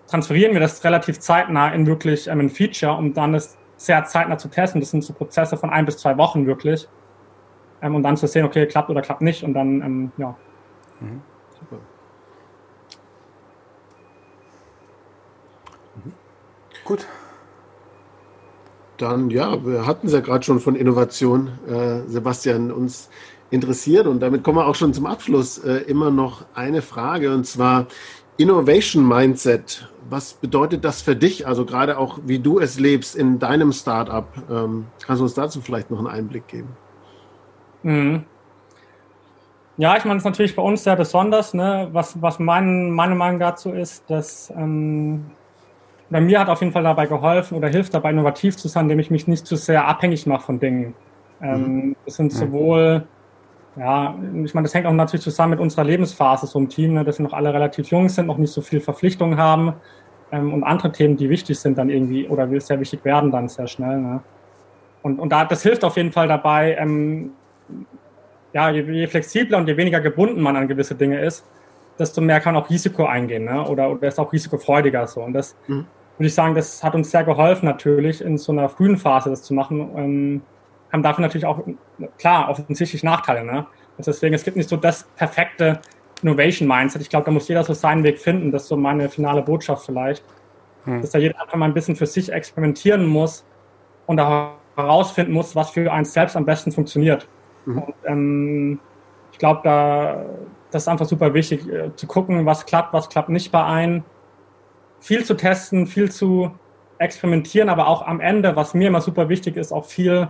transferieren 0.07 0.53
wir 0.53 0.61
das 0.61 0.81
relativ 0.85 1.19
zeitnah 1.19 1.73
in 1.73 1.85
wirklich 1.85 2.27
ähm, 2.27 2.39
ein 2.39 2.49
Feature, 2.49 2.95
um 2.95 3.13
dann 3.13 3.33
das 3.33 3.57
sehr 3.85 4.05
zeitnah 4.05 4.37
zu 4.37 4.47
testen. 4.47 4.79
Das 4.79 4.91
sind 4.91 5.03
so 5.03 5.13
Prozesse 5.13 5.57
von 5.57 5.69
ein 5.69 5.85
bis 5.85 5.97
zwei 5.97 6.17
Wochen 6.17 6.45
wirklich. 6.45 6.87
Ähm, 7.81 7.95
und 7.95 8.03
dann 8.03 8.15
zu 8.15 8.27
sehen, 8.27 8.45
okay, 8.45 8.65
klappt 8.65 8.89
oder 8.89 9.01
klappt 9.01 9.21
nicht. 9.21 9.43
Und 9.43 9.53
dann, 9.53 9.81
ähm, 9.81 10.11
ja. 10.17 10.35
Mhm. 10.99 11.21
Super. 11.59 11.77
Mhm. 15.95 16.13
Gut. 16.85 17.05
Dann, 18.97 19.29
ja, 19.29 19.65
wir 19.65 19.85
hatten 19.85 20.07
es 20.07 20.13
ja 20.13 20.21
gerade 20.21 20.45
schon 20.45 20.59
von 20.59 20.75
Innovation, 20.75 21.51
äh, 21.67 22.07
Sebastian, 22.07 22.71
uns 22.71 23.09
interessiert. 23.49 24.07
Und 24.07 24.21
damit 24.21 24.43
kommen 24.43 24.59
wir 24.59 24.65
auch 24.65 24.75
schon 24.75 24.93
zum 24.93 25.05
Abschluss. 25.05 25.57
Äh, 25.57 25.79
immer 25.87 26.09
noch 26.09 26.45
eine 26.53 26.81
Frage, 26.81 27.33
und 27.33 27.45
zwar 27.45 27.87
Innovation 28.37 29.05
Mindset 29.07 29.92
was 30.09 30.33
bedeutet 30.33 30.83
das 30.85 31.01
für 31.01 31.15
dich? 31.15 31.47
Also 31.47 31.65
gerade 31.65 31.97
auch, 31.97 32.19
wie 32.25 32.39
du 32.39 32.59
es 32.59 32.79
lebst 32.79 33.15
in 33.15 33.39
deinem 33.39 33.71
Startup. 33.71 34.27
Ähm, 34.49 34.87
kannst 35.05 35.19
du 35.19 35.23
uns 35.23 35.33
dazu 35.33 35.61
vielleicht 35.61 35.91
noch 35.91 35.99
einen 35.99 36.07
Einblick 36.07 36.47
geben? 36.47 36.69
Mhm. 37.83 38.23
Ja, 39.77 39.97
ich 39.97 40.05
meine, 40.05 40.17
es 40.17 40.21
ist 40.21 40.25
natürlich 40.25 40.55
bei 40.55 40.61
uns 40.61 40.83
sehr 40.83 40.95
besonders. 40.95 41.53
Ne? 41.53 41.89
Was, 41.91 42.21
was 42.21 42.39
mein, 42.39 42.91
meine 42.91 43.15
Meinung 43.15 43.39
dazu 43.39 43.71
ist, 43.71 44.09
dass 44.09 44.51
ähm, 44.55 45.31
bei 46.09 46.21
mir 46.21 46.39
hat 46.39 46.49
auf 46.49 46.61
jeden 46.61 46.73
Fall 46.73 46.83
dabei 46.83 47.07
geholfen 47.07 47.57
oder 47.57 47.69
hilft 47.69 47.93
dabei, 47.93 48.11
innovativ 48.11 48.55
zu 48.55 48.67
sein, 48.67 48.85
indem 48.85 48.99
ich 48.99 49.09
mich 49.09 49.27
nicht 49.27 49.47
zu 49.47 49.55
sehr 49.55 49.87
abhängig 49.87 50.27
mache 50.27 50.45
von 50.45 50.59
Dingen. 50.59 50.93
Ähm, 51.41 51.75
mhm. 51.75 51.95
Das 52.05 52.15
sind 52.15 52.31
sowohl 52.31 53.07
ja, 53.75 54.15
ich 54.43 54.53
meine, 54.53 54.65
das 54.65 54.73
hängt 54.73 54.85
auch 54.85 54.93
natürlich 54.93 55.23
zusammen 55.23 55.51
mit 55.51 55.59
unserer 55.59 55.83
Lebensphase 55.83 56.45
so 56.45 56.59
im 56.59 56.69
Team, 56.69 56.93
ne, 56.93 57.03
dass 57.03 57.17
wir 57.17 57.23
noch 57.23 57.33
alle 57.33 57.53
relativ 57.53 57.87
jung 57.87 58.07
sind, 58.07 58.27
noch 58.27 58.37
nicht 58.37 58.51
so 58.51 58.61
viel 58.61 58.79
Verpflichtungen 58.79 59.37
haben 59.37 59.73
ähm, 60.31 60.53
und 60.53 60.63
andere 60.63 60.91
Themen, 60.91 61.17
die 61.17 61.29
wichtig 61.29 61.59
sind 61.59 61.77
dann 61.77 61.89
irgendwie 61.89 62.27
oder 62.27 62.47
sehr 62.59 62.79
wichtig 62.79 63.03
werden 63.03 63.31
dann 63.31 63.49
sehr 63.49 63.67
schnell. 63.67 63.97
Ne? 63.99 64.21
Und, 65.01 65.19
und 65.19 65.29
da, 65.29 65.45
das 65.45 65.63
hilft 65.63 65.83
auf 65.83 65.97
jeden 65.97 66.11
Fall 66.11 66.27
dabei, 66.27 66.75
ähm, 66.79 67.31
ja, 68.53 68.69
je, 68.69 68.81
je, 68.83 69.07
flexibler 69.07 69.57
und 69.57 69.67
je 69.67 69.75
weniger 69.75 69.99
gebunden 70.01 70.39
man 70.39 70.55
an 70.55 70.67
gewisse 70.67 70.93
Dinge 70.93 71.19
ist, 71.19 71.43
desto 71.97 72.21
mehr 72.21 72.39
kann 72.39 72.55
auch 72.55 72.69
Risiko 72.69 73.05
eingehen 73.05 73.45
ne? 73.45 73.67
oder, 73.67 73.89
oder 73.89 74.07
ist 74.07 74.19
auch 74.19 74.31
risikofreudiger 74.31 75.07
so. 75.07 75.21
Und 75.21 75.33
das 75.33 75.55
mhm. 75.67 75.85
würde 76.17 76.27
ich 76.27 76.35
sagen, 76.35 76.53
das 76.53 76.83
hat 76.83 76.93
uns 76.93 77.09
sehr 77.09 77.23
geholfen 77.23 77.65
natürlich 77.65 78.21
in 78.21 78.37
so 78.37 78.51
einer 78.51 78.69
frühen 78.69 78.97
Phase 78.97 79.31
das 79.31 79.41
zu 79.41 79.55
machen. 79.55 79.89
Ähm, 79.97 80.41
haben 80.93 81.03
dafür 81.03 81.23
natürlich 81.23 81.45
auch, 81.45 81.61
klar, 82.17 82.49
offensichtlich 82.49 83.03
Nachteile. 83.03 83.43
Ne? 83.43 83.65
Und 83.97 84.07
deswegen, 84.07 84.33
es 84.33 84.43
gibt 84.43 84.55
nicht 84.55 84.69
so 84.69 84.77
das 84.77 85.03
perfekte 85.15 85.81
Innovation-Mindset. 86.21 87.01
Ich 87.01 87.09
glaube, 87.09 87.25
da 87.25 87.31
muss 87.31 87.47
jeder 87.49 87.63
so 87.63 87.73
seinen 87.73 88.03
Weg 88.03 88.19
finden. 88.19 88.51
Das 88.51 88.63
ist 88.63 88.67
so 88.69 88.77
meine 88.77 89.09
finale 89.09 89.41
Botschaft 89.41 89.85
vielleicht. 89.85 90.23
Hm. 90.85 91.01
Dass 91.01 91.11
da 91.11 91.19
jeder 91.19 91.41
einfach 91.41 91.57
mal 91.57 91.65
ein 91.65 91.73
bisschen 91.73 91.95
für 91.95 92.05
sich 92.05 92.31
experimentieren 92.31 93.05
muss 93.05 93.45
und 94.05 94.17
da 94.17 94.53
herausfinden 94.75 95.33
muss, 95.33 95.55
was 95.55 95.71
für 95.71 95.91
einen 95.91 96.05
selbst 96.05 96.35
am 96.37 96.45
besten 96.45 96.71
funktioniert. 96.71 97.27
Mhm. 97.65 97.77
Und, 97.77 97.93
ähm, 98.05 98.79
ich 99.31 99.37
glaube, 99.37 99.61
da 99.63 100.25
das 100.73 100.83
ist 100.83 100.87
einfach 100.87 101.05
super 101.05 101.33
wichtig, 101.33 101.67
äh, 101.69 101.95
zu 101.95 102.07
gucken, 102.07 102.45
was 102.45 102.65
klappt, 102.65 102.93
was 102.93 103.07
klappt 103.07 103.29
nicht 103.29 103.51
bei 103.51 103.63
einem. 103.63 104.03
Viel 104.99 105.23
zu 105.23 105.35
testen, 105.35 105.85
viel 105.85 106.11
zu 106.11 106.51
experimentieren, 106.97 107.69
aber 107.69 107.87
auch 107.87 108.07
am 108.07 108.19
Ende, 108.19 108.55
was 108.55 108.73
mir 108.73 108.87
immer 108.87 109.01
super 109.01 109.29
wichtig 109.29 109.55
ist, 109.55 109.71
auch 109.71 109.85
viel 109.85 110.29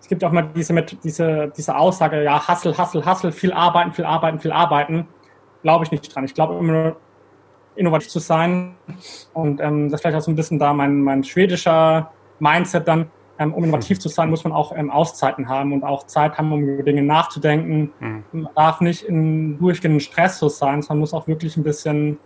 es 0.00 0.08
gibt 0.08 0.24
auch 0.24 0.32
mal 0.32 0.48
diese, 0.54 0.72
mit, 0.72 0.96
diese, 1.04 1.52
diese 1.56 1.76
Aussage, 1.76 2.22
ja, 2.22 2.46
Hassel, 2.46 2.76
Hassel, 2.76 3.04
Hassel, 3.04 3.32
viel 3.32 3.52
arbeiten, 3.52 3.92
viel 3.92 4.04
arbeiten, 4.04 4.38
viel 4.38 4.52
arbeiten. 4.52 5.08
Glaube 5.62 5.84
ich 5.84 5.90
nicht 5.90 6.14
dran. 6.14 6.24
Ich 6.24 6.34
glaube 6.34 6.54
immer 6.54 6.72
nur 6.72 6.96
innovativ 7.74 8.08
zu 8.08 8.18
sein. 8.18 8.74
Und 9.32 9.60
ähm, 9.60 9.88
das 9.90 9.98
ist 9.98 10.02
vielleicht 10.02 10.16
auch 10.16 10.24
so 10.24 10.30
ein 10.30 10.36
bisschen 10.36 10.58
da 10.58 10.72
mein, 10.72 11.02
mein 11.02 11.24
schwedischer 11.24 12.10
Mindset 12.38 12.86
dann. 12.86 13.10
Ähm, 13.40 13.54
um 13.54 13.62
innovativ 13.62 14.00
zu 14.00 14.08
sein, 14.08 14.30
muss 14.30 14.42
man 14.42 14.52
auch 14.52 14.76
ähm, 14.76 14.90
Auszeiten 14.90 15.48
haben 15.48 15.72
und 15.72 15.84
auch 15.84 16.06
Zeit 16.06 16.36
haben, 16.38 16.52
um 16.52 16.60
über 16.60 16.82
Dinge 16.82 17.02
nachzudenken. 17.02 17.92
Mhm. 18.00 18.24
Man 18.32 18.48
darf 18.56 18.80
nicht 18.80 19.04
in 19.04 19.58
durchgehenden 19.58 20.00
Stress 20.00 20.40
so 20.40 20.48
sein, 20.48 20.82
sondern 20.82 21.00
muss 21.00 21.14
auch 21.14 21.28
wirklich 21.28 21.56
ein 21.56 21.62
bisschen, 21.62 22.18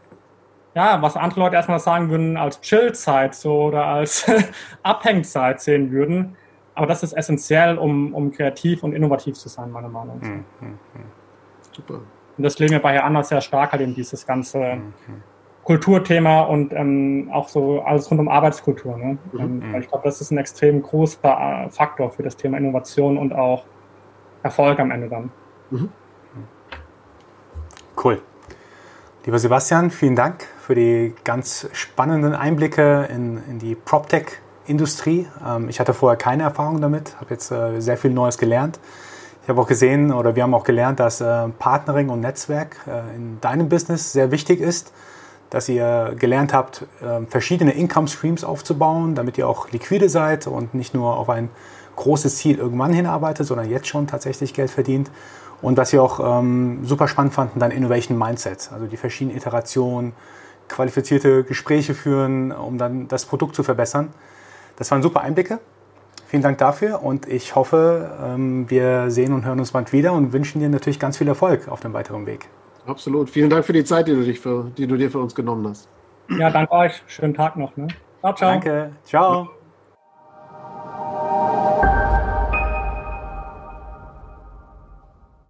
ja, 0.74 1.02
was 1.02 1.16
andere 1.16 1.40
Leute 1.40 1.56
erstmal 1.56 1.80
sagen 1.80 2.08
würden, 2.08 2.38
als 2.38 2.62
Chillzeit 2.62 3.34
so 3.34 3.64
oder 3.64 3.84
als 3.84 4.24
Abhängzeit 4.82 5.60
sehen 5.60 5.90
würden. 5.90 6.34
Aber 6.74 6.86
das 6.86 7.02
ist 7.02 7.12
essentiell, 7.12 7.76
um, 7.76 8.14
um 8.14 8.30
kreativ 8.30 8.82
und 8.82 8.94
innovativ 8.94 9.34
zu 9.34 9.48
sein, 9.48 9.70
meiner 9.70 9.88
Meinung 9.88 10.18
nach. 10.20 10.28
Mhm. 10.28 10.74
Super. 11.70 12.00
Und 12.36 12.44
das 12.44 12.58
legen 12.58 12.72
wir 12.72 12.80
bei 12.80 12.94
Herr 12.94 13.04
Anders 13.04 13.28
sehr 13.28 13.40
stark 13.40 13.72
halt 13.72 13.82
in 13.82 13.94
dieses 13.94 14.26
ganze, 14.26 14.76
mhm. 14.76 15.22
Kulturthema 15.64 16.42
und 16.42 16.72
ähm, 16.72 17.30
auch 17.32 17.48
so 17.48 17.82
alles 17.82 18.10
rund 18.10 18.20
um 18.20 18.28
Arbeitskultur. 18.28 18.96
Ne? 18.96 19.18
Mhm. 19.32 19.40
Ähm, 19.40 19.74
ich 19.80 19.88
glaube, 19.88 20.04
das 20.04 20.20
ist 20.20 20.30
ein 20.32 20.38
extrem 20.38 20.82
großer 20.82 21.66
äh, 21.66 21.70
Faktor 21.70 22.10
für 22.10 22.22
das 22.22 22.36
Thema 22.36 22.58
Innovation 22.58 23.16
und 23.16 23.32
auch 23.32 23.64
Erfolg 24.42 24.80
am 24.80 24.90
Ende 24.90 25.08
dann. 25.08 25.30
Mhm. 25.70 25.88
Cool. 28.02 28.20
Lieber 29.24 29.38
Sebastian, 29.38 29.90
vielen 29.90 30.16
Dank 30.16 30.44
für 30.58 30.74
die 30.74 31.14
ganz 31.22 31.68
spannenden 31.72 32.34
Einblicke 32.34 33.08
in, 33.12 33.40
in 33.48 33.58
die 33.60 33.76
PropTech-Industrie. 33.76 34.41
Ähm, 34.68 35.68
ich 35.68 35.80
hatte 35.80 35.94
vorher 35.94 36.16
keine 36.16 36.44
Erfahrung 36.44 36.80
damit, 36.80 37.16
habe 37.20 37.30
jetzt 37.30 37.50
äh, 37.50 37.80
sehr 37.80 37.96
viel 37.96 38.10
Neues 38.10 38.38
gelernt. 38.38 38.78
Ich 39.42 39.48
habe 39.48 39.60
auch 39.60 39.66
gesehen 39.66 40.12
oder 40.12 40.36
wir 40.36 40.44
haben 40.44 40.54
auch 40.54 40.64
gelernt, 40.64 41.00
dass 41.00 41.20
äh, 41.20 41.48
Partnering 41.58 42.10
und 42.10 42.20
Netzwerk 42.20 42.76
äh, 42.86 43.16
in 43.16 43.40
deinem 43.40 43.68
Business 43.68 44.12
sehr 44.12 44.30
wichtig 44.30 44.60
ist, 44.60 44.92
dass 45.50 45.68
ihr 45.68 46.14
gelernt 46.16 46.54
habt, 46.54 46.86
äh, 47.02 47.26
verschiedene 47.28 47.72
Income 47.72 48.06
Streams 48.06 48.44
aufzubauen, 48.44 49.14
damit 49.14 49.38
ihr 49.38 49.48
auch 49.48 49.70
liquide 49.70 50.08
seid 50.08 50.46
und 50.46 50.74
nicht 50.74 50.94
nur 50.94 51.16
auf 51.16 51.28
ein 51.28 51.50
großes 51.96 52.36
Ziel 52.36 52.58
irgendwann 52.58 52.92
hinarbeitet, 52.92 53.46
sondern 53.46 53.68
jetzt 53.68 53.88
schon 53.88 54.06
tatsächlich 54.06 54.54
Geld 54.54 54.70
verdient. 54.70 55.10
Und 55.60 55.76
was 55.76 55.92
wir 55.92 56.02
auch 56.02 56.38
ähm, 56.40 56.84
super 56.84 57.06
spannend 57.08 57.34
fanden, 57.34 57.60
dein 57.60 57.70
Innovation 57.70 58.18
Mindset, 58.18 58.70
also 58.72 58.86
die 58.86 58.96
verschiedenen 58.96 59.36
Iterationen, 59.36 60.12
qualifizierte 60.68 61.44
Gespräche 61.44 61.94
führen, 61.94 62.52
um 62.52 62.78
dann 62.78 63.08
das 63.08 63.26
Produkt 63.26 63.54
zu 63.54 63.62
verbessern. 63.62 64.08
Das 64.76 64.90
waren 64.90 65.02
super 65.02 65.20
Einblicke. 65.20 65.60
Vielen 66.26 66.42
Dank 66.42 66.58
dafür 66.58 67.02
und 67.02 67.28
ich 67.28 67.54
hoffe, 67.54 68.10
ähm, 68.24 68.70
wir 68.70 69.10
sehen 69.10 69.34
und 69.34 69.44
hören 69.44 69.58
uns 69.58 69.72
bald 69.72 69.92
wieder 69.92 70.14
und 70.14 70.32
wünschen 70.32 70.60
dir 70.60 70.70
natürlich 70.70 70.98
ganz 70.98 71.18
viel 71.18 71.28
Erfolg 71.28 71.68
auf 71.68 71.80
dem 71.80 71.92
weiteren 71.92 72.24
Weg. 72.24 72.48
Absolut. 72.86 73.28
Vielen 73.30 73.50
Dank 73.50 73.64
für 73.64 73.74
die 73.74 73.84
Zeit, 73.84 74.08
die 74.08 74.14
du, 74.14 74.22
dich 74.22 74.40
für, 74.40 74.70
die 74.76 74.86
du 74.86 74.96
dir 74.96 75.10
für 75.10 75.18
uns 75.18 75.34
genommen 75.34 75.68
hast. 75.68 75.88
Ja, 76.38 76.50
danke 76.50 76.72
euch. 76.72 77.02
Schönen 77.06 77.34
Tag 77.34 77.56
noch. 77.56 77.76
Ne? 77.76 77.88
Ciao, 78.20 78.34
ciao. 78.34 78.50
Danke. 78.50 78.92
Ciao. 79.04 79.61